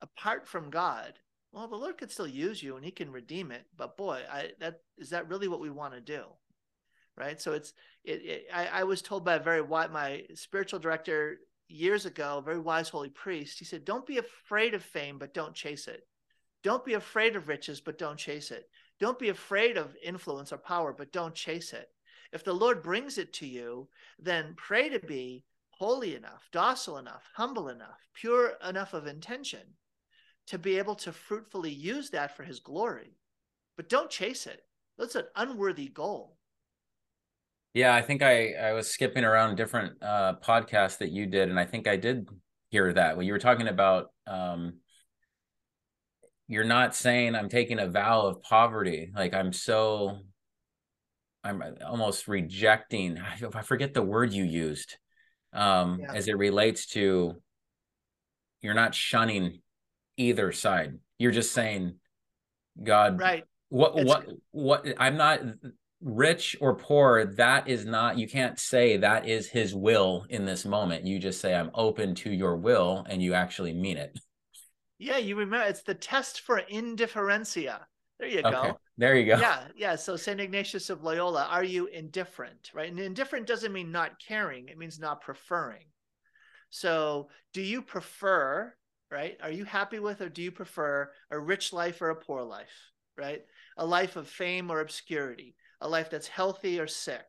apart 0.00 0.46
from 0.46 0.70
God, 0.70 1.14
well, 1.52 1.68
the 1.68 1.76
Lord 1.76 1.98
could 1.98 2.10
still 2.10 2.26
use 2.26 2.62
you 2.62 2.76
and 2.76 2.84
He 2.84 2.90
can 2.90 3.12
redeem 3.12 3.50
it. 3.50 3.66
But 3.76 3.96
boy, 3.96 4.22
I 4.30 4.52
that 4.60 4.80
is 4.98 5.10
that 5.10 5.28
really 5.28 5.48
what 5.48 5.60
we 5.60 5.70
want 5.70 5.94
to 5.94 6.00
do, 6.00 6.24
right? 7.16 7.40
So 7.40 7.52
it's 7.52 7.72
it. 8.04 8.22
it 8.24 8.46
I, 8.52 8.66
I 8.66 8.84
was 8.84 9.02
told 9.02 9.24
by 9.24 9.34
a 9.34 9.42
very 9.42 9.62
wise 9.62 9.90
my 9.92 10.24
spiritual 10.34 10.78
director 10.78 11.38
years 11.68 12.06
ago, 12.06 12.38
a 12.38 12.42
very 12.42 12.58
wise 12.58 12.88
holy 12.88 13.10
priest. 13.10 13.58
He 13.58 13.64
said, 13.64 13.84
"Don't 13.84 14.06
be 14.06 14.18
afraid 14.18 14.74
of 14.74 14.82
fame, 14.82 15.18
but 15.18 15.34
don't 15.34 15.54
chase 15.54 15.88
it. 15.88 16.06
Don't 16.62 16.84
be 16.84 16.94
afraid 16.94 17.36
of 17.36 17.48
riches, 17.48 17.80
but 17.80 17.98
don't 17.98 18.18
chase 18.18 18.50
it. 18.50 18.68
Don't 19.00 19.18
be 19.18 19.30
afraid 19.30 19.76
of 19.76 19.96
influence 20.02 20.52
or 20.52 20.58
power, 20.58 20.92
but 20.92 21.12
don't 21.12 21.34
chase 21.34 21.72
it. 21.72 21.88
If 22.32 22.44
the 22.44 22.52
Lord 22.54 22.82
brings 22.82 23.18
it 23.18 23.32
to 23.34 23.46
you, 23.46 23.88
then 24.18 24.54
pray 24.56 24.88
to 24.88 25.00
be 25.00 25.44
holy 25.82 26.14
enough, 26.14 26.48
docile 26.52 26.98
enough, 26.98 27.28
humble 27.34 27.68
enough, 27.68 28.06
pure 28.14 28.52
enough 28.68 28.94
of 28.94 29.08
intention 29.08 29.58
to 30.46 30.56
be 30.56 30.78
able 30.78 30.94
to 30.94 31.10
fruitfully 31.10 31.72
use 31.72 32.10
that 32.10 32.36
for 32.36 32.44
his 32.44 32.60
glory. 32.60 33.16
But 33.76 33.88
don't 33.88 34.08
chase 34.08 34.46
it. 34.46 34.62
That's 34.96 35.16
an 35.16 35.24
unworthy 35.34 35.88
goal. 35.88 36.36
Yeah, 37.74 37.96
I 37.96 38.00
think 38.00 38.22
I 38.22 38.52
I 38.52 38.74
was 38.74 38.92
skipping 38.92 39.24
around 39.24 39.56
different 39.56 40.00
uh 40.00 40.34
podcasts 40.40 40.98
that 40.98 41.10
you 41.10 41.26
did 41.26 41.48
and 41.48 41.58
I 41.58 41.64
think 41.64 41.88
I 41.88 41.96
did 41.96 42.28
hear 42.70 42.92
that 42.92 43.16
when 43.16 43.26
you 43.26 43.32
were 43.32 43.40
talking 43.40 43.66
about 43.66 44.12
um 44.28 44.74
you're 46.48 46.64
not 46.64 46.94
saying 46.94 47.34
i'm 47.34 47.48
taking 47.48 47.78
a 47.78 47.86
vow 47.86 48.22
of 48.22 48.42
poverty 48.42 49.10
like 49.14 49.34
i'm 49.34 49.52
so 49.52 50.18
i'm 51.44 51.62
almost 51.86 52.28
rejecting 52.28 53.18
i 53.54 53.62
forget 53.62 53.92
the 53.92 54.02
word 54.02 54.32
you 54.32 54.44
used 54.44 54.96
um 55.52 56.00
yeah. 56.00 56.12
as 56.14 56.28
it 56.28 56.36
relates 56.36 56.86
to 56.86 57.36
you're 58.62 58.74
not 58.74 58.94
shunning 58.94 59.60
either 60.16 60.52
side. 60.52 60.98
You're 61.18 61.32
just 61.32 61.52
saying 61.52 61.96
god 62.82 63.20
right. 63.20 63.44
what 63.68 63.92
it's, 63.96 64.08
what 64.08 64.26
what 64.50 64.86
i'm 64.98 65.18
not 65.18 65.40
rich 66.00 66.56
or 66.60 66.74
poor. 66.74 67.26
That 67.26 67.68
is 67.68 67.84
not 67.84 68.18
you 68.18 68.26
can't 68.28 68.58
say 68.58 68.96
that 68.96 69.28
is 69.28 69.46
his 69.46 69.74
will 69.74 70.26
in 70.30 70.44
this 70.44 70.64
moment. 70.64 71.06
You 71.06 71.18
just 71.18 71.40
say 71.40 71.54
i'm 71.54 71.70
open 71.74 72.14
to 72.16 72.30
your 72.30 72.56
will 72.56 73.06
and 73.08 73.22
you 73.22 73.34
actually 73.34 73.72
mean 73.72 73.98
it. 73.98 74.18
Yeah 74.98 75.18
you 75.18 75.36
remember 75.36 75.66
it's 75.66 75.82
the 75.82 75.94
test 75.94 76.40
for 76.40 76.62
indifferentia 76.72 77.80
there 78.22 78.30
you 78.30 78.40
okay. 78.40 78.50
go. 78.50 78.78
There 78.96 79.16
you 79.16 79.26
go. 79.26 79.38
Yeah 79.38 79.64
yeah. 79.76 79.96
So 79.96 80.16
saint 80.16 80.40
ignatius 80.40 80.90
of 80.90 81.02
loyola 81.02 81.46
are 81.50 81.64
you 81.64 81.86
indifferent 81.86 82.70
right? 82.74 82.90
And 82.90 82.98
indifferent 82.98 83.46
doesn't 83.46 83.72
mean 83.72 83.92
not 83.92 84.20
caring. 84.26 84.68
It 84.68 84.78
means 84.78 84.98
not 84.98 85.20
preferring. 85.20 85.84
So 86.70 87.28
do 87.52 87.60
you 87.60 87.82
prefer 87.82 88.74
right? 89.10 89.36
Are 89.42 89.50
you 89.50 89.64
happy 89.64 89.98
with 89.98 90.22
or 90.22 90.28
do 90.30 90.42
you 90.42 90.50
prefer 90.50 91.10
a 91.30 91.38
rich 91.38 91.72
life 91.72 92.00
or 92.00 92.10
a 92.10 92.16
poor 92.16 92.42
life 92.42 92.90
right? 93.18 93.42
A 93.76 93.84
life 93.84 94.16
of 94.16 94.28
fame 94.28 94.70
or 94.70 94.80
obscurity 94.80 95.54
a 95.82 95.88
life 95.88 96.08
that's 96.08 96.28
healthy 96.28 96.80
or 96.80 96.86
sick, 96.86 97.26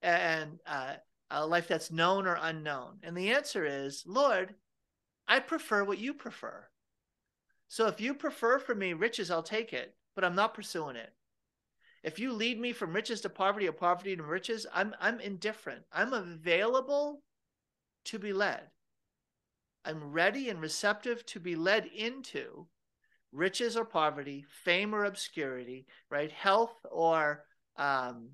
and 0.00 0.58
uh, 0.66 0.94
a 1.30 1.44
life 1.44 1.68
that's 1.68 1.90
known 1.90 2.26
or 2.26 2.38
unknown? 2.40 2.98
And 3.02 3.16
the 3.16 3.32
answer 3.32 3.66
is, 3.66 4.04
Lord, 4.06 4.54
I 5.26 5.40
prefer 5.40 5.84
what 5.84 5.98
you 5.98 6.14
prefer. 6.14 6.64
So 7.66 7.88
if 7.88 8.00
you 8.00 8.14
prefer 8.14 8.58
for 8.60 8.74
me 8.74 8.92
riches, 8.94 9.30
I'll 9.30 9.42
take 9.42 9.72
it, 9.72 9.94
but 10.18 10.24
I'm 10.24 10.34
not 10.34 10.52
pursuing 10.52 10.96
it. 10.96 11.12
If 12.02 12.18
you 12.18 12.32
lead 12.32 12.58
me 12.58 12.72
from 12.72 12.92
riches 12.92 13.20
to 13.20 13.28
poverty 13.28 13.68
or 13.68 13.72
poverty 13.72 14.16
to 14.16 14.22
riches, 14.24 14.66
I'm 14.74 14.92
I'm 15.00 15.20
indifferent. 15.20 15.84
I'm 15.92 16.12
available 16.12 17.22
to 18.06 18.18
be 18.18 18.32
led. 18.32 18.62
I'm 19.84 20.10
ready 20.10 20.48
and 20.48 20.60
receptive 20.60 21.24
to 21.26 21.38
be 21.38 21.54
led 21.54 21.86
into 21.86 22.66
riches 23.30 23.76
or 23.76 23.84
poverty, 23.84 24.44
fame 24.64 24.92
or 24.92 25.04
obscurity, 25.04 25.86
right? 26.10 26.32
Health 26.32 26.74
or 26.90 27.44
um, 27.76 28.30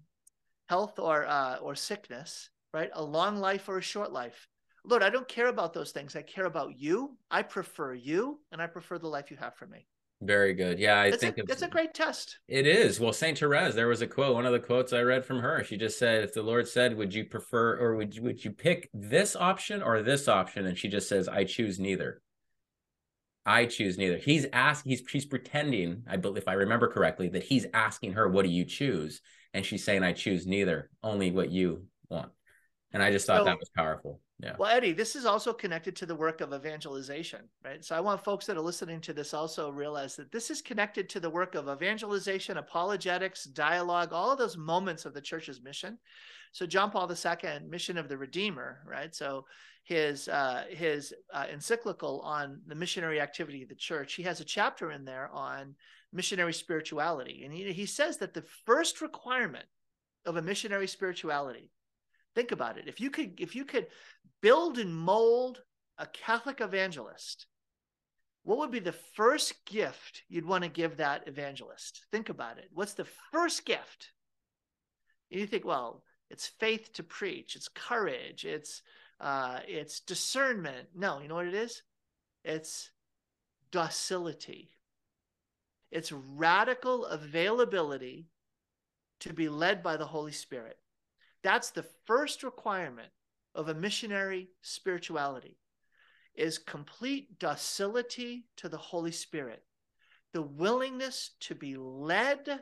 health 0.70 0.98
or 0.98 1.26
uh, 1.26 1.56
or 1.56 1.74
sickness, 1.74 2.48
right? 2.72 2.88
A 2.94 3.04
long 3.04 3.36
life 3.36 3.68
or 3.68 3.76
a 3.76 3.82
short 3.82 4.10
life. 4.10 4.48
Lord, 4.86 5.02
I 5.02 5.10
don't 5.10 5.28
care 5.28 5.48
about 5.48 5.74
those 5.74 5.92
things. 5.92 6.16
I 6.16 6.22
care 6.22 6.46
about 6.46 6.78
you. 6.78 7.18
I 7.30 7.42
prefer 7.42 7.92
you, 7.92 8.40
and 8.52 8.62
I 8.62 8.68
prefer 8.68 8.96
the 8.98 9.08
life 9.08 9.30
you 9.30 9.36
have 9.36 9.56
for 9.56 9.66
me. 9.66 9.86
Very 10.22 10.54
good. 10.54 10.78
Yeah, 10.78 11.00
I 11.00 11.06
it's 11.06 11.18
think 11.18 11.38
a, 11.38 11.42
it's 11.48 11.62
a 11.62 11.68
great 11.68 11.92
test. 11.92 12.38
It 12.48 12.66
is. 12.66 12.98
Well, 12.98 13.12
Saint 13.12 13.38
Therese, 13.38 13.74
there 13.74 13.88
was 13.88 14.00
a 14.00 14.06
quote. 14.06 14.34
One 14.34 14.46
of 14.46 14.52
the 14.52 14.60
quotes 14.60 14.92
I 14.92 15.02
read 15.02 15.24
from 15.24 15.40
her. 15.40 15.62
She 15.64 15.76
just 15.76 15.98
said, 15.98 16.24
"If 16.24 16.32
the 16.32 16.42
Lord 16.42 16.66
said, 16.66 16.96
would 16.96 17.12
you 17.12 17.24
prefer, 17.24 17.78
or 17.78 17.96
would 17.96 18.14
you, 18.14 18.22
would 18.22 18.44
you 18.44 18.52
pick 18.52 18.88
this 18.94 19.36
option 19.36 19.82
or 19.82 20.02
this 20.02 20.28
option?" 20.28 20.66
And 20.66 20.78
she 20.78 20.88
just 20.88 21.08
says, 21.08 21.28
"I 21.28 21.44
choose 21.44 21.78
neither." 21.78 22.22
I 23.46 23.66
choose 23.66 23.98
neither. 23.98 24.16
He's 24.16 24.46
asking, 24.52 24.90
he's 24.90 25.02
she's 25.06 25.26
pretending, 25.26 26.04
I 26.08 26.16
believe 26.16 26.38
if 26.38 26.48
I 26.48 26.54
remember 26.54 26.88
correctly, 26.88 27.28
that 27.28 27.42
he's 27.42 27.66
asking 27.74 28.14
her, 28.14 28.26
what 28.26 28.44
do 28.44 28.50
you 28.50 28.64
choose? 28.64 29.20
And 29.52 29.66
she's 29.66 29.84
saying, 29.84 30.02
I 30.02 30.14
choose 30.14 30.46
neither, 30.46 30.90
only 31.02 31.30
what 31.30 31.50
you 31.50 31.84
want. 32.08 32.32
And 32.92 33.02
I 33.02 33.10
just 33.10 33.26
thought 33.26 33.40
so, 33.40 33.44
that 33.44 33.58
was 33.58 33.68
powerful. 33.76 34.20
Yeah. 34.40 34.56
Well, 34.58 34.70
Eddie, 34.70 34.92
this 34.92 35.14
is 35.14 35.26
also 35.26 35.52
connected 35.52 35.94
to 35.96 36.06
the 36.06 36.14
work 36.14 36.40
of 36.40 36.52
evangelization, 36.52 37.48
right? 37.64 37.84
So 37.84 37.94
I 37.94 38.00
want 38.00 38.24
folks 38.24 38.46
that 38.46 38.56
are 38.56 38.62
listening 38.62 39.00
to 39.02 39.12
this 39.12 39.32
also 39.32 39.70
realize 39.70 40.16
that 40.16 40.32
this 40.32 40.50
is 40.50 40.60
connected 40.60 41.08
to 41.10 41.20
the 41.20 41.30
work 41.30 41.54
of 41.54 41.68
evangelization, 41.68 42.56
apologetics, 42.56 43.44
dialogue, 43.44 44.12
all 44.12 44.32
of 44.32 44.38
those 44.38 44.56
moments 44.56 45.04
of 45.04 45.14
the 45.14 45.20
church's 45.20 45.62
mission. 45.62 45.98
So 46.50 46.66
John 46.66 46.90
Paul 46.90 47.10
II, 47.10 47.68
mission 47.68 47.96
of 47.96 48.08
the 48.08 48.18
Redeemer, 48.18 48.80
right? 48.86 49.14
So 49.14 49.44
his 49.84 50.28
uh, 50.28 50.64
his 50.70 51.12
uh, 51.32 51.44
encyclical 51.52 52.20
on 52.20 52.60
the 52.66 52.74
missionary 52.74 53.20
activity 53.20 53.62
of 53.62 53.68
the 53.68 53.74
church, 53.74 54.14
he 54.14 54.22
has 54.22 54.40
a 54.40 54.44
chapter 54.44 54.90
in 54.90 55.04
there 55.04 55.28
on 55.32 55.74
missionary 56.12 56.54
spirituality, 56.54 57.42
and 57.44 57.52
he 57.52 57.72
he 57.72 57.86
says 57.86 58.16
that 58.18 58.34
the 58.34 58.44
first 58.64 59.00
requirement 59.00 59.66
of 60.24 60.36
a 60.36 60.42
missionary 60.42 60.86
spirituality, 60.86 61.70
think 62.34 62.52
about 62.52 62.78
it, 62.78 62.88
if 62.88 63.00
you 63.00 63.10
could 63.10 63.40
if 63.40 63.54
you 63.54 63.64
could 63.64 63.86
build 64.40 64.78
and 64.78 64.94
mold 64.94 65.62
a 65.98 66.06
Catholic 66.06 66.60
evangelist, 66.60 67.46
what 68.42 68.58
would 68.58 68.70
be 68.70 68.80
the 68.80 68.92
first 68.92 69.64
gift 69.64 70.22
you'd 70.28 70.46
want 70.46 70.64
to 70.64 70.70
give 70.70 70.96
that 70.96 71.26
evangelist? 71.26 72.04
Think 72.12 72.28
about 72.28 72.58
it. 72.58 72.68
What's 72.72 72.94
the 72.94 73.06
first 73.32 73.64
gift? 73.64 74.10
And 75.30 75.40
you 75.40 75.46
think, 75.46 75.64
well, 75.64 76.02
it's 76.30 76.46
faith 76.46 76.92
to 76.94 77.02
preach, 77.02 77.56
it's 77.56 77.68
courage, 77.68 78.44
it's 78.44 78.82
uh, 79.20 79.60
it's 79.66 80.00
discernment. 80.00 80.88
No, 80.94 81.20
you 81.20 81.28
know 81.28 81.36
what 81.36 81.46
it 81.46 81.54
is? 81.54 81.82
It's 82.44 82.90
docility. 83.70 84.70
It's 85.90 86.12
radical 86.12 87.06
availability 87.06 88.28
to 89.20 89.32
be 89.32 89.48
led 89.48 89.82
by 89.82 89.96
the 89.96 90.06
Holy 90.06 90.32
Spirit. 90.32 90.76
That's 91.44 91.70
the 91.70 91.84
first 92.06 92.42
requirement 92.42 93.10
of 93.54 93.68
a 93.68 93.74
missionary 93.74 94.48
spirituality 94.62 95.58
is 96.34 96.58
complete 96.58 97.38
docility 97.38 98.46
to 98.56 98.68
the 98.68 98.78
Holy 98.78 99.12
Spirit. 99.12 99.62
The 100.32 100.42
willingness 100.42 101.32
to 101.40 101.54
be 101.54 101.76
led 101.76 102.60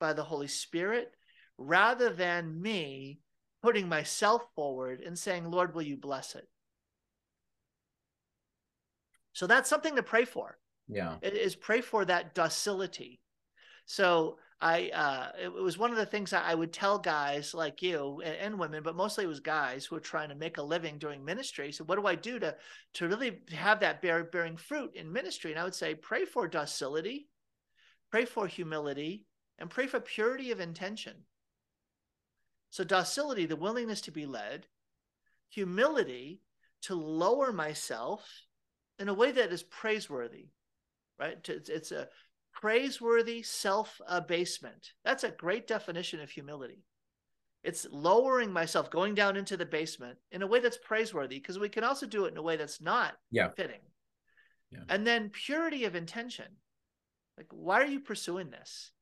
by 0.00 0.14
the 0.14 0.24
Holy 0.24 0.48
Spirit 0.48 1.14
rather 1.58 2.10
than 2.10 2.60
me 2.60 3.20
putting 3.62 3.88
myself 3.88 4.42
forward 4.56 5.00
and 5.00 5.16
saying, 5.16 5.50
Lord, 5.50 5.74
will 5.74 5.82
you 5.82 5.96
bless 5.96 6.34
it? 6.34 6.48
So 9.34 9.46
that's 9.46 9.68
something 9.68 9.96
to 9.96 10.02
pray 10.02 10.24
for. 10.24 10.58
Yeah. 10.88 11.16
It 11.22 11.34
is 11.34 11.54
pray 11.54 11.82
for 11.82 12.04
that 12.06 12.34
docility. 12.34 13.20
So 13.86 14.38
I 14.64 14.88
uh, 14.94 15.28
it 15.42 15.52
was 15.52 15.76
one 15.76 15.90
of 15.90 15.98
the 15.98 16.06
things 16.06 16.32
I 16.32 16.54
would 16.54 16.72
tell 16.72 16.98
guys 16.98 17.52
like 17.52 17.82
you 17.82 18.22
and, 18.24 18.34
and, 18.36 18.58
women, 18.58 18.82
but 18.82 18.96
mostly 18.96 19.24
it 19.24 19.28
was 19.28 19.40
guys 19.40 19.84
who 19.84 19.94
were 19.94 20.00
trying 20.00 20.30
to 20.30 20.34
make 20.34 20.56
a 20.56 20.62
living 20.62 20.96
doing 20.96 21.22
ministry. 21.22 21.70
So 21.70 21.84
what 21.84 22.00
do 22.00 22.06
I 22.06 22.14
do 22.14 22.38
to 22.38 22.56
to 22.94 23.08
really 23.08 23.42
have 23.52 23.80
that 23.80 24.00
bear, 24.00 24.24
bearing 24.24 24.56
fruit 24.56 24.92
in 24.94 25.12
ministry? 25.12 25.50
And 25.50 25.60
I 25.60 25.64
would 25.64 25.74
say 25.74 25.94
pray 25.94 26.24
for 26.24 26.48
docility, 26.48 27.28
pray 28.10 28.24
for 28.24 28.46
humility, 28.46 29.26
and 29.58 29.68
pray 29.68 29.86
for 29.86 30.00
purity 30.00 30.50
of 30.50 30.60
intention. 30.60 31.26
So, 32.70 32.84
docility, 32.84 33.44
the 33.44 33.56
willingness 33.56 34.00
to 34.00 34.12
be 34.12 34.24
led, 34.24 34.66
humility, 35.50 36.40
to 36.84 36.94
lower 36.94 37.52
myself 37.52 38.26
in 38.98 39.10
a 39.10 39.14
way 39.14 39.30
that 39.30 39.52
is 39.52 39.62
praiseworthy, 39.62 40.48
right? 41.18 41.36
It's 41.46 41.92
a 41.92 42.08
praiseworthy 42.54 43.42
self 43.42 44.00
abasement. 44.06 44.92
That's 45.04 45.24
a 45.24 45.30
great 45.30 45.66
definition 45.66 46.20
of 46.20 46.30
humility. 46.30 46.84
It's 47.62 47.86
lowering 47.90 48.52
myself, 48.52 48.90
going 48.90 49.14
down 49.14 49.36
into 49.36 49.56
the 49.56 49.64
basement 49.64 50.18
in 50.30 50.42
a 50.42 50.46
way 50.46 50.60
that's 50.60 50.78
praiseworthy, 50.78 51.38
because 51.38 51.58
we 51.58 51.68
can 51.68 51.84
also 51.84 52.06
do 52.06 52.26
it 52.26 52.32
in 52.32 52.38
a 52.38 52.42
way 52.42 52.56
that's 52.56 52.80
not 52.80 53.14
yeah. 53.30 53.48
fitting. 53.56 53.80
Yeah. 54.70 54.80
And 54.88 55.06
then 55.06 55.30
purity 55.30 55.84
of 55.84 55.94
intention. 55.94 56.46
Like, 57.38 57.46
why 57.50 57.80
are 57.80 57.86
you 57.86 58.00
pursuing 58.00 58.50
this? 58.50 58.92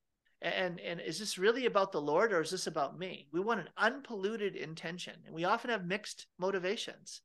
and 0.42 0.80
and 0.80 1.00
is 1.00 1.18
this 1.18 1.38
really 1.38 1.66
about 1.66 1.92
the 1.92 2.00
lord 2.00 2.32
or 2.32 2.40
is 2.40 2.50
this 2.50 2.66
about 2.66 2.98
me 2.98 3.28
we 3.32 3.40
want 3.40 3.61
an 3.61 3.68
unpolluted 3.78 4.57
intention 4.57 5.14
and 5.24 5.34
we 5.34 5.44
often 5.44 5.70
have 5.70 5.86
mixed 5.86 6.26
motivations 6.38 7.22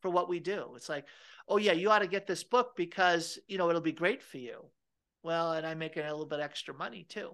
for 0.00 0.08
what 0.08 0.28
we 0.28 0.38
do 0.38 0.72
it's 0.76 0.88
like 0.88 1.04
oh 1.48 1.56
yeah 1.56 1.72
you 1.72 1.90
ought 1.90 1.98
to 1.98 2.06
get 2.06 2.26
this 2.26 2.44
book 2.44 2.76
because 2.76 3.38
you 3.48 3.58
know 3.58 3.68
it'll 3.68 3.80
be 3.80 3.92
great 3.92 4.22
for 4.22 4.38
you 4.38 4.60
well 5.22 5.52
and 5.52 5.66
i'm 5.66 5.78
making 5.78 6.04
a 6.04 6.10
little 6.10 6.26
bit 6.26 6.40
extra 6.40 6.74
money 6.74 7.06
too 7.08 7.30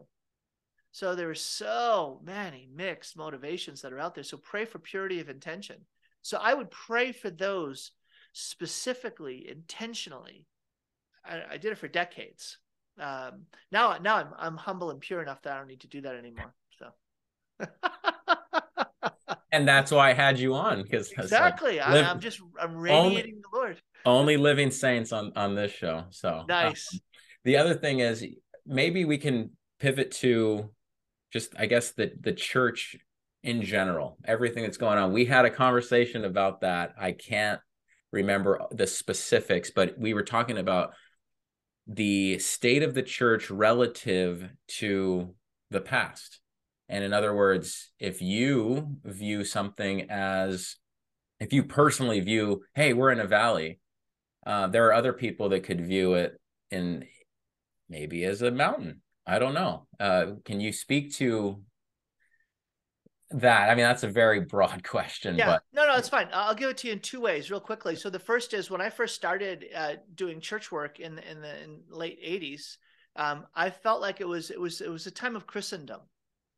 so 0.92 1.14
there 1.14 1.28
are 1.28 1.34
so 1.34 2.20
many 2.24 2.68
mixed 2.74 3.16
motivations 3.16 3.82
that 3.82 3.92
are 3.92 3.98
out 3.98 4.14
there 4.14 4.24
so 4.24 4.36
pray 4.36 4.64
for 4.64 4.78
purity 4.78 5.20
of 5.20 5.28
intention 5.28 5.76
so 6.22 6.38
i 6.40 6.54
would 6.54 6.70
pray 6.70 7.12
for 7.12 7.30
those 7.30 7.92
specifically 8.32 9.46
intentionally 9.48 10.46
I, 11.24 11.42
I 11.52 11.56
did 11.56 11.72
it 11.72 11.78
for 11.78 11.88
decades 11.88 12.58
um, 12.98 13.42
now 13.70 13.98
now 13.98 14.16
I'm 14.16 14.28
I'm 14.38 14.56
humble 14.56 14.90
and 14.90 15.00
pure 15.00 15.22
enough 15.22 15.42
that 15.42 15.52
I 15.52 15.58
don't 15.58 15.68
need 15.68 15.80
to 15.80 15.88
do 15.88 16.00
that 16.02 16.14
anymore. 16.14 16.54
So. 16.78 17.66
and 19.52 19.68
that's 19.68 19.90
why 19.90 20.10
I 20.10 20.12
had 20.14 20.38
you 20.38 20.54
on 20.54 20.82
because 20.82 21.12
exactly 21.12 21.78
like, 21.78 21.90
live, 21.90 22.06
I'm 22.06 22.20
just 22.20 22.40
I'm 22.60 22.76
radiating 22.76 23.06
only, 23.06 23.22
the 23.22 23.48
Lord. 23.52 23.80
only 24.04 24.36
living 24.36 24.70
saints 24.70 25.12
on 25.12 25.32
on 25.36 25.54
this 25.54 25.72
show. 25.72 26.04
So 26.10 26.44
nice. 26.48 26.88
Um, 26.92 27.00
the 27.46 27.56
other 27.56 27.74
thing 27.74 28.00
is 28.00 28.26
maybe 28.66 29.04
we 29.04 29.18
can 29.18 29.50
pivot 29.78 30.10
to 30.10 30.68
just 31.32 31.54
I 31.56 31.66
guess 31.66 31.92
the 31.92 32.12
the 32.20 32.32
church 32.32 32.96
in 33.44 33.62
general, 33.62 34.18
everything 34.24 34.64
that's 34.64 34.76
going 34.76 34.98
on. 34.98 35.12
We 35.12 35.24
had 35.24 35.44
a 35.44 35.50
conversation 35.50 36.24
about 36.24 36.62
that. 36.62 36.94
I 36.98 37.12
can't 37.12 37.60
remember 38.10 38.66
the 38.72 38.88
specifics, 38.88 39.70
but 39.70 39.96
we 39.96 40.12
were 40.12 40.24
talking 40.24 40.58
about 40.58 40.94
the 41.86 42.40
state 42.40 42.82
of 42.82 42.94
the 42.94 43.04
church 43.04 43.48
relative 43.48 44.50
to 44.78 45.32
the 45.70 45.80
past. 45.80 46.40
And 46.88 47.04
in 47.04 47.12
other 47.12 47.32
words, 47.32 47.92
if 48.00 48.20
you 48.20 48.96
view 49.04 49.44
something 49.44 50.10
as, 50.10 50.76
if 51.38 51.52
you 51.52 51.62
personally 51.62 52.18
view, 52.18 52.62
hey, 52.74 52.92
we're 52.92 53.12
in 53.12 53.20
a 53.20 53.26
valley, 53.26 53.78
uh, 54.44 54.66
there 54.66 54.86
are 54.88 54.94
other 54.94 55.12
people 55.12 55.50
that 55.50 55.62
could 55.62 55.80
view 55.80 56.14
it 56.14 56.40
in 56.72 57.04
maybe 57.88 58.24
as 58.24 58.42
a 58.42 58.50
mountain. 58.50 59.02
I 59.26 59.38
don't 59.38 59.54
know. 59.54 59.86
Uh, 59.98 60.26
can 60.44 60.60
you 60.60 60.72
speak 60.72 61.14
to 61.14 61.62
that? 63.30 63.70
I 63.70 63.74
mean, 63.74 63.84
that's 63.84 64.04
a 64.04 64.08
very 64.08 64.40
broad 64.40 64.84
question. 64.88 65.36
Yeah, 65.36 65.46
but... 65.46 65.62
no, 65.72 65.86
no, 65.86 65.96
it's 65.96 66.08
fine. 66.08 66.28
I'll 66.32 66.54
give 66.54 66.70
it 66.70 66.76
to 66.78 66.86
you 66.86 66.92
in 66.92 67.00
two 67.00 67.20
ways, 67.20 67.50
real 67.50 67.60
quickly. 67.60 67.96
So 67.96 68.08
the 68.10 68.18
first 68.18 68.54
is 68.54 68.70
when 68.70 68.80
I 68.80 68.90
first 68.90 69.14
started 69.14 69.66
uh, 69.74 69.94
doing 70.14 70.40
church 70.40 70.70
work 70.70 71.00
in 71.00 71.18
in 71.18 71.40
the 71.40 71.62
in 71.62 71.80
late 71.88 72.22
'80s, 72.22 72.76
um, 73.16 73.46
I 73.54 73.70
felt 73.70 74.00
like 74.00 74.20
it 74.20 74.28
was 74.28 74.50
it 74.50 74.60
was 74.60 74.80
it 74.80 74.90
was 74.90 75.06
a 75.06 75.10
time 75.10 75.34
of 75.34 75.46
Christendom. 75.46 76.00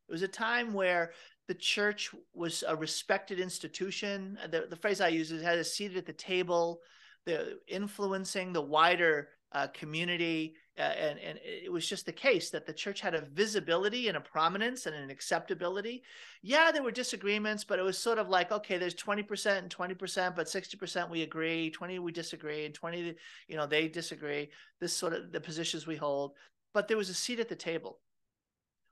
It 0.08 0.12
was 0.12 0.22
a 0.22 0.28
time 0.28 0.72
where 0.72 1.12
the 1.48 1.54
church 1.54 2.14
was 2.34 2.62
a 2.66 2.76
respected 2.76 3.40
institution. 3.40 4.38
The, 4.50 4.66
the 4.68 4.76
phrase 4.76 5.00
I 5.00 5.08
use 5.08 5.32
is 5.32 5.42
had 5.42 5.58
a 5.58 5.64
seat 5.64 5.96
at 5.96 6.06
the 6.06 6.12
table, 6.12 6.80
the 7.24 7.58
influencing 7.66 8.52
the 8.52 8.60
wider 8.60 9.28
uh, 9.52 9.68
community 9.68 10.54
uh, 10.78 10.82
and 10.82 11.18
and 11.18 11.38
it 11.42 11.72
was 11.72 11.88
just 11.88 12.06
the 12.06 12.12
case 12.12 12.50
that 12.50 12.66
the 12.66 12.72
church 12.72 13.00
had 13.00 13.14
a 13.14 13.26
visibility 13.32 14.08
and 14.08 14.16
a 14.16 14.20
prominence 14.20 14.86
and 14.86 14.94
an 14.94 15.10
acceptability. 15.10 16.02
Yeah, 16.42 16.70
there 16.70 16.82
were 16.82 16.92
disagreements, 16.92 17.64
but 17.64 17.78
it 17.78 17.82
was 17.82 17.98
sort 17.98 18.18
of 18.18 18.28
like 18.28 18.52
okay, 18.52 18.78
there's 18.78 18.94
20% 18.94 19.58
and 19.58 19.74
20%, 19.74 20.36
but 20.36 20.46
60% 20.46 21.10
we 21.10 21.22
agree, 21.22 21.70
20 21.70 21.98
we 21.98 22.12
disagree, 22.12 22.64
and 22.64 22.74
20 22.74 23.14
you 23.48 23.56
know 23.56 23.66
they 23.66 23.88
disagree. 23.88 24.50
This 24.80 24.92
sort 24.92 25.14
of 25.14 25.32
the 25.32 25.40
positions 25.40 25.86
we 25.86 25.96
hold, 25.96 26.34
but 26.72 26.86
there 26.86 26.96
was 26.96 27.10
a 27.10 27.14
seat 27.14 27.40
at 27.40 27.48
the 27.48 27.56
table. 27.56 27.98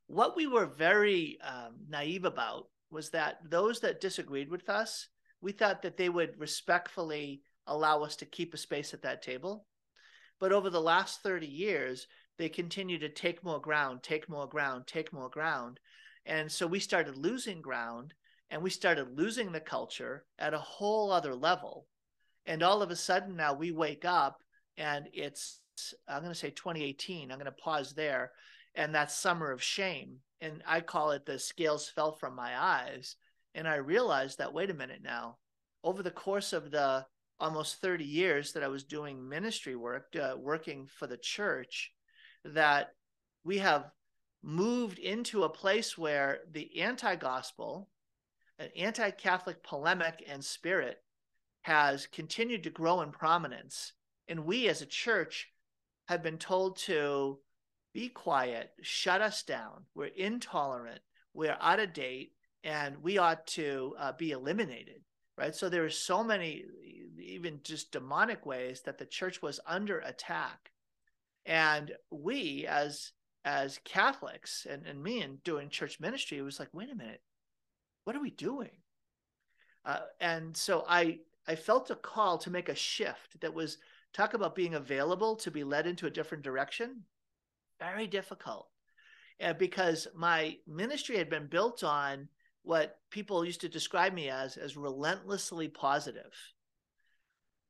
What 0.09 0.37
we 0.37 0.47
were 0.47 0.67
very 0.67 1.39
um, 1.41 1.77
naive 1.89 2.25
about 2.25 2.69
was 2.91 3.11
that 3.11 3.39
those 3.49 3.81
that 3.81 4.01
disagreed 4.01 4.51
with 4.51 4.69
us, 4.69 5.09
we 5.41 5.53
thought 5.53 5.83
that 5.83 5.97
they 5.97 6.09
would 6.09 6.39
respectfully 6.39 7.43
allow 7.67 8.03
us 8.03 8.17
to 8.17 8.27
keep 8.27 8.55
a 8.55 8.57
space 8.57 8.95
at 8.95 9.03
that 9.03 9.23
table 9.23 9.67
but 10.41 10.53
over 10.53 10.71
the 10.71 10.81
last 10.81 11.23
30 11.23 11.47
years, 11.47 12.07
they 12.39 12.49
continue 12.49 12.99
to 12.99 13.09
take 13.09 13.43
more 13.43 13.61
ground, 13.61 14.03
take 14.03 14.29
more 14.29 14.47
ground, 14.47 14.87
take 14.87 15.13
more 15.13 15.31
ground. 15.31 15.81
And 16.27 16.51
so 16.51 16.67
we 16.67 16.81
started 16.81 17.17
losing 17.17 17.61
ground 17.61 18.13
and 18.51 18.63
we 18.63 18.71
started 18.71 19.17
losing 19.17 19.53
the 19.53 19.61
culture 19.61 20.25
at 20.39 20.55
a 20.55 20.59
whole 20.59 21.11
other 21.11 21.35
level. 21.35 21.87
And 22.45 22.63
all 22.63 22.83
of 22.83 22.91
a 22.91 22.97
sudden 22.97 23.37
now 23.37 23.55
we 23.55 23.71
wake 23.73 24.05
up 24.05 24.43
and 24.77 25.09
it's, 25.13 25.61
I'm 26.07 26.21
going 26.21 26.33
to 26.33 26.39
say 26.39 26.51
2018. 26.51 27.31
I'm 27.31 27.39
going 27.39 27.47
to 27.47 27.53
pause 27.53 27.93
there. 27.93 28.33
And 28.75 28.95
that 28.95 29.11
summer 29.11 29.51
of 29.51 29.63
shame. 29.63 30.19
And 30.41 30.63
I 30.67 30.81
call 30.81 31.13
it 31.13 31.25
the 31.25 31.39
scales 31.39 31.89
fell 31.89 32.13
from 32.13 32.35
my 32.37 32.61
eyes. 32.61 33.17
And 33.55 33.67
I 33.67 33.77
realized 33.77 34.39
that, 34.39 34.53
wait 34.53 34.69
a 34.69 34.75
minute 34.75 35.01
now, 35.03 35.39
over 35.83 36.03
the 36.03 36.11
course 36.11 36.53
of 36.53 36.71
the 36.71 37.07
almost 37.39 37.81
30 37.81 38.05
years 38.05 38.53
that 38.53 38.63
I 38.63 38.69
was 38.69 38.85
doing 38.85 39.29
ministry 39.29 39.77
work, 39.77 40.15
uh, 40.21 40.35
working 40.39 40.87
for 40.87 41.07
the 41.07 41.17
church, 41.17 41.93
that 42.45 42.91
we 43.45 43.59
have 43.59 43.91
moved 44.43 44.99
into 44.99 45.45
a 45.45 45.49
place 45.49 45.99
where 45.99 46.41
the 46.51 46.81
anti 46.81 47.17
gospel, 47.17 47.89
an 48.59 48.69
anti 48.77 49.11
Catholic 49.11 49.63
polemic 49.63 50.25
and 50.29 50.45
spirit 50.45 50.99
has 51.63 52.07
continued 52.07 52.63
to 52.65 52.71
grow 52.71 53.01
in 53.03 53.11
prominence. 53.11 53.93
And 54.29 54.45
we 54.45 54.69
as 54.69 54.83
a 54.83 54.87
church 54.87 55.49
have 56.09 56.23
been 56.23 56.39
told 56.39 56.79
to 56.79 57.39
be 57.93 58.09
quiet, 58.09 58.71
shut 58.83 59.21
us 59.21 59.43
down. 59.43 59.85
We're 59.95 60.07
intolerant, 60.07 61.01
we're 61.35 61.57
out 61.61 61.81
of 61.81 61.93
date, 61.93 62.33
and 62.63 63.03
we 63.03 63.19
ought 63.19 63.47
to 63.47 63.95
uh, 63.99 64.13
be 64.13 64.33
eliminated 64.33 65.03
right 65.39 65.55
so 65.55 65.69
there 65.69 65.85
are 65.85 65.91
so 65.91 66.25
many 66.25 66.65
even 67.21 67.61
just 67.63 67.93
demonic 67.93 68.47
ways 68.47 68.83
that 68.83 68.99
the 68.99 69.07
church 69.07 69.43
was 69.43 69.61
under 69.67 69.99
attack. 70.01 70.71
And 71.45 71.93
we 72.11 72.67
as 72.69 73.13
as 73.45 73.79
catholics 73.85 74.67
and, 74.69 74.85
and 74.87 75.01
me 75.01 75.23
and 75.23 75.43
doing 75.45 75.69
church 75.69 76.01
ministry 76.01 76.37
it 76.37 76.43
was 76.43 76.59
like 76.59 76.69
wait 76.73 76.91
a 76.91 76.95
minute 76.97 77.23
what 78.03 78.17
are 78.17 78.21
we 78.21 78.31
doing? 78.31 78.71
Uh, 79.85 80.01
and 80.21 80.57
so 80.57 80.85
i 80.89 81.19
i 81.47 81.55
felt 81.55 81.91
a 81.91 81.97
call 81.97 82.39
to 82.39 82.51
make 82.51 82.69
a 82.69 82.75
shift 82.75 83.41
that 83.41 83.55
was 83.55 83.79
talk 84.13 84.35
about 84.35 84.57
being 84.57 84.75
available 84.75 85.37
to 85.37 85.51
be 85.51 85.63
led 85.63 85.87
into 85.87 86.07
a 86.07 86.11
different 86.11 86.43
direction. 86.43 87.03
Very 87.79 88.07
difficult. 88.07 88.69
Uh, 89.41 89.53
because 89.53 90.09
my 90.15 90.57
ministry 90.67 91.19
had 91.19 91.29
been 91.29 91.47
built 91.47 91.85
on 91.85 92.29
what 92.63 92.99
people 93.11 93.45
used 93.45 93.61
to 93.61 93.69
describe 93.69 94.13
me 94.13 94.29
as 94.29 94.57
as 94.57 94.77
relentlessly 94.77 95.69
positive. 95.69 96.33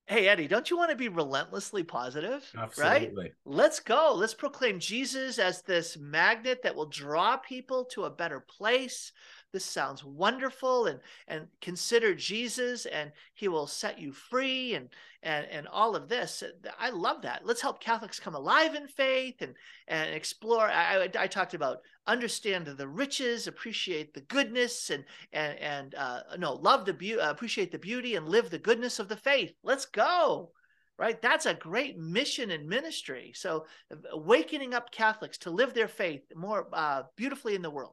Hey 0.09 0.29
Eddie, 0.29 0.47
don't 0.47 0.71
you 0.71 0.77
want 0.77 0.91
to 0.91 0.97
be 0.97 1.09
relentlessly 1.09 1.83
positive? 1.83 2.49
Absolutely. 2.57 3.25
Right? 3.25 3.33
Let's 3.45 3.81
go. 3.81 4.15
Let's 4.15 4.35
proclaim 4.35 4.79
Jesus 4.79 5.41
as 5.41 5.63
this 5.63 5.97
magnet 5.97 6.63
that 6.63 6.77
will 6.77 6.87
draw 6.87 7.37
people 7.39 7.85
to 7.87 8.05
a 8.05 8.11
better 8.11 8.39
place, 8.39 9.11
this 9.57 9.65
sounds 9.65 10.05
wonderful 10.05 10.85
and 10.85 11.01
and 11.29 11.47
consider 11.63 12.15
jesus 12.15 12.85
and 12.85 13.11
he 13.33 13.49
will 13.49 13.67
set 13.67 13.99
you 13.99 14.13
free 14.13 14.75
and 14.75 14.91
and 15.23 15.47
and 15.47 15.67
all 15.69 15.97
of 15.97 16.11
this 16.11 16.43
i 16.79 16.91
love 16.91 17.23
that 17.23 17.47
let's 17.47 17.63
help 17.63 17.81
catholics 17.81 18.21
come 18.21 18.35
alive 18.35 18.75
in 18.75 18.87
faith 18.87 19.37
and 19.41 19.55
and 19.89 20.15
explore 20.15 20.69
i 20.69 21.05
i, 21.05 21.11
I 21.19 21.27
talked 21.27 21.55
about 21.55 21.79
understand 22.07 22.67
the 22.67 22.89
riches 22.89 23.47
appreciate 23.47 24.15
the 24.15 24.21
goodness 24.23 24.91
and 24.91 25.05
and 25.33 25.59
and 25.59 25.95
uh, 25.95 26.21
no 26.39 26.55
love 26.55 26.85
the 26.85 26.93
beauty 26.93 27.21
uh, 27.21 27.31
appreciate 27.31 27.73
the 27.73 27.79
beauty 27.79 28.15
and 28.15 28.29
live 28.29 28.51
the 28.51 28.59
goodness 28.59 28.99
of 28.99 29.09
the 29.09 29.17
faith. 29.17 29.53
Let's 29.63 29.87
go 29.87 30.53
right? 30.99 31.21
That's 31.21 31.47
a 31.47 31.55
great 31.55 31.99
mission 31.99 32.51
and 32.51 32.67
ministry. 32.67 33.33
So 33.35 33.67
awakening 34.11 34.75
up 34.75 34.91
catholics 34.91 35.39
to 35.39 35.51
live 35.51 35.75
their 35.75 35.89
faith 35.89 36.23
more 36.35 36.69
uh, 36.73 37.03
beautifully 37.17 37.55
in 37.55 37.63
the 37.63 37.71
world. 37.71 37.93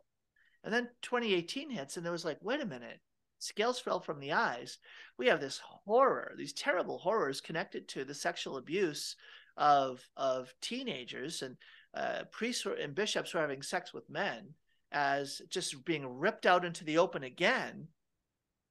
And 0.64 0.74
then 0.74 0.88
2018 1.02 1.70
hits, 1.70 1.98
and 1.98 2.06
there 2.06 2.14
was 2.14 2.24
like, 2.24 2.38
wait 2.42 2.62
a 2.62 2.66
minute, 2.66 3.02
scales 3.40 3.80
fell 3.80 4.00
from 4.00 4.20
the 4.20 4.32
eyes. 4.32 4.78
We 5.18 5.28
have 5.28 5.42
this 5.42 5.60
horror, 5.64 6.34
these 6.38 6.54
terrible 6.54 6.98
horrors 6.98 7.42
connected 7.42 7.88
to 7.90 8.06
the 8.06 8.14
sexual 8.14 8.58
abuse 8.58 9.16
of 9.56 10.02
of 10.18 10.52
teenagers 10.62 11.44
and 11.44 11.58
uh, 11.94 12.24
priests 12.32 12.66
and 12.66 12.96
bishops 12.96 13.32
who 13.32 13.38
are 13.38 13.42
having 13.42 13.62
sex 13.62 13.94
with 13.94 14.10
men 14.10 14.54
as 14.92 15.42
just 15.50 15.84
being 15.86 16.08
ripped 16.08 16.46
out 16.46 16.66
into 16.66 16.84
the 16.84 16.98
open 16.98 17.24
again. 17.24 17.88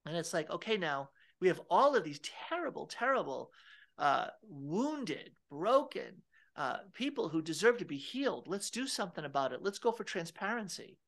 And 0.07 0.17
it's 0.17 0.33
like, 0.33 0.51
okay, 0.51 0.77
now 0.77 1.11
we 1.41 1.49
have 1.49 1.61
all 1.71 1.97
of 1.97 2.05
these 2.05 2.21
terrible, 2.49 2.87
terrible, 2.87 3.51
uh, 3.99 4.27
wounded, 4.43 5.31
broken 5.51 6.23
uh, 6.57 6.79
people 6.93 7.29
who 7.29 7.43
deserve 7.43 7.79
to 7.79 7.85
be 7.85 7.97
healed. 7.97 8.47
Let's 8.47 8.71
do 8.71 8.87
something 8.87 9.25
about 9.25 9.53
it. 9.53 9.63
Let's 9.63 9.79
go 9.79 9.93
for 9.93 10.05
transparency 10.05 10.99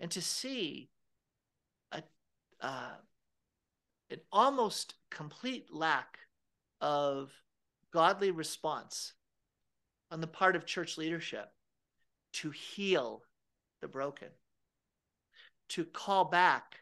and 0.00 0.10
to 0.10 0.22
see 0.22 0.90
a, 1.92 2.02
uh, 2.60 2.96
an 4.10 4.20
almost 4.32 4.94
complete 5.10 5.66
lack 5.70 6.18
of 6.80 7.32
godly 7.92 8.30
response 8.30 9.14
on 10.10 10.20
the 10.20 10.26
part 10.26 10.56
of 10.56 10.66
church 10.66 10.96
leadership 10.96 11.50
to 12.32 12.50
heal 12.50 13.22
the 13.80 13.88
broken, 13.88 14.28
to 15.70 15.84
call 15.84 16.24
back 16.24 16.80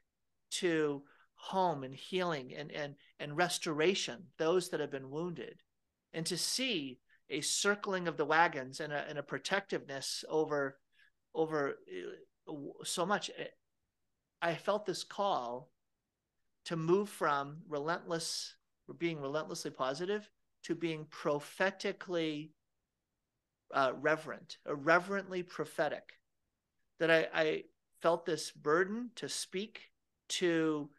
to 0.51 1.03
home 1.35 1.85
and 1.85 1.95
healing 1.95 2.55
and, 2.55 2.73
and, 2.73 2.95
and 3.21 3.37
restoration, 3.37 4.25
those 4.39 4.71
that 4.71 4.81
have 4.81 4.91
been 4.91 5.11
wounded, 5.11 5.61
and 6.13 6.25
to 6.27 6.37
see 6.37 6.99
a 7.29 7.41
circling 7.41 8.09
of 8.09 8.17
the 8.17 8.25
wagons 8.25 8.81
and 8.81 8.93
a, 8.93 9.05
and 9.09 9.19
a 9.19 9.23
protectiveness 9.23 10.25
over 10.29 10.79
over 11.35 11.79
uh, 12.49 12.53
so 12.85 13.05
much. 13.05 13.31
I 14.41 14.55
felt 14.55 14.87
this 14.87 15.05
call 15.05 15.71
to 16.65 16.77
move 16.77 17.09
from 17.09 17.59
relentless, 17.69 18.55
being 18.99 19.21
relentlessly 19.21 19.71
positive 19.71 20.29
to 20.65 20.75
being 20.75 21.07
prophetically 21.11 22.53
uh, 23.73 23.93
reverent, 24.01 24.59
reverently 24.67 25.43
prophetic. 25.43 26.15
That 26.99 27.11
I, 27.11 27.29
I 27.35 27.63
felt 28.01 28.25
this 28.25 28.51
burden 28.51 29.11
to 29.17 29.29
speak 29.29 29.91
to 30.29 30.91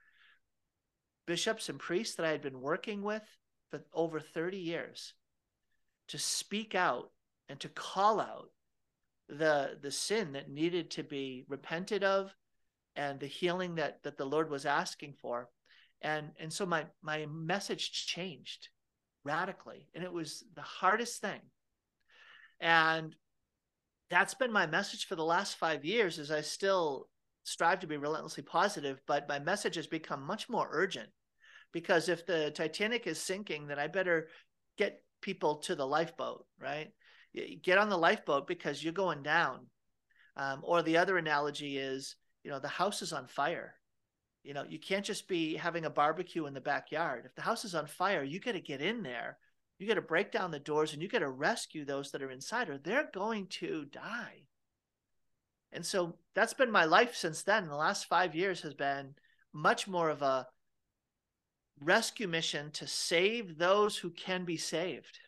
bishops 1.26 1.70
and 1.70 1.80
priests 1.80 2.16
that 2.16 2.26
I 2.26 2.32
had 2.32 2.42
been 2.42 2.62
working 2.62 3.02
with 3.02 3.24
for 3.70 3.82
over 3.94 4.20
30 4.20 4.58
years 4.58 5.14
to 6.10 6.18
speak 6.18 6.76
out 6.76 7.12
and 7.50 7.60
to 7.60 7.70
call 7.70 8.20
out 8.20 8.50
the 9.28 9.78
the 9.82 9.92
sin 9.92 10.32
that 10.34 10.50
needed 10.50 10.90
to 10.90 11.04
be 11.04 11.44
repented 11.50 12.02
of 12.02 12.34
and 12.96 13.20
the 13.20 13.28
healing 13.28 13.76
that 13.76 14.02
that 14.04 14.18
the 14.18 14.26
lord 14.26 14.50
was 14.50 14.66
asking 14.66 15.14
for 15.22 15.50
and 16.02 16.30
and 16.40 16.54
so 16.54 16.66
my 16.66 16.86
my 17.02 17.26
message 17.26 17.92
changed 18.06 18.70
radically. 19.28 19.88
And 19.94 20.04
it 20.04 20.12
was 20.12 20.44
the 20.56 20.62
hardest 20.62 21.22
thing. 21.22 21.42
And 22.60 23.16
that's 24.10 24.34
been 24.34 24.52
my 24.52 24.66
message 24.66 25.06
for 25.06 25.16
the 25.16 25.24
last 25.24 25.58
five 25.58 25.86
years 25.86 26.18
is 26.18 26.32
I 26.32 26.42
still 26.42 27.10
strive 27.44 27.80
to 27.80 27.88
be 27.88 27.98
relentlessly 27.98 28.44
positive, 28.44 29.02
but 29.08 29.28
my 29.28 29.40
message 29.40 29.76
has 29.76 29.88
become 29.88 30.22
much 30.22 30.50
more 30.50 30.68
urgent 30.72 31.10
because 31.72 32.10
if 32.10 32.26
the 32.26 32.52
Titanic 32.52 33.08
is 33.08 33.22
sinking, 33.22 33.68
then 33.68 33.80
I 33.80 33.88
better 33.88 34.30
get 34.78 35.02
people 35.22 35.56
to 35.58 35.76
the 35.76 35.86
lifeboat, 35.86 36.46
right? 36.60 36.92
Get 37.62 37.78
on 37.78 37.90
the 37.90 37.98
lifeboat 37.98 38.48
because 38.48 38.84
you're 38.84 38.94
going 38.94 39.24
down. 39.24 39.68
Um, 40.36 40.62
or 40.64 40.82
the 40.82 40.98
other 40.98 41.18
analogy 41.18 41.78
is, 41.78 42.16
you 42.44 42.52
know, 42.52 42.60
the 42.60 42.68
house 42.68 43.02
is 43.02 43.12
on 43.12 43.28
fire. 43.28 43.76
You 44.44 44.54
know, 44.54 44.64
you 44.68 44.80
can't 44.80 45.06
just 45.06 45.28
be 45.28 45.56
having 45.56 45.86
a 45.86 45.90
barbecue 45.90 46.46
in 46.46 46.54
the 46.54 46.62
backyard. 46.62 47.24
If 47.26 47.36
the 47.36 47.42
house 47.42 47.66
is 47.66 47.76
on 47.76 47.88
fire, 47.88 48.24
you 48.24 48.40
got 48.40 48.54
to 48.54 48.62
get 48.62 48.82
in 48.82 49.04
there. 49.04 49.38
You 49.80 49.88
got 49.88 49.96
to 49.96 50.02
break 50.02 50.32
down 50.32 50.52
the 50.52 50.60
doors 50.60 50.94
and 50.94 51.02
you 51.02 51.08
got 51.08 51.20
to 51.20 51.30
rescue 51.30 51.86
those 51.86 52.12
that 52.12 52.24
are 52.24 52.32
inside, 52.32 52.70
or 52.70 52.78
they're 52.78 53.10
going 53.14 53.48
to 53.48 53.86
die. 53.86 54.44
And 55.72 55.86
so 55.86 56.16
that's 56.34 56.54
been 56.54 56.72
my 56.72 56.86
life 56.86 57.16
since 57.16 57.44
then. 57.44 57.68
The 57.68 57.76
last 57.76 58.06
five 58.06 58.36
years 58.36 58.62
has 58.62 58.74
been 58.74 59.16
much 59.54 59.88
more 59.88 60.10
of 60.10 60.22
a 60.22 60.48
rescue 61.80 62.28
mission 62.28 62.72
to 62.72 62.88
save 62.88 63.58
those 63.58 63.98
who 63.98 64.10
can 64.10 64.46
be 64.46 64.58
saved. 64.58 65.20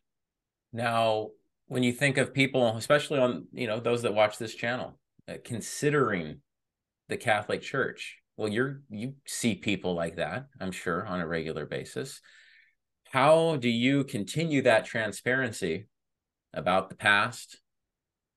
Now, 0.74 1.30
when 1.68 1.84
you 1.84 1.93
think 1.93 2.18
of 2.18 2.34
people, 2.34 2.76
especially 2.78 3.20
on 3.20 3.47
you 3.52 3.68
know 3.68 3.80
those 3.80 4.02
that 4.04 4.14
watch 4.14 4.38
this 4.38 4.56
channel, 4.56 5.00
uh, 5.28 5.36
considering 5.43 6.41
the 7.08 7.18
Catholic 7.18 7.62
Church, 7.62 8.18
well, 8.38 8.50
you're 8.50 8.82
you 8.89 9.14
see 9.26 9.56
people 9.56 9.93
like 9.93 10.16
that, 10.16 10.47
I'm 10.60 10.72
sure, 10.72 11.06
on 11.06 11.22
a 11.22 11.28
regular 11.28 11.66
basis. 11.66 12.22
How 13.12 13.55
do 13.55 13.70
you 13.70 14.03
continue 14.03 14.62
that 14.64 14.86
transparency 14.86 15.88
about 16.53 16.89
the 16.89 16.95
past, 16.95 17.60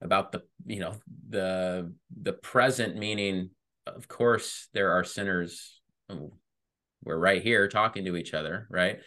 about 0.01 0.33
the 0.33 0.43
you 0.66 0.81
know 0.81 0.95
the 1.29 1.93
the 2.23 2.33
present? 2.33 2.97
Meaning, 2.97 3.51
of 3.87 4.09
course, 4.09 4.68
there 4.73 4.93
are 4.93 5.05
sinners 5.05 5.81
we're 7.05 7.18
right 7.18 7.43
here 7.43 7.68
talking 7.68 8.05
to 8.05 8.16
each 8.16 8.35
other, 8.35 8.66
right? 8.70 9.01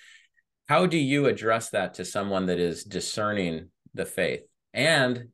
How 0.68 0.86
do 0.86 0.98
you 0.98 1.28
address 1.28 1.70
that 1.70 1.96
to 1.96 2.06
someone 2.06 2.48
that 2.48 2.60
is 2.60 2.84
discerning 2.84 3.70
the 3.94 4.06
faith? 4.06 4.42
And 4.74 5.30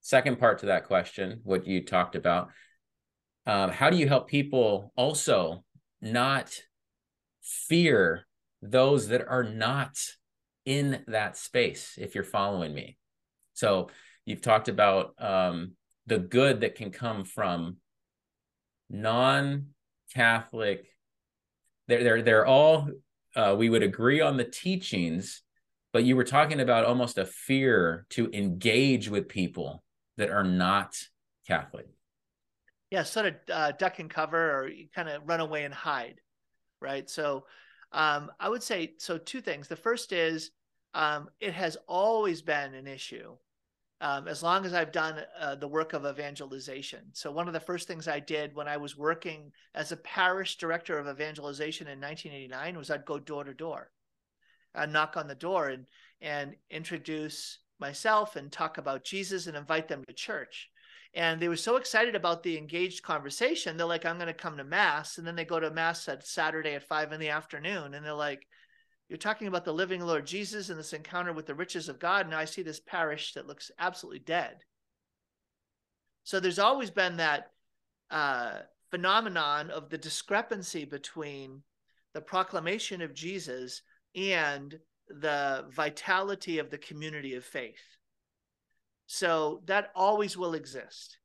second 0.00 0.38
part 0.38 0.58
to 0.58 0.66
that 0.66 0.86
question, 0.86 1.40
what 1.44 1.66
you 1.66 1.84
talked 1.84 2.16
about, 2.16 2.50
um, 3.46 3.70
how 3.70 3.90
do 3.90 3.96
you 3.96 4.08
help 4.08 4.28
people 4.28 4.92
also 4.96 5.64
not 6.00 6.52
fear 7.40 8.26
those 8.62 9.08
that 9.08 9.26
are 9.26 9.44
not 9.44 9.98
in 10.64 11.02
that 11.08 11.36
space, 11.36 11.98
if 11.98 12.14
you're 12.14 12.24
following 12.24 12.72
me? 12.72 12.96
So 13.52 13.90
you've 14.24 14.42
talked 14.42 14.68
about 14.68 15.14
um, 15.18 15.72
the 16.06 16.18
good 16.18 16.60
that 16.60 16.76
can 16.76 16.90
come 16.90 17.24
from 17.24 17.76
non 18.88 19.66
Catholic 20.14 20.86
they're 21.88 22.04
they're 22.04 22.22
they're 22.22 22.46
all 22.46 22.88
uh, 23.34 23.54
we 23.58 23.70
would 23.70 23.82
agree 23.82 24.20
on 24.20 24.36
the 24.36 24.44
teachings, 24.44 25.42
but 25.92 26.04
you 26.04 26.16
were 26.16 26.24
talking 26.24 26.60
about 26.60 26.84
almost 26.84 27.18
a 27.18 27.24
fear 27.24 28.06
to 28.10 28.30
engage 28.32 29.08
with 29.08 29.28
people 29.28 29.82
that 30.16 30.30
are 30.30 30.44
not 30.44 30.96
Catholic. 31.46 31.86
Yeah, 32.90 33.04
sort 33.04 33.26
of 33.26 33.34
uh, 33.50 33.72
duck 33.72 33.98
and 33.98 34.10
cover, 34.10 34.38
or 34.38 34.70
kind 34.94 35.08
of 35.08 35.22
run 35.24 35.40
away 35.40 35.64
and 35.64 35.72
hide, 35.72 36.20
right? 36.80 37.08
So, 37.08 37.46
um, 37.92 38.30
I 38.40 38.48
would 38.48 38.62
say 38.62 38.94
so. 38.98 39.18
Two 39.18 39.40
things. 39.40 39.68
The 39.68 39.76
first 39.76 40.12
is 40.12 40.50
um, 40.94 41.28
it 41.40 41.54
has 41.54 41.76
always 41.86 42.42
been 42.42 42.74
an 42.74 42.86
issue 42.86 43.36
um, 44.02 44.26
as 44.26 44.42
long 44.42 44.66
as 44.66 44.74
I've 44.74 44.90
done 44.90 45.22
uh, 45.38 45.54
the 45.54 45.68
work 45.68 45.92
of 45.92 46.04
evangelization. 46.04 47.04
So, 47.12 47.30
one 47.30 47.46
of 47.46 47.54
the 47.54 47.60
first 47.60 47.86
things 47.86 48.08
I 48.08 48.18
did 48.18 48.52
when 48.52 48.66
I 48.66 48.76
was 48.76 48.98
working 48.98 49.52
as 49.76 49.92
a 49.92 49.96
parish 49.96 50.58
director 50.58 50.98
of 50.98 51.06
evangelization 51.06 51.86
in 51.86 52.00
1989 52.00 52.76
was 52.76 52.90
I'd 52.90 53.04
go 53.04 53.20
door 53.20 53.44
to 53.44 53.54
door, 53.54 53.92
I'd 54.74 54.92
knock 54.92 55.16
on 55.16 55.28
the 55.28 55.36
door 55.36 55.68
and 55.68 55.86
and 56.20 56.56
introduce 56.68 57.58
myself 57.78 58.34
and 58.34 58.50
talk 58.50 58.76
about 58.76 59.04
Jesus 59.04 59.46
and 59.46 59.56
invite 59.56 59.86
them 59.86 60.02
to 60.08 60.12
church. 60.12 60.68
And 61.14 61.40
they 61.40 61.48
were 61.48 61.56
so 61.56 61.76
excited 61.76 62.14
about 62.14 62.42
the 62.42 62.56
engaged 62.56 63.02
conversation. 63.02 63.76
They're 63.76 63.86
like, 63.86 64.06
I'm 64.06 64.16
going 64.16 64.28
to 64.28 64.34
come 64.34 64.56
to 64.56 64.64
Mass. 64.64 65.18
And 65.18 65.26
then 65.26 65.36
they 65.36 65.44
go 65.44 65.60
to 65.60 65.70
Mass 65.70 66.08
at 66.08 66.26
Saturday 66.26 66.74
at 66.74 66.82
five 66.82 67.12
in 67.12 67.20
the 67.20 67.28
afternoon. 67.28 67.92
And 67.92 68.04
they're 68.04 68.14
like, 68.14 68.46
you're 69.08 69.18
talking 69.18 69.46
about 69.46 69.66
the 69.66 69.74
living 69.74 70.00
Lord 70.00 70.26
Jesus 70.26 70.70
and 70.70 70.78
this 70.78 70.94
encounter 70.94 71.34
with 71.34 71.44
the 71.44 71.54
riches 71.54 71.90
of 71.90 71.98
God. 71.98 72.24
and 72.24 72.34
I 72.34 72.46
see 72.46 72.62
this 72.62 72.80
parish 72.80 73.34
that 73.34 73.46
looks 73.46 73.70
absolutely 73.78 74.20
dead. 74.20 74.64
So 76.24 76.40
there's 76.40 76.58
always 76.58 76.90
been 76.90 77.18
that 77.18 77.50
uh, 78.10 78.60
phenomenon 78.90 79.70
of 79.70 79.90
the 79.90 79.98
discrepancy 79.98 80.86
between 80.86 81.62
the 82.14 82.20
proclamation 82.22 83.02
of 83.02 83.12
Jesus 83.12 83.82
and 84.14 84.78
the 85.08 85.66
vitality 85.70 86.58
of 86.58 86.70
the 86.70 86.78
community 86.78 87.34
of 87.34 87.44
faith. 87.44 87.98
So 89.14 89.60
that 89.66 89.90
always 89.94 90.38
will 90.38 90.54
exist. 90.54 91.18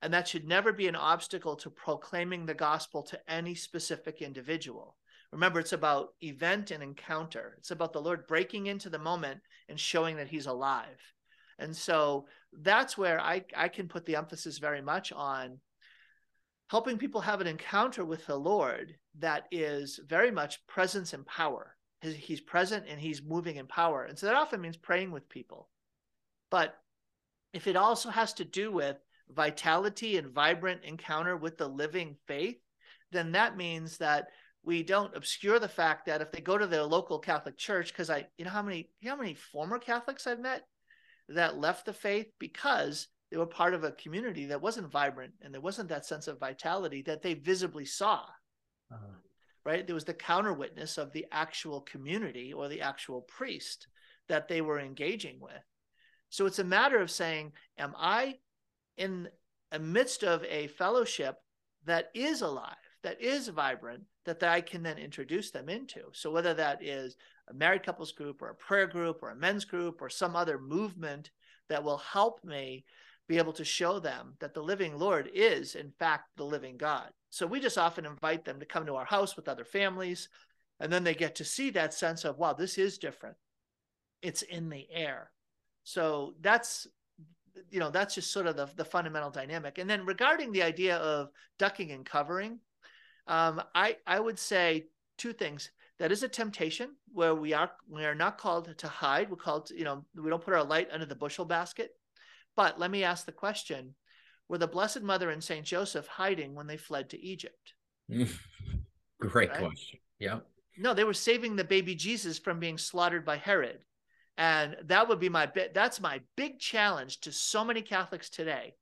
And 0.00 0.14
that 0.14 0.26
should 0.26 0.48
never 0.48 0.72
be 0.72 0.88
an 0.88 0.96
obstacle 0.96 1.56
to 1.56 1.68
proclaiming 1.68 2.46
the 2.46 2.54
gospel 2.54 3.02
to 3.02 3.20
any 3.28 3.54
specific 3.54 4.22
individual. 4.22 4.96
Remember, 5.30 5.60
it's 5.60 5.74
about 5.74 6.14
event 6.22 6.70
and 6.70 6.82
encounter. 6.82 7.56
It's 7.58 7.70
about 7.70 7.92
the 7.92 8.00
Lord 8.00 8.26
breaking 8.26 8.68
into 8.68 8.88
the 8.88 8.98
moment 8.98 9.40
and 9.68 9.78
showing 9.78 10.16
that 10.16 10.28
He's 10.28 10.46
alive. 10.46 10.98
And 11.58 11.76
so 11.76 12.24
that's 12.62 12.96
where 12.96 13.20
I, 13.20 13.44
I 13.54 13.68
can 13.68 13.88
put 13.88 14.06
the 14.06 14.16
emphasis 14.16 14.56
very 14.56 14.80
much 14.80 15.12
on 15.12 15.58
helping 16.70 16.96
people 16.96 17.20
have 17.20 17.42
an 17.42 17.46
encounter 17.46 18.06
with 18.06 18.24
the 18.24 18.38
Lord 18.38 18.96
that 19.18 19.48
is 19.50 20.00
very 20.08 20.30
much 20.30 20.66
presence 20.66 21.12
and 21.12 21.26
power. 21.26 21.76
He's 22.00 22.40
present 22.40 22.86
and 22.88 22.98
He's 22.98 23.22
moving 23.22 23.56
in 23.56 23.66
power. 23.66 24.04
And 24.04 24.18
so 24.18 24.24
that 24.24 24.34
often 24.34 24.62
means 24.62 24.78
praying 24.78 25.10
with 25.10 25.28
people. 25.28 25.68
But 26.50 26.74
if 27.54 27.66
it 27.66 27.76
also 27.76 28.10
has 28.10 28.34
to 28.34 28.44
do 28.44 28.70
with 28.70 28.96
vitality 29.30 30.18
and 30.18 30.28
vibrant 30.28 30.82
encounter 30.84 31.36
with 31.36 31.56
the 31.56 31.68
living 31.68 32.16
faith, 32.26 32.58
then 33.12 33.32
that 33.32 33.56
means 33.56 33.96
that 33.98 34.28
we 34.64 34.82
don't 34.82 35.16
obscure 35.16 35.58
the 35.58 35.68
fact 35.68 36.06
that 36.06 36.20
if 36.20 36.32
they 36.32 36.40
go 36.40 36.58
to 36.58 36.66
their 36.66 36.82
local 36.82 37.18
Catholic 37.18 37.56
church, 37.56 37.92
because 37.92 38.10
I, 38.10 38.26
you 38.36 38.44
know, 38.44 38.50
how 38.50 38.62
many, 38.62 38.90
you 39.00 39.08
know, 39.08 39.16
how 39.16 39.20
many 39.20 39.34
former 39.34 39.78
Catholics 39.78 40.26
I've 40.26 40.40
met 40.40 40.62
that 41.28 41.58
left 41.58 41.86
the 41.86 41.92
faith 41.92 42.26
because 42.38 43.08
they 43.30 43.36
were 43.36 43.46
part 43.46 43.74
of 43.74 43.84
a 43.84 43.92
community 43.92 44.46
that 44.46 44.60
wasn't 44.60 44.90
vibrant 44.90 45.32
and 45.42 45.52
there 45.52 45.60
wasn't 45.60 45.88
that 45.90 46.06
sense 46.06 46.28
of 46.28 46.40
vitality 46.40 47.02
that 47.02 47.22
they 47.22 47.34
visibly 47.34 47.84
saw. 47.84 48.22
Uh-huh. 48.92 49.18
Right? 49.64 49.86
There 49.86 49.94
was 49.94 50.04
the 50.04 50.14
counter 50.14 50.52
witness 50.52 50.98
of 50.98 51.12
the 51.12 51.26
actual 51.32 51.80
community 51.82 52.52
or 52.52 52.68
the 52.68 52.82
actual 52.82 53.22
priest 53.22 53.86
that 54.28 54.48
they 54.48 54.60
were 54.60 54.78
engaging 54.78 55.38
with. 55.40 55.52
So 56.34 56.46
it's 56.46 56.58
a 56.58 56.64
matter 56.64 56.98
of 56.98 57.12
saying, 57.12 57.52
am 57.78 57.94
I 57.96 58.38
in 58.96 59.28
the 59.70 59.78
midst 59.78 60.24
of 60.24 60.42
a 60.42 60.66
fellowship 60.66 61.36
that 61.84 62.10
is 62.12 62.42
alive, 62.42 62.74
that 63.04 63.22
is 63.22 63.46
vibrant, 63.46 64.02
that 64.24 64.42
I 64.42 64.60
can 64.60 64.82
then 64.82 64.98
introduce 64.98 65.52
them 65.52 65.68
into. 65.68 66.00
So 66.10 66.32
whether 66.32 66.52
that 66.54 66.82
is 66.82 67.14
a 67.46 67.54
married 67.54 67.84
couples 67.84 68.10
group 68.10 68.42
or 68.42 68.48
a 68.48 68.54
prayer 68.56 68.88
group 68.88 69.22
or 69.22 69.30
a 69.30 69.36
men's 69.36 69.64
group 69.64 70.02
or 70.02 70.08
some 70.08 70.34
other 70.34 70.58
movement 70.58 71.30
that 71.68 71.84
will 71.84 71.98
help 71.98 72.42
me 72.42 72.84
be 73.28 73.38
able 73.38 73.52
to 73.52 73.64
show 73.64 74.00
them 74.00 74.34
that 74.40 74.54
the 74.54 74.62
living 74.62 74.98
Lord 74.98 75.30
is 75.32 75.76
in 75.76 75.92
fact 76.00 76.30
the 76.36 76.44
living 76.44 76.76
God. 76.76 77.10
So 77.30 77.46
we 77.46 77.60
just 77.60 77.78
often 77.78 78.06
invite 78.06 78.44
them 78.44 78.58
to 78.58 78.66
come 78.66 78.86
to 78.86 78.96
our 78.96 79.04
house 79.04 79.36
with 79.36 79.48
other 79.48 79.64
families 79.64 80.28
and 80.80 80.92
then 80.92 81.04
they 81.04 81.14
get 81.14 81.36
to 81.36 81.44
see 81.44 81.70
that 81.70 81.94
sense 81.94 82.24
of 82.24 82.38
wow 82.38 82.54
this 82.54 82.76
is 82.76 82.98
different. 82.98 83.36
It's 84.20 84.42
in 84.42 84.68
the 84.68 84.88
air. 84.90 85.30
So 85.84 86.34
that's 86.40 86.86
you 87.70 87.78
know 87.78 87.90
that's 87.90 88.14
just 88.14 88.32
sort 88.32 88.46
of 88.46 88.56
the, 88.56 88.68
the 88.76 88.84
fundamental 88.84 89.30
dynamic 89.30 89.78
and 89.78 89.88
then 89.88 90.04
regarding 90.04 90.50
the 90.50 90.62
idea 90.62 90.96
of 90.96 91.30
ducking 91.58 91.92
and 91.92 92.04
covering 92.04 92.58
um, 93.26 93.62
I 93.74 93.96
I 94.06 94.20
would 94.20 94.38
say 94.38 94.86
two 95.16 95.32
things. 95.32 95.70
That 95.98 96.10
is 96.10 96.24
a 96.24 96.28
temptation 96.28 96.90
where 97.12 97.34
we 97.34 97.52
are 97.52 97.70
we 97.88 98.04
are 98.04 98.14
not 98.14 98.38
called 98.38 98.76
to 98.76 98.88
hide. 98.88 99.30
We're 99.30 99.36
called 99.36 99.66
to, 99.66 99.78
you 99.78 99.84
know 99.84 100.04
we 100.14 100.28
don't 100.28 100.44
put 100.44 100.54
our 100.54 100.64
light 100.64 100.88
under 100.92 101.06
the 101.06 101.14
bushel 101.14 101.44
basket. 101.44 101.92
But 102.56 102.78
let 102.78 102.90
me 102.90 103.04
ask 103.04 103.24
the 103.24 103.32
question: 103.32 103.94
Were 104.48 104.58
the 104.58 104.66
Blessed 104.66 105.02
Mother 105.02 105.30
and 105.30 105.42
Saint 105.42 105.64
Joseph 105.64 106.06
hiding 106.06 106.54
when 106.54 106.66
they 106.66 106.76
fled 106.76 107.10
to 107.10 107.22
Egypt? 107.22 107.74
Great 109.20 109.50
right? 109.50 109.58
question. 109.58 110.00
Yeah. 110.18 110.40
No, 110.76 110.92
they 110.92 111.04
were 111.04 111.14
saving 111.14 111.54
the 111.54 111.64
baby 111.64 111.94
Jesus 111.94 112.38
from 112.38 112.58
being 112.58 112.76
slaughtered 112.76 113.24
by 113.24 113.36
Herod. 113.36 113.78
And 114.36 114.76
that 114.84 115.08
would 115.08 115.20
be 115.20 115.28
my 115.28 115.46
bit. 115.46 115.74
That's 115.74 116.00
my 116.00 116.20
big 116.36 116.58
challenge 116.58 117.20
to 117.20 117.32
so 117.32 117.64
many 117.64 117.82
Catholics 117.82 118.28
today. 118.28 118.74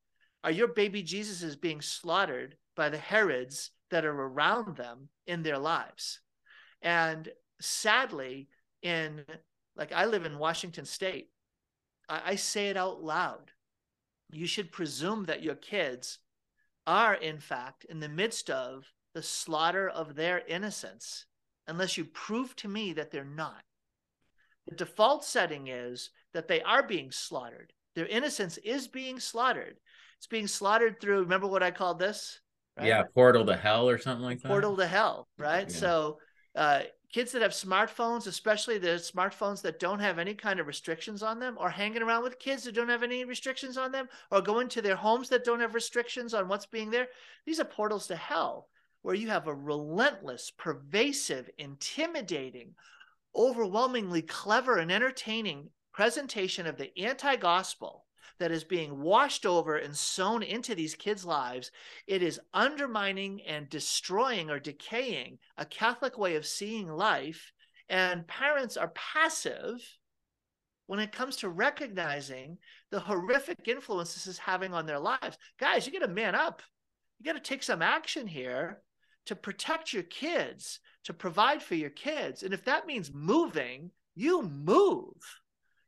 Are 0.45 0.51
your 0.51 0.69
baby 0.69 1.03
Jesus 1.03 1.43
is 1.43 1.57
being 1.57 1.81
slaughtered 1.81 2.57
by 2.75 2.89
the 2.89 2.99
Herods 2.99 3.71
that 3.93 4.05
are 4.05 4.23
around 4.23 4.77
them 4.77 5.09
in 5.27 5.43
their 5.43 5.59
lives. 5.59 6.21
And 6.81 7.29
sadly, 7.61 8.49
in 8.83 9.25
like 9.77 9.93
I 9.93 10.07
live 10.07 10.27
in 10.27 10.39
Washington 10.39 10.85
State. 10.85 11.29
I, 12.09 12.23
I 12.25 12.35
say 12.35 12.69
it 12.69 12.77
out 12.77 13.03
loud. 13.03 13.53
You 14.31 14.47
should 14.47 14.73
presume 14.73 15.27
that 15.27 15.43
your 15.43 15.55
kids 15.55 16.19
are, 16.87 17.15
in 17.15 17.39
fact, 17.39 17.85
in 17.85 18.01
the 18.01 18.09
midst 18.09 18.51
of 18.51 18.91
the 19.15 19.23
slaughter 19.23 19.89
of 19.89 20.15
their 20.15 20.43
innocence, 20.49 21.27
unless 21.69 21.97
you 21.97 22.05
prove 22.07 22.57
to 22.57 22.69
me 22.69 22.95
that 22.95 23.11
they're 23.11 23.25
not. 23.25 23.63
The 24.69 24.77
default 24.77 25.25
setting 25.25 25.69
is 25.69 26.11
that 26.35 26.49
they 26.49 26.63
are 26.63 26.83
being 26.83 27.11
slaughtered. 27.11 27.73
Their 27.95 28.07
innocence 28.07 28.59
is 28.59 28.89
being 28.89 29.21
slaughtered. 29.21 29.77
It's 30.19 30.27
being 30.27 30.47
slaughtered 30.47 31.01
through, 31.01 31.21
remember 31.23 31.47
what 31.47 31.63
I 31.63 31.71
called 31.71 31.99
this? 31.99 32.41
Right? 32.77 32.87
Yeah, 32.87 33.03
portal 33.15 33.45
to 33.47 33.57
hell 33.57 33.89
or 33.89 33.99
something 33.99 34.25
like 34.25 34.41
that. 34.41 34.49
Portal 34.49 34.77
to 34.77 34.87
hell, 34.87 35.29
right? 35.37 35.69
Yeah. 35.69 35.77
So 35.77 36.19
uh, 36.55 36.81
kids 37.13 37.33
that 37.33 37.43
have 37.43 37.53
smartphones, 37.53 38.27
especially 38.27 38.79
the 38.79 38.89
smartphones 38.89 39.61
that 39.63 39.79
don't 39.79 39.99
have 39.99 40.19
any 40.19 40.35
kind 40.35 40.59
of 40.59 40.67
restrictions 40.67 41.23
on 41.23 41.39
them, 41.39 41.57
or 41.59 41.69
hanging 41.69 42.03
around 42.03 42.23
with 42.23 42.39
kids 42.39 42.65
that 42.65 42.75
don't 42.75 42.89
have 42.89 43.03
any 43.03 43.25
restrictions 43.25 43.77
on 43.77 43.93
them, 43.93 44.09
or 44.31 44.41
going 44.41 44.69
to 44.69 44.81
their 44.81 44.97
homes 44.97 45.29
that 45.29 45.45
don't 45.45 45.61
have 45.61 45.75
restrictions 45.75 46.33
on 46.33 46.49
what's 46.49 46.67
being 46.67 46.91
there. 46.91 47.09
These 47.45 47.61
are 47.61 47.65
portals 47.65 48.07
to 48.07 48.17
hell 48.17 48.69
where 49.03 49.15
you 49.17 49.29
have 49.29 49.49
a 49.49 49.55
relentless, 49.55 50.53
pervasive, 50.57 51.51
intimidating, 51.59 52.75
overwhelmingly 53.35 54.23
clever 54.23 54.79
and 54.79 54.91
entertaining 54.91 55.71
presentation 55.93 56.67
of 56.67 56.77
the 56.77 56.97
anti 56.99 57.37
gospel 57.37 58.07
that 58.39 58.51
is 58.51 58.65
being 58.65 59.01
washed 59.01 59.47
over 59.47 59.77
and 59.77 59.97
sown 59.97 60.43
into 60.43 60.75
these 60.75 60.95
kids' 60.95 61.25
lives, 61.25 61.71
it 62.07 62.23
is 62.23 62.41
undermining 62.53 63.41
and 63.43 63.69
destroying 63.69 64.51
or 64.51 64.59
decaying 64.59 65.39
a 65.57 65.65
Catholic 65.65 66.19
way 66.19 66.37
of 66.37 66.47
seeing 66.47 66.89
life. 66.89 67.53
And 67.89 68.27
parents 68.27 68.77
are 68.77 68.93
passive 68.95 69.81
when 70.87 70.99
it 70.99 71.13
comes 71.13 71.37
to 71.37 71.49
recognizing 71.49 72.59
the 72.91 73.01
horrific 73.01 73.69
influence 73.69 74.15
this 74.15 74.27
is 74.27 74.39
having 74.39 74.75
on 74.75 74.87
their 74.87 74.99
lives. 74.99 75.39
Guys, 75.59 75.87
you 75.87 75.93
got 75.93 76.05
to 76.05 76.13
man 76.13 76.35
up. 76.35 76.63
You 77.19 77.27
got 77.27 77.43
to 77.43 77.49
take 77.49 77.63
some 77.63 77.83
action 77.83 78.27
here 78.27 78.83
to 79.27 79.37
protect 79.37 79.93
your 79.93 80.03
kids, 80.03 80.81
to 81.05 81.13
provide 81.13 81.63
for 81.63 81.75
your 81.75 81.91
kids. 81.91 82.43
And 82.43 82.55
if 82.55 82.65
that 82.65 82.87
means 82.87 83.13
moving, 83.13 83.91
you 84.15 84.43
move. 84.43 85.15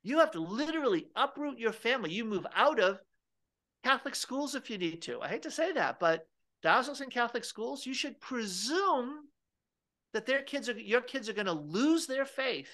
You 0.02 0.18
have 0.18 0.32
to 0.32 0.40
literally 0.40 1.06
uproot 1.16 1.58
your 1.58 1.72
family. 1.72 2.12
You 2.12 2.24
move 2.24 2.46
out 2.54 2.78
of 2.78 2.98
Catholic 3.84 4.14
schools 4.14 4.54
if 4.54 4.70
you 4.70 4.78
need 4.78 5.02
to. 5.02 5.20
I 5.20 5.28
hate 5.28 5.42
to 5.42 5.50
say 5.50 5.72
that, 5.72 6.00
but 6.00 6.26
diocesan 6.62 7.10
Catholic 7.10 7.44
schools, 7.44 7.86
you 7.86 7.94
should 7.94 8.20
presume 8.20 9.28
that 10.12 10.26
their 10.26 10.42
kids 10.42 10.68
are 10.68 10.78
your 10.78 11.00
kids 11.00 11.28
are 11.28 11.34
going 11.34 11.46
to 11.46 11.52
lose 11.52 12.06
their 12.06 12.24
faith 12.24 12.70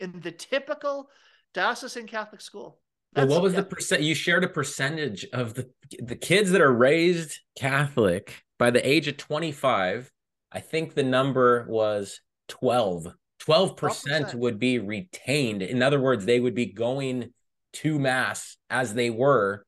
in 0.00 0.20
the 0.20 0.30
typical 0.30 1.08
diocesan 1.54 2.06
Catholic 2.06 2.40
school. 2.40 2.78
That's, 3.14 3.28
well, 3.28 3.38
what 3.38 3.42
was 3.42 3.52
yeah. 3.54 3.60
the 3.60 3.66
percent? 3.66 4.02
You 4.02 4.14
shared 4.14 4.44
a 4.44 4.48
percentage 4.48 5.26
of 5.32 5.54
the 5.54 5.70
the 5.98 6.16
kids 6.16 6.50
that 6.52 6.60
are 6.60 6.72
raised 6.72 7.38
Catholic 7.58 8.42
by 8.58 8.70
the 8.70 8.86
age 8.86 9.08
of 9.08 9.16
25. 9.16 10.10
I 10.52 10.60
think 10.60 10.94
the 10.94 11.02
number 11.02 11.66
was 11.68 12.20
12. 12.48 13.08
12% 13.46 14.34
would 14.34 14.58
be 14.58 14.78
retained. 14.78 15.62
In 15.62 15.82
other 15.82 16.00
words, 16.00 16.24
they 16.24 16.38
would 16.38 16.54
be 16.54 16.66
going 16.66 17.32
to 17.74 17.98
mass 17.98 18.56
as 18.70 18.94
they 18.94 19.10
were 19.10 19.64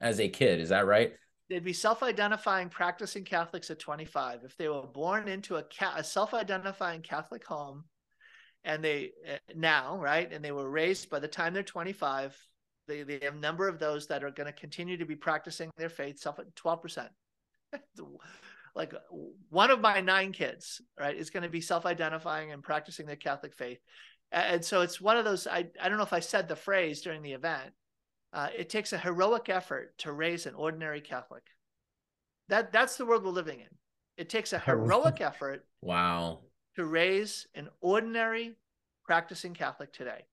as 0.00 0.20
a 0.20 0.28
kid. 0.28 0.60
Is 0.60 0.70
that 0.70 0.86
right? 0.86 1.12
They'd 1.50 1.64
be 1.64 1.72
self-identifying 1.72 2.68
practicing 2.68 3.24
Catholics 3.24 3.70
at 3.70 3.78
25. 3.78 4.40
If 4.44 4.56
they 4.56 4.68
were 4.68 4.86
born 4.86 5.28
into 5.28 5.56
a, 5.56 5.64
a 5.96 6.04
self-identifying 6.04 7.02
Catholic 7.02 7.44
home 7.44 7.84
and 8.64 8.84
they 8.84 9.12
uh, 9.26 9.36
now, 9.56 9.96
right, 9.98 10.30
and 10.30 10.44
they 10.44 10.52
were 10.52 10.68
raised 10.68 11.10
by 11.10 11.18
the 11.18 11.28
time 11.28 11.54
they're 11.54 11.62
25, 11.62 12.36
they, 12.86 13.02
they 13.02 13.18
have 13.22 13.34
a 13.34 13.38
number 13.38 13.66
of 13.66 13.78
those 13.78 14.06
that 14.06 14.24
are 14.24 14.30
going 14.30 14.46
to 14.46 14.52
continue 14.52 14.96
to 14.96 15.06
be 15.06 15.16
practicing 15.16 15.70
their 15.76 15.88
faith, 15.88 16.18
self 16.18 16.38
12%. 16.56 17.08
like 18.78 18.94
one 19.50 19.72
of 19.72 19.80
my 19.80 20.00
nine 20.00 20.32
kids, 20.32 20.80
right, 20.98 21.16
is 21.16 21.30
going 21.30 21.42
to 21.42 21.48
be 21.48 21.60
self-identifying 21.60 22.52
and 22.52 22.62
practicing 22.62 23.06
their 23.06 23.16
Catholic 23.16 23.52
faith. 23.52 23.80
And 24.30 24.64
so 24.64 24.82
it's 24.82 25.00
one 25.00 25.16
of 25.16 25.24
those. 25.24 25.46
I 25.46 25.66
I 25.82 25.88
don't 25.88 25.98
know 25.98 26.04
if 26.04 26.12
I 26.12 26.20
said 26.20 26.48
the 26.48 26.56
phrase 26.56 27.02
during 27.02 27.22
the 27.22 27.32
event. 27.32 27.72
Uh, 28.32 28.48
it 28.56 28.68
takes 28.70 28.92
a 28.92 28.98
heroic 28.98 29.48
effort 29.48 29.98
to 29.98 30.12
raise 30.12 30.46
an 30.46 30.54
ordinary 30.54 31.00
Catholic. 31.00 31.42
That 32.48 32.72
that's 32.72 32.96
the 32.96 33.04
world 33.04 33.24
we're 33.24 33.30
living 33.30 33.60
in. 33.60 33.74
It 34.16 34.28
takes 34.28 34.52
a 34.52 34.58
heroic 34.70 35.20
effort. 35.20 35.66
Wow. 35.82 36.40
To 36.76 36.84
raise 36.84 37.48
an 37.54 37.68
ordinary 37.80 38.54
practicing 39.04 39.54
Catholic 39.54 39.92
today. 39.92 40.26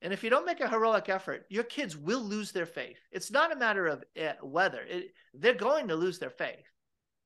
And 0.00 0.12
if 0.12 0.22
you 0.22 0.30
don't 0.30 0.46
make 0.46 0.60
a 0.60 0.68
heroic 0.68 1.08
effort, 1.08 1.44
your 1.50 1.64
kids 1.64 1.96
will 1.96 2.22
lose 2.22 2.52
their 2.52 2.66
faith. 2.66 2.98
It's 3.10 3.30
not 3.30 3.52
a 3.52 3.56
matter 3.56 3.86
of 3.86 4.04
uh, 4.20 4.32
whether 4.42 4.80
it, 4.80 5.12
they're 5.34 5.54
going 5.54 5.88
to 5.88 5.96
lose 5.96 6.18
their 6.18 6.30
faith 6.30 6.64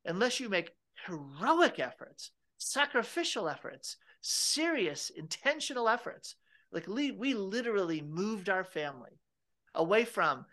unless 0.05 0.41
you 0.41 0.49
make 0.49 0.73
heroic 1.07 1.79
efforts, 1.79 2.31
sacrificial 2.59 3.49
efforts, 3.49 3.97
serious, 4.21 5.11
intentional 5.11 5.89
efforts. 5.89 6.35
Like 6.73 6.87
we, 6.87 7.13
literally 7.13 8.03
moved 8.03 8.49
our 8.49 8.65
family 8.65 9.21
away 9.75 10.05
from 10.05 10.45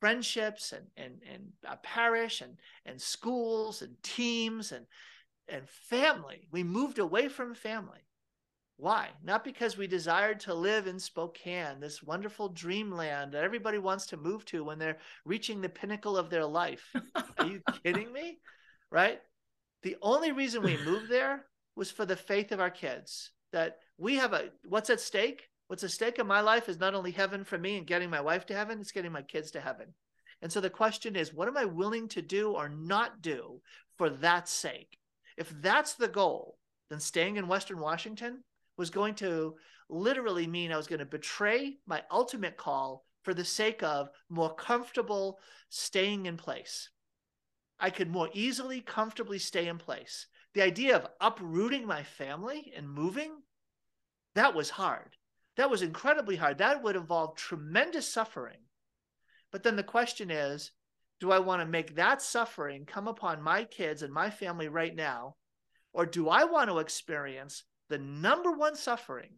friendships 0.00 0.72
and 0.72 0.86
and 0.96 1.20
and 1.32 1.52
a 1.66 1.76
parish 1.78 2.42
and 2.42 2.56
and 2.84 3.00
schools 3.00 3.82
and 3.82 3.96
teams 4.02 4.70
and 4.72 4.86
and 5.48 5.68
family. 5.68 6.46
We 6.52 6.62
moved 6.62 6.98
away 6.98 7.28
from 7.28 7.54
family. 7.54 8.06
Why? 8.76 9.10
Not 9.22 9.44
because 9.44 9.76
we 9.76 9.86
desired 9.86 10.40
to 10.40 10.54
live 10.54 10.86
in 10.88 10.98
Spokane, 10.98 11.78
this 11.80 12.02
wonderful 12.02 12.48
dreamland 12.48 13.32
that 13.32 13.44
everybody 13.44 13.78
wants 13.78 14.06
to 14.06 14.16
move 14.16 14.44
to 14.46 14.64
when 14.64 14.78
they're 14.78 14.98
reaching 15.24 15.60
the 15.60 15.68
pinnacle 15.68 16.16
of 16.16 16.28
their 16.28 16.44
life. 16.44 16.92
Are 17.38 17.46
you 17.46 17.62
kidding 17.84 18.12
me? 18.12 18.38
right? 18.94 19.20
The 19.82 19.96
only 20.00 20.30
reason 20.30 20.62
we 20.62 20.76
moved 20.84 21.10
there 21.10 21.44
was 21.76 21.90
for 21.90 22.06
the 22.06 22.16
faith 22.16 22.52
of 22.52 22.60
our 22.60 22.70
kids. 22.70 23.32
That 23.52 23.78
we 23.98 24.16
have 24.16 24.32
a 24.32 24.50
what's 24.64 24.90
at 24.90 25.00
stake? 25.00 25.48
What's 25.66 25.84
at 25.84 25.90
stake 25.90 26.18
in 26.18 26.26
my 26.26 26.40
life 26.40 26.68
is 26.68 26.78
not 26.78 26.94
only 26.94 27.10
heaven 27.10 27.44
for 27.44 27.58
me 27.58 27.76
and 27.76 27.86
getting 27.86 28.10
my 28.10 28.20
wife 28.20 28.46
to 28.46 28.54
heaven, 28.54 28.80
it's 28.80 28.92
getting 28.92 29.12
my 29.12 29.22
kids 29.22 29.50
to 29.52 29.60
heaven. 29.60 29.94
And 30.42 30.52
so 30.52 30.60
the 30.60 30.70
question 30.70 31.16
is, 31.16 31.32
what 31.32 31.48
am 31.48 31.56
I 31.56 31.64
willing 31.64 32.08
to 32.08 32.22
do 32.22 32.52
or 32.52 32.68
not 32.68 33.22
do 33.22 33.60
for 33.96 34.10
that 34.10 34.48
sake? 34.48 34.98
If 35.36 35.50
that's 35.60 35.94
the 35.94 36.08
goal, 36.08 36.58
then 36.90 37.00
staying 37.00 37.36
in 37.36 37.48
Western 37.48 37.80
Washington 37.80 38.44
was 38.76 38.90
going 38.90 39.14
to 39.16 39.54
literally 39.88 40.46
mean 40.46 40.70
I 40.70 40.76
was 40.76 40.86
going 40.86 40.98
to 40.98 41.06
betray 41.06 41.78
my 41.86 42.02
ultimate 42.10 42.56
call 42.56 43.04
for 43.22 43.34
the 43.34 43.44
sake 43.44 43.82
of 43.82 44.10
more 44.28 44.54
comfortable 44.54 45.38
staying 45.70 46.26
in 46.26 46.36
place. 46.36 46.90
I 47.84 47.90
could 47.90 48.10
more 48.10 48.30
easily, 48.32 48.80
comfortably 48.80 49.38
stay 49.38 49.68
in 49.68 49.76
place. 49.76 50.26
The 50.54 50.62
idea 50.62 50.96
of 50.96 51.06
uprooting 51.20 51.86
my 51.86 52.02
family 52.02 52.72
and 52.74 52.88
moving, 52.88 53.42
that 54.34 54.54
was 54.54 54.70
hard. 54.70 55.18
That 55.58 55.68
was 55.68 55.82
incredibly 55.82 56.36
hard. 56.36 56.56
That 56.56 56.82
would 56.82 56.96
involve 56.96 57.36
tremendous 57.36 58.10
suffering. 58.10 58.56
But 59.52 59.64
then 59.64 59.76
the 59.76 59.82
question 59.82 60.30
is 60.30 60.72
do 61.20 61.30
I 61.30 61.40
want 61.40 61.60
to 61.60 61.66
make 61.66 61.94
that 61.96 62.22
suffering 62.22 62.86
come 62.86 63.06
upon 63.06 63.42
my 63.42 63.64
kids 63.64 64.00
and 64.00 64.14
my 64.14 64.30
family 64.30 64.68
right 64.68 64.96
now? 64.96 65.36
Or 65.92 66.06
do 66.06 66.30
I 66.30 66.44
want 66.44 66.70
to 66.70 66.78
experience 66.78 67.64
the 67.90 67.98
number 67.98 68.52
one 68.52 68.76
suffering, 68.76 69.34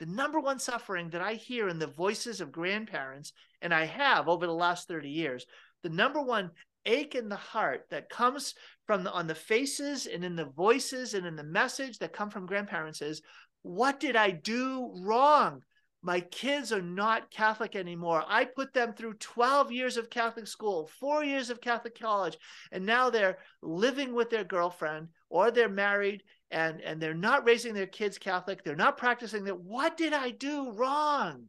the 0.00 0.06
number 0.06 0.40
one 0.40 0.58
suffering 0.58 1.10
that 1.10 1.22
I 1.22 1.34
hear 1.34 1.68
in 1.68 1.78
the 1.78 1.86
voices 1.86 2.40
of 2.40 2.50
grandparents, 2.50 3.32
and 3.62 3.72
I 3.72 3.84
have 3.84 4.28
over 4.28 4.48
the 4.48 4.52
last 4.52 4.88
30 4.88 5.08
years, 5.08 5.46
the 5.84 5.90
number 5.90 6.20
one 6.20 6.50
ache 6.86 7.14
in 7.14 7.28
the 7.28 7.36
heart 7.36 7.84
that 7.90 8.08
comes 8.08 8.54
from 8.86 9.04
the, 9.04 9.12
on 9.12 9.26
the 9.26 9.34
faces 9.34 10.06
and 10.06 10.24
in 10.24 10.36
the 10.36 10.44
voices 10.44 11.14
and 11.14 11.26
in 11.26 11.36
the 11.36 11.44
message 11.44 11.98
that 11.98 12.12
come 12.12 12.30
from 12.30 12.46
grandparents 12.46 13.02
is 13.02 13.22
what 13.62 13.98
did 14.00 14.16
i 14.16 14.30
do 14.30 14.92
wrong? 15.02 15.62
My 16.02 16.20
kids 16.20 16.70
are 16.70 16.82
not 16.82 17.30
catholic 17.30 17.74
anymore. 17.74 18.22
I 18.28 18.44
put 18.44 18.74
them 18.74 18.92
through 18.92 19.14
12 19.14 19.72
years 19.72 19.96
of 19.96 20.10
catholic 20.10 20.46
school 20.46 20.90
4 21.00 21.24
years 21.24 21.48
of 21.48 21.62
catholic 21.62 21.98
college 21.98 22.36
and 22.72 22.84
now 22.84 23.08
they're 23.08 23.38
living 23.62 24.14
with 24.14 24.28
their 24.28 24.44
girlfriend 24.44 25.08
or 25.30 25.50
they're 25.50 25.68
married 25.68 26.22
and 26.50 26.80
and 26.82 27.00
they're 27.00 27.14
not 27.14 27.46
raising 27.46 27.74
their 27.74 27.86
kids 27.86 28.18
catholic. 28.18 28.62
They're 28.62 28.76
not 28.76 28.98
practicing 28.98 29.44
that. 29.44 29.58
What 29.58 29.96
did 29.96 30.12
i 30.12 30.30
do 30.30 30.72
wrong? 30.72 31.46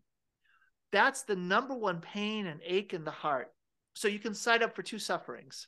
That's 0.91 1.23
the 1.23 1.36
number 1.36 1.75
one 1.75 1.99
pain 1.99 2.47
and 2.47 2.61
ache 2.63 2.93
in 2.93 3.03
the 3.03 3.11
heart 3.11 3.51
so 3.95 4.07
you 4.07 4.19
can 4.19 4.35
sign 4.35 4.61
up 4.61 4.75
for 4.75 4.83
two 4.83 4.99
sufferings. 4.99 5.67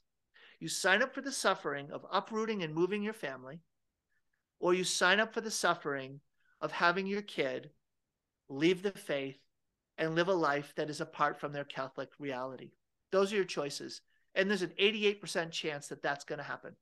You 0.60 0.68
sign 0.68 1.02
up 1.02 1.16
for 1.16 1.22
the 1.22 1.32
suffering 1.32 1.92
of 1.92 2.06
uprooting 2.12 2.62
and 2.62 2.76
moving 2.76 3.02
your 3.02 3.14
family, 3.14 3.62
or 4.60 4.74
you 4.74 4.84
sign 4.84 5.20
up 5.20 5.34
for 5.34 5.42
the 5.42 5.52
suffering 5.52 6.20
of 6.62 6.72
having 6.72 7.08
your 7.08 7.22
kid 7.22 7.72
leave 8.50 8.84
the 8.84 8.92
faith 8.92 9.38
and 9.98 10.16
live 10.16 10.28
a 10.28 10.34
life 10.34 10.74
that 10.76 10.90
is 10.90 11.02
apart 11.02 11.40
from 11.40 11.54
their 11.54 11.64
Catholic 11.64 12.10
reality. 12.20 12.72
Those 13.12 13.32
are 13.32 13.38
your 13.38 13.46
choices. 13.46 14.02
And 14.36 14.50
there's 14.50 14.62
an 14.62 14.74
88% 14.80 15.52
chance 15.52 15.88
that 15.88 16.04
that's 16.04 16.24
going 16.24 16.38
to 16.38 16.44
happen. 16.44 16.76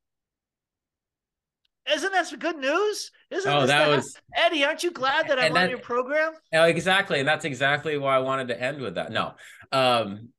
Isn't 1.92 2.12
that 2.12 2.26
some 2.26 2.40
good 2.40 2.58
news? 2.58 3.12
Isn't 3.30 3.52
oh, 3.52 3.66
that 3.66 3.88
was 3.88 4.16
Eddie. 4.34 4.64
Aren't 4.64 4.82
you 4.82 4.90
glad 4.90 5.28
that 5.28 5.38
I'm 5.38 5.54
that, 5.54 5.64
on 5.64 5.70
your 5.70 5.78
program? 5.78 6.32
Oh, 6.52 6.64
exactly, 6.64 7.20
and 7.20 7.28
that's 7.28 7.44
exactly 7.44 7.96
why 7.96 8.16
I 8.16 8.18
wanted 8.18 8.48
to 8.48 8.60
end 8.60 8.80
with 8.80 8.96
that. 8.96 9.12
No, 9.12 9.34
um, 9.70 10.30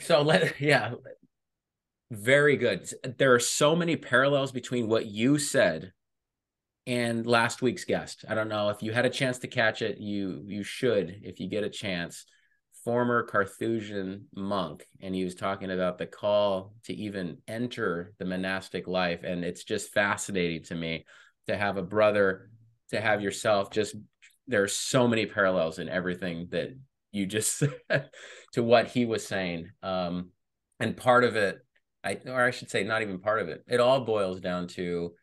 so 0.00 0.22
let 0.22 0.60
yeah, 0.60 0.94
very 2.10 2.56
good. 2.56 2.88
There 3.18 3.34
are 3.34 3.40
so 3.40 3.74
many 3.74 3.96
parallels 3.96 4.52
between 4.52 4.88
what 4.88 5.06
you 5.06 5.38
said 5.38 5.92
and 6.86 7.26
last 7.26 7.62
week's 7.62 7.84
guest. 7.84 8.24
I 8.28 8.34
don't 8.34 8.48
know 8.48 8.68
if 8.68 8.82
you 8.82 8.92
had 8.92 9.06
a 9.06 9.10
chance 9.10 9.38
to 9.38 9.48
catch 9.48 9.82
it. 9.82 9.98
You 9.98 10.44
you 10.46 10.62
should 10.62 11.20
if 11.22 11.40
you 11.40 11.48
get 11.48 11.64
a 11.64 11.70
chance. 11.70 12.24
Former 12.84 13.22
Carthusian 13.22 14.26
monk, 14.36 14.86
and 15.00 15.14
he 15.14 15.24
was 15.24 15.34
talking 15.34 15.70
about 15.70 15.96
the 15.96 16.04
call 16.04 16.74
to 16.84 16.92
even 16.92 17.38
enter 17.48 18.12
the 18.18 18.26
monastic 18.26 18.86
life, 18.86 19.20
and 19.24 19.42
it's 19.42 19.64
just 19.64 19.94
fascinating 19.94 20.64
to 20.64 20.74
me 20.74 21.06
to 21.46 21.56
have 21.56 21.78
a 21.78 21.82
brother, 21.82 22.50
to 22.90 23.00
have 23.00 23.22
yourself. 23.22 23.70
Just 23.70 23.96
there 24.46 24.62
are 24.62 24.68
so 24.68 25.08
many 25.08 25.24
parallels 25.24 25.78
in 25.78 25.88
everything 25.88 26.48
that 26.50 26.76
you 27.14 27.26
just 27.26 27.56
said 27.56 27.74
to 28.52 28.62
what 28.62 28.88
he 28.88 29.06
was 29.06 29.26
saying, 29.26 29.70
um, 29.82 30.30
and 30.80 30.96
part 30.96 31.24
of 31.24 31.36
it, 31.36 31.58
I 32.02 32.18
or 32.26 32.42
I 32.42 32.50
should 32.50 32.70
say, 32.70 32.84
not 32.84 33.02
even 33.02 33.20
part 33.20 33.40
of 33.40 33.48
it. 33.48 33.64
It 33.68 33.80
all 33.80 34.04
boils 34.04 34.40
down 34.40 34.68
to 34.68 35.14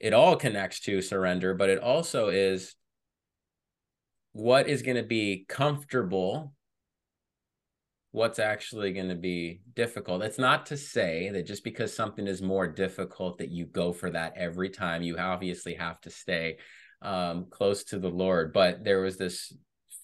it 0.00 0.12
all 0.12 0.36
connects 0.36 0.80
to 0.80 1.00
surrender, 1.00 1.54
but 1.54 1.70
it 1.70 1.78
also 1.78 2.28
is 2.28 2.74
what 4.32 4.68
is 4.68 4.82
going 4.82 4.96
to 4.96 5.02
be 5.02 5.46
comfortable 5.48 6.52
what's 8.14 8.38
actually 8.38 8.92
going 8.92 9.08
to 9.08 9.16
be 9.16 9.60
difficult. 9.74 10.22
It's 10.22 10.38
not 10.38 10.66
to 10.66 10.76
say 10.76 11.30
that 11.30 11.46
just 11.46 11.64
because 11.64 11.92
something 11.92 12.28
is 12.28 12.40
more 12.40 12.68
difficult 12.68 13.38
that 13.38 13.48
you 13.48 13.66
go 13.66 13.92
for 13.92 14.08
that 14.08 14.34
every 14.36 14.70
time. 14.70 15.02
You 15.02 15.18
obviously 15.18 15.74
have 15.74 16.00
to 16.02 16.10
stay 16.10 16.58
um, 17.02 17.46
close 17.50 17.82
to 17.86 17.98
the 17.98 18.08
Lord. 18.08 18.52
But 18.52 18.84
there 18.84 19.00
was 19.00 19.16
this 19.16 19.52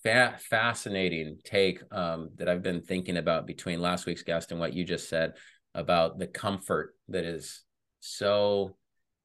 fa- 0.02 0.38
fascinating 0.38 1.38
take 1.44 1.82
um, 1.92 2.30
that 2.36 2.48
I've 2.48 2.62
been 2.62 2.82
thinking 2.82 3.16
about 3.16 3.46
between 3.46 3.80
last 3.80 4.06
week's 4.06 4.22
guest 4.22 4.50
and 4.50 4.60
what 4.60 4.74
you 4.74 4.84
just 4.84 5.08
said 5.08 5.34
about 5.74 6.18
the 6.18 6.26
comfort 6.26 6.94
that 7.08 7.24
is 7.24 7.62
so 8.00 8.76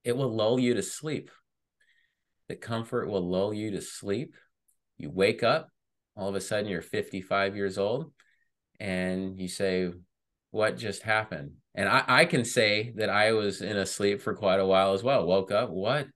it 0.04 0.16
will 0.16 0.34
lull 0.34 0.60
you 0.60 0.76
to 0.76 0.84
sleep. 0.84 1.32
The 2.48 2.56
comfort 2.56 3.10
will 3.10 3.28
lull 3.28 3.54
you 3.54 3.72
to 3.72 3.82
sleep. 3.82 4.36
You 4.98 5.10
wake 5.10 5.42
up, 5.42 5.70
all 6.16 6.30
of 6.30 6.36
a 6.36 6.42
sudden 6.42 6.70
you're 6.70 6.82
55 6.82 7.56
years 7.56 7.78
old, 7.78 8.12
and 8.80 9.40
you 9.40 9.48
say, 9.48 9.92
What 10.52 10.78
just 10.78 11.02
happened? 11.02 11.54
And 11.74 11.90
I, 11.90 12.04
I 12.08 12.26
can 12.26 12.46
say 12.46 12.94
that 12.98 13.10
I 13.10 13.34
was 13.34 13.62
in 13.62 13.76
a 13.78 13.86
sleep 13.86 14.22
for 14.22 14.36
quite 14.36 14.60
a 14.60 14.66
while 14.66 14.94
as 14.94 15.04
well. 15.04 15.26
Woke 15.26 15.52
up, 15.52 15.70
what? 15.72 16.08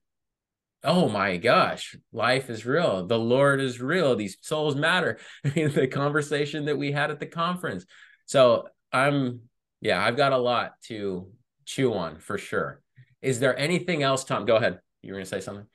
Oh 0.82 1.08
my 1.08 1.36
gosh, 1.36 1.94
life 2.12 2.48
is 2.48 2.64
real. 2.64 3.06
The 3.06 3.18
Lord 3.18 3.60
is 3.60 3.80
real. 3.80 4.16
These 4.16 4.38
souls 4.40 4.74
matter. 4.74 5.18
the 5.44 5.88
conversation 5.90 6.64
that 6.66 6.78
we 6.78 6.92
had 6.92 7.10
at 7.10 7.20
the 7.20 7.26
conference. 7.26 7.84
So 8.24 8.68
I'm, 8.92 9.42
yeah, 9.80 10.02
I've 10.02 10.16
got 10.16 10.32
a 10.32 10.38
lot 10.38 10.72
to 10.84 11.30
chew 11.66 11.92
on 11.92 12.18
for 12.18 12.38
sure. 12.38 12.80
Is 13.20 13.40
there 13.40 13.58
anything 13.58 14.02
else, 14.02 14.24
Tom? 14.24 14.46
Go 14.46 14.56
ahead. 14.56 14.80
You 15.02 15.12
were 15.12 15.18
going 15.18 15.24
to 15.24 15.30
say 15.30 15.40
something. 15.40 15.66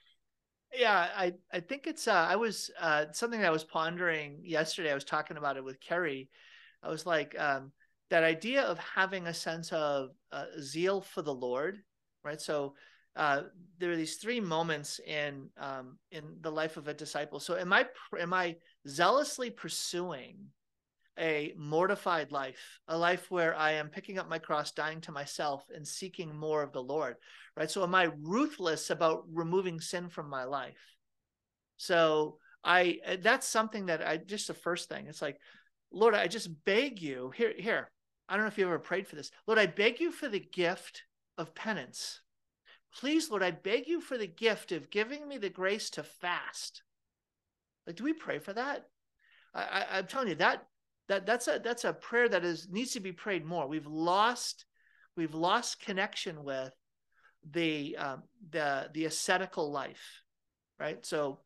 Yeah, 0.73 1.07
I 1.15 1.33
I 1.53 1.61
think 1.61 1.87
it's 1.87 2.07
uh, 2.07 2.11
I 2.29 2.35
was 2.35 2.69
uh, 2.79 3.05
something 3.13 3.39
that 3.39 3.47
I 3.47 3.51
was 3.51 3.63
pondering 3.63 4.41
yesterday. 4.43 4.91
I 4.91 4.95
was 4.95 5.05
talking 5.05 5.37
about 5.37 5.55
it 5.55 5.63
with 5.63 5.79
Kari. 5.79 6.29
I 6.83 6.89
was 6.89 7.05
like 7.05 7.39
um, 7.39 7.71
that 8.09 8.23
idea 8.23 8.63
of 8.63 8.77
having 8.79 9.27
a 9.27 9.33
sense 9.33 9.71
of 9.71 10.09
uh, 10.31 10.45
zeal 10.59 11.01
for 11.01 11.21
the 11.21 11.33
Lord, 11.33 11.79
right? 12.23 12.41
So 12.41 12.75
uh, 13.15 13.43
there 13.77 13.91
are 13.91 13.97
these 13.97 14.15
three 14.15 14.39
moments 14.39 14.99
in 14.99 15.49
um, 15.59 15.97
in 16.11 16.23
the 16.41 16.51
life 16.51 16.77
of 16.77 16.87
a 16.87 16.93
disciple. 16.93 17.39
So 17.39 17.55
am 17.57 17.73
I 17.73 17.85
am 18.19 18.33
I 18.33 18.55
zealously 18.87 19.49
pursuing 19.49 20.37
a 21.17 21.53
mortified 21.57 22.31
life, 22.31 22.79
a 22.87 22.97
life 22.97 23.31
where 23.31 23.55
I 23.55 23.71
am 23.71 23.89
picking 23.89 24.19
up 24.19 24.29
my 24.29 24.39
cross, 24.39 24.71
dying 24.71 25.01
to 25.01 25.11
myself, 25.11 25.63
and 25.73 25.87
seeking 25.87 26.35
more 26.35 26.61
of 26.61 26.73
the 26.73 26.83
Lord, 26.83 27.15
right? 27.55 27.71
So, 27.71 27.83
am 27.83 27.95
I 27.95 28.09
ruthless 28.21 28.89
about 28.89 29.23
removing 29.31 29.79
sin 29.79 30.09
from 30.09 30.29
my 30.29 30.43
life? 30.43 30.95
So, 31.77 32.37
I 32.63 32.99
uh, 33.07 33.17
that's 33.21 33.47
something 33.47 33.85
that 33.87 34.05
I 34.05 34.17
just 34.17 34.47
the 34.47 34.53
first 34.53 34.89
thing. 34.89 35.07
It's 35.07 35.21
like, 35.21 35.37
Lord, 35.91 36.15
I 36.15 36.27
just 36.27 36.49
beg 36.65 37.01
you 37.01 37.31
here. 37.35 37.53
Here, 37.57 37.91
I 38.27 38.35
don't 38.35 38.43
know 38.43 38.49
if 38.49 38.57
you 38.57 38.65
ever 38.65 38.79
prayed 38.79 39.07
for 39.07 39.15
this, 39.15 39.31
Lord. 39.47 39.59
I 39.59 39.67
beg 39.67 39.99
you 39.99 40.11
for 40.11 40.27
the 40.27 40.39
gift 40.39 41.03
of 41.37 41.55
penance. 41.55 42.21
Please, 42.99 43.29
Lord, 43.29 43.43
I 43.43 43.51
beg 43.51 43.87
you 43.87 43.99
for 43.99 44.17
the 44.17 44.27
gift 44.27 44.71
of 44.71 44.89
giving 44.89 45.27
me 45.27 45.37
the 45.37 45.49
grace 45.49 45.89
to 45.91 46.03
fast. 46.03 46.83
Like, 47.85 47.97
do 47.97 48.03
we 48.03 48.13
pray 48.13 48.39
for 48.39 48.53
that? 48.53 48.85
I, 49.53 49.61
I, 49.61 49.97
I'm 49.97 50.07
telling 50.07 50.29
you 50.29 50.35
that 50.35 50.65
that 51.07 51.25
that's 51.25 51.47
a 51.47 51.59
that's 51.63 51.83
a 51.83 51.93
prayer 51.93 52.29
that 52.29 52.43
is 52.43 52.67
needs 52.69 52.91
to 52.91 52.99
be 52.99 53.11
prayed 53.11 53.45
more 53.45 53.67
we've 53.67 53.87
lost 53.87 54.65
we've 55.15 55.33
lost 55.33 55.79
connection 55.79 56.43
with 56.43 56.73
the 57.51 57.95
um, 57.97 58.23
the 58.49 58.89
the 58.93 59.05
ascetical 59.05 59.71
life 59.71 60.23
right 60.79 61.05
so 61.05 61.39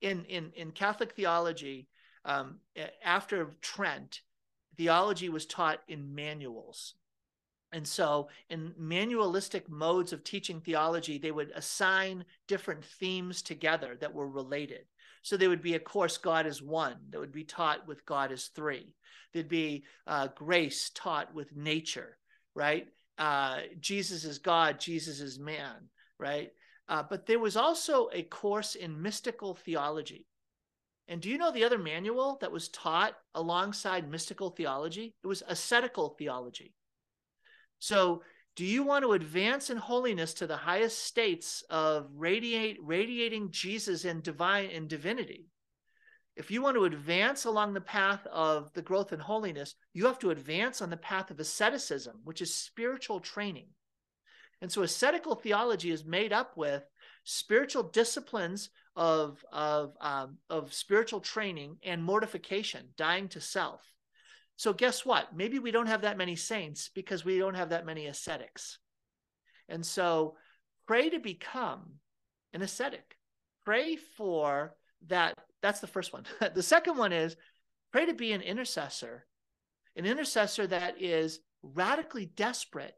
in 0.00 0.24
in 0.26 0.52
in 0.54 0.70
catholic 0.70 1.14
theology 1.14 1.88
um, 2.24 2.58
after 3.02 3.56
trent 3.62 4.20
theology 4.76 5.28
was 5.28 5.46
taught 5.46 5.80
in 5.88 6.14
manuals 6.14 6.94
and 7.72 7.86
so 7.86 8.28
in 8.50 8.72
manualistic 8.80 9.68
modes 9.68 10.12
of 10.12 10.24
teaching 10.24 10.60
theology 10.60 11.18
they 11.18 11.30
would 11.30 11.50
assign 11.54 12.24
different 12.46 12.84
themes 12.84 13.42
together 13.42 13.96
that 14.00 14.14
were 14.14 14.28
related 14.28 14.84
so 15.22 15.36
there 15.36 15.48
would 15.48 15.62
be 15.62 15.74
a 15.74 15.80
course, 15.80 16.18
God 16.18 16.46
is 16.46 16.62
one, 16.62 16.96
that 17.10 17.20
would 17.20 17.32
be 17.32 17.44
taught 17.44 17.86
with 17.86 18.06
God 18.06 18.32
is 18.32 18.46
three. 18.54 18.94
There'd 19.32 19.48
be 19.48 19.84
uh, 20.06 20.28
grace 20.34 20.90
taught 20.94 21.34
with 21.34 21.54
nature, 21.54 22.16
right? 22.54 22.86
Uh, 23.18 23.60
Jesus 23.80 24.24
is 24.24 24.38
God, 24.38 24.80
Jesus 24.80 25.20
is 25.20 25.38
man, 25.38 25.90
right? 26.18 26.50
Uh, 26.88 27.02
but 27.08 27.26
there 27.26 27.38
was 27.38 27.56
also 27.56 28.08
a 28.12 28.22
course 28.22 28.74
in 28.74 29.02
mystical 29.02 29.54
theology. 29.54 30.26
And 31.08 31.20
do 31.20 31.28
you 31.28 31.38
know 31.38 31.52
the 31.52 31.64
other 31.64 31.78
manual 31.78 32.38
that 32.40 32.52
was 32.52 32.68
taught 32.68 33.14
alongside 33.34 34.10
mystical 34.10 34.50
theology? 34.50 35.14
It 35.22 35.26
was 35.26 35.42
ascetical 35.46 36.10
theology. 36.18 36.74
So 37.78 38.22
do 38.56 38.64
you 38.64 38.82
want 38.82 39.04
to 39.04 39.12
advance 39.12 39.70
in 39.70 39.76
holiness 39.76 40.34
to 40.34 40.46
the 40.46 40.56
highest 40.56 40.98
states 41.04 41.62
of 41.70 42.10
radiate 42.12 42.78
radiating 42.82 43.50
Jesus 43.50 44.04
in 44.04 44.20
divine 44.20 44.70
in 44.70 44.88
divinity? 44.88 45.46
If 46.34 46.50
you 46.50 46.62
want 46.62 46.76
to 46.76 46.84
advance 46.84 47.44
along 47.44 47.74
the 47.74 47.80
path 47.80 48.26
of 48.26 48.72
the 48.72 48.82
growth 48.82 49.12
in 49.12 49.20
holiness, 49.20 49.74
you 49.92 50.06
have 50.06 50.18
to 50.20 50.30
advance 50.30 50.80
on 50.80 50.90
the 50.90 50.96
path 50.96 51.30
of 51.30 51.40
asceticism, 51.40 52.20
which 52.24 52.40
is 52.40 52.54
spiritual 52.54 53.20
training. 53.20 53.68
And 54.60 54.70
so 54.70 54.82
ascetical 54.82 55.34
theology 55.34 55.90
is 55.90 56.04
made 56.04 56.32
up 56.32 56.56
with 56.56 56.84
spiritual 57.24 57.84
disciplines 57.84 58.70
of, 58.96 59.44
of, 59.52 59.94
um, 60.00 60.38
of 60.50 60.72
spiritual 60.72 61.20
training 61.20 61.78
and 61.84 62.02
mortification, 62.02 62.88
dying 62.96 63.28
to 63.28 63.40
self. 63.40 63.80
So 64.58 64.72
guess 64.72 65.06
what? 65.06 65.36
Maybe 65.36 65.60
we 65.60 65.70
don't 65.70 65.86
have 65.86 66.02
that 66.02 66.18
many 66.18 66.34
saints 66.34 66.90
because 66.92 67.24
we 67.24 67.38
don't 67.38 67.54
have 67.54 67.70
that 67.70 67.86
many 67.86 68.06
ascetics. 68.06 68.78
And 69.68 69.86
so 69.86 70.34
pray 70.88 71.10
to 71.10 71.20
become 71.20 71.84
an 72.52 72.62
ascetic. 72.62 73.16
Pray 73.64 73.94
for 73.94 74.74
that. 75.06 75.34
That's 75.62 75.78
the 75.78 75.86
first 75.86 76.12
one. 76.12 76.24
the 76.54 76.62
second 76.62 76.96
one 76.96 77.12
is 77.12 77.36
pray 77.92 78.06
to 78.06 78.14
be 78.14 78.32
an 78.32 78.40
intercessor, 78.40 79.26
an 79.94 80.06
intercessor 80.06 80.66
that 80.66 81.00
is 81.00 81.38
radically 81.62 82.26
desperate 82.26 82.96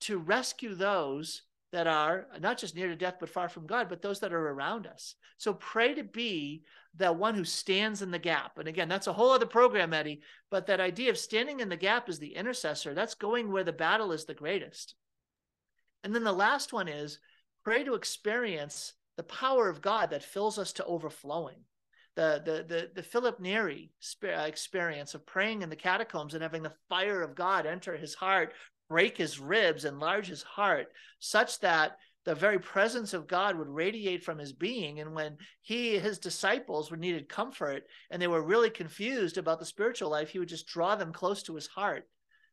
to 0.00 0.18
rescue 0.18 0.74
those 0.74 1.40
that 1.72 1.86
are 1.86 2.26
not 2.40 2.58
just 2.58 2.76
near 2.76 2.88
to 2.88 2.96
death 2.96 3.16
but 3.18 3.30
far 3.30 3.48
from 3.48 3.66
God, 3.66 3.88
but 3.88 4.02
those 4.02 4.20
that 4.20 4.32
are 4.32 4.48
around 4.50 4.86
us. 4.86 5.14
So 5.38 5.54
pray 5.54 5.94
to 5.94 6.04
be 6.04 6.64
the 6.94 7.12
one 7.12 7.34
who 7.34 7.44
stands 7.44 8.02
in 8.02 8.10
the 8.10 8.18
gap. 8.18 8.58
And 8.58 8.68
again, 8.68 8.88
that's 8.88 9.06
a 9.06 9.12
whole 9.12 9.30
other 9.30 9.46
program, 9.46 9.94
Eddie. 9.94 10.20
But 10.50 10.66
that 10.66 10.80
idea 10.80 11.10
of 11.10 11.18
standing 11.18 11.60
in 11.60 11.70
the 11.70 11.76
gap 11.76 12.08
is 12.08 12.18
the 12.18 12.36
intercessor, 12.36 12.94
that's 12.94 13.14
going 13.14 13.50
where 13.50 13.64
the 13.64 13.72
battle 13.72 14.12
is 14.12 14.26
the 14.26 14.34
greatest. 14.34 14.94
And 16.04 16.14
then 16.14 16.24
the 16.24 16.32
last 16.32 16.72
one 16.72 16.88
is 16.88 17.18
pray 17.64 17.84
to 17.84 17.94
experience 17.94 18.92
the 19.16 19.22
power 19.22 19.68
of 19.68 19.82
God 19.82 20.10
that 20.10 20.22
fills 20.22 20.58
us 20.58 20.72
to 20.74 20.84
overflowing. 20.84 21.64
The, 22.14 22.42
the, 22.44 22.64
the, 22.68 22.90
the 22.96 23.02
Philip 23.02 23.40
Neri 23.40 23.90
uh, 24.22 24.26
experience 24.26 25.14
of 25.14 25.24
praying 25.24 25.62
in 25.62 25.70
the 25.70 25.76
catacombs 25.76 26.34
and 26.34 26.42
having 26.42 26.62
the 26.62 26.74
fire 26.90 27.22
of 27.22 27.34
God 27.34 27.64
enter 27.64 27.96
his 27.96 28.14
heart, 28.14 28.52
break 28.92 29.16
his 29.16 29.40
ribs, 29.40 29.86
enlarge 29.86 30.26
his 30.26 30.42
heart, 30.42 30.88
such 31.18 31.58
that 31.60 31.96
the 32.26 32.34
very 32.34 32.58
presence 32.58 33.14
of 33.14 33.26
God 33.26 33.56
would 33.56 33.70
radiate 33.70 34.22
from 34.22 34.36
his 34.36 34.52
being. 34.52 35.00
And 35.00 35.14
when 35.14 35.38
he, 35.62 35.98
his 35.98 36.18
disciples, 36.18 36.90
were 36.90 36.98
needed 36.98 37.26
comfort 37.26 37.84
and 38.10 38.20
they 38.20 38.26
were 38.26 38.42
really 38.42 38.68
confused 38.68 39.38
about 39.38 39.60
the 39.60 39.64
spiritual 39.64 40.10
life, 40.10 40.28
he 40.28 40.38
would 40.38 40.50
just 40.50 40.66
draw 40.66 40.94
them 40.94 41.10
close 41.10 41.42
to 41.44 41.54
his 41.54 41.66
heart 41.66 42.06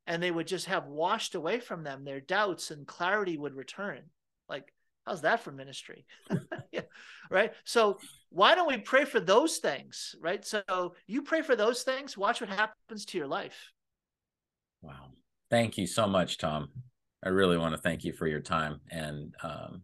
and 0.07 0.23
they 0.23 0.31
would 0.31 0.47
just 0.47 0.67
have 0.67 0.85
washed 0.85 1.35
away 1.35 1.59
from 1.59 1.83
them 1.83 2.05
their 2.05 2.21
doubts 2.21 2.71
and 2.71 2.87
clarity 2.87 3.37
would 3.37 3.53
return. 3.53 4.03
Like, 4.47 4.71
How's 5.05 5.21
that 5.21 5.43
for 5.43 5.51
ministry? 5.51 6.05
yeah, 6.71 6.81
right. 7.29 7.51
So 7.63 7.97
why 8.29 8.53
don't 8.53 8.67
we 8.67 8.77
pray 8.77 9.05
for 9.05 9.19
those 9.19 9.57
things, 9.57 10.15
right? 10.21 10.45
So 10.45 10.93
you 11.05 11.23
pray 11.23 11.41
for 11.41 11.55
those 11.55 11.81
things, 11.81 12.15
watch 12.15 12.39
what 12.39 12.49
happens 12.49 13.05
to 13.05 13.17
your 13.17 13.27
life. 13.27 13.71
Wow. 14.81 15.09
Thank 15.49 15.77
you 15.77 15.87
so 15.87 16.07
much, 16.07 16.37
Tom. 16.37 16.69
I 17.23 17.29
really 17.29 17.57
want 17.57 17.75
to 17.75 17.81
thank 17.81 18.03
you 18.03 18.13
for 18.13 18.27
your 18.27 18.39
time 18.39 18.79
and 18.91 19.33
um, 19.43 19.81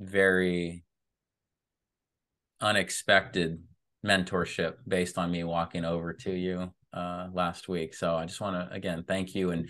very 0.00 0.84
unexpected 2.60 3.62
mentorship 4.06 4.74
based 4.86 5.18
on 5.18 5.30
me 5.30 5.44
walking 5.44 5.84
over 5.84 6.12
to 6.12 6.32
you 6.32 6.72
uh, 6.92 7.28
last 7.32 7.68
week. 7.68 7.94
So 7.94 8.16
I 8.16 8.26
just 8.26 8.40
want 8.40 8.56
to 8.56 8.74
again 8.74 9.04
thank 9.06 9.34
you 9.34 9.50
and 9.50 9.68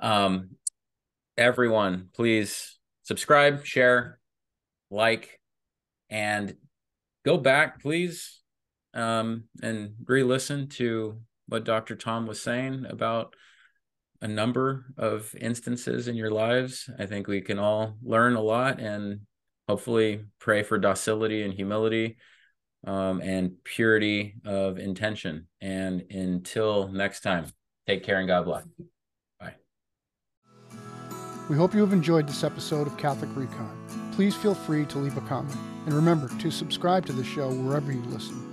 um, 0.00 0.50
everyone, 1.36 2.08
please 2.14 2.78
subscribe, 3.02 3.64
share, 3.64 4.18
like, 4.90 5.40
and 6.08 6.54
go 7.24 7.36
back, 7.36 7.80
please, 7.80 8.40
um, 8.94 9.44
and 9.62 9.92
re-listen 10.06 10.68
to 10.68 11.20
what 11.46 11.64
Dr. 11.64 11.96
Tom 11.96 12.26
was 12.26 12.40
saying 12.40 12.86
about 12.88 13.34
a 14.22 14.28
number 14.28 14.86
of 14.98 15.34
instances 15.40 16.08
in 16.08 16.14
your 16.14 16.30
lives. 16.30 16.90
I 16.98 17.06
think 17.06 17.26
we 17.26 17.40
can 17.40 17.58
all 17.58 17.96
learn 18.02 18.36
a 18.36 18.42
lot 18.42 18.78
and 18.78 19.20
hopefully 19.68 20.24
pray 20.38 20.62
for 20.62 20.78
docility 20.78 21.42
and 21.42 21.54
humility 21.54 22.18
um, 22.86 23.20
and 23.22 23.52
purity 23.64 24.34
of 24.44 24.78
intention. 24.78 25.46
And 25.60 26.02
until 26.10 26.88
next 26.88 27.20
time, 27.20 27.46
take 27.86 28.02
care 28.02 28.18
and 28.18 28.28
God 28.28 28.44
bless. 28.44 28.64
Bye. 29.38 29.54
We 31.48 31.56
hope 31.56 31.74
you 31.74 31.80
have 31.80 31.92
enjoyed 31.92 32.28
this 32.28 32.44
episode 32.44 32.86
of 32.86 32.96
Catholic 32.98 33.30
Recon. 33.34 33.76
Please 34.12 34.34
feel 34.34 34.54
free 34.54 34.84
to 34.86 34.98
leave 34.98 35.16
a 35.16 35.22
comment. 35.22 35.56
And 35.86 35.94
remember 35.94 36.28
to 36.40 36.50
subscribe 36.50 37.06
to 37.06 37.12
the 37.12 37.24
show 37.24 37.50
wherever 37.50 37.90
you 37.90 38.02
listen. 38.02 38.46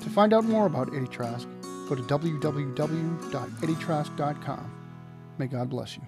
To 0.00 0.08
find 0.08 0.32
out 0.32 0.44
more 0.44 0.66
about 0.66 0.94
Eddie 0.94 1.06
Trask, 1.06 1.46
go 1.88 1.94
to 1.94 2.02
www.eddietrask.com. 2.02 4.81
May 5.38 5.46
God 5.46 5.70
bless 5.70 5.96
you. 5.96 6.02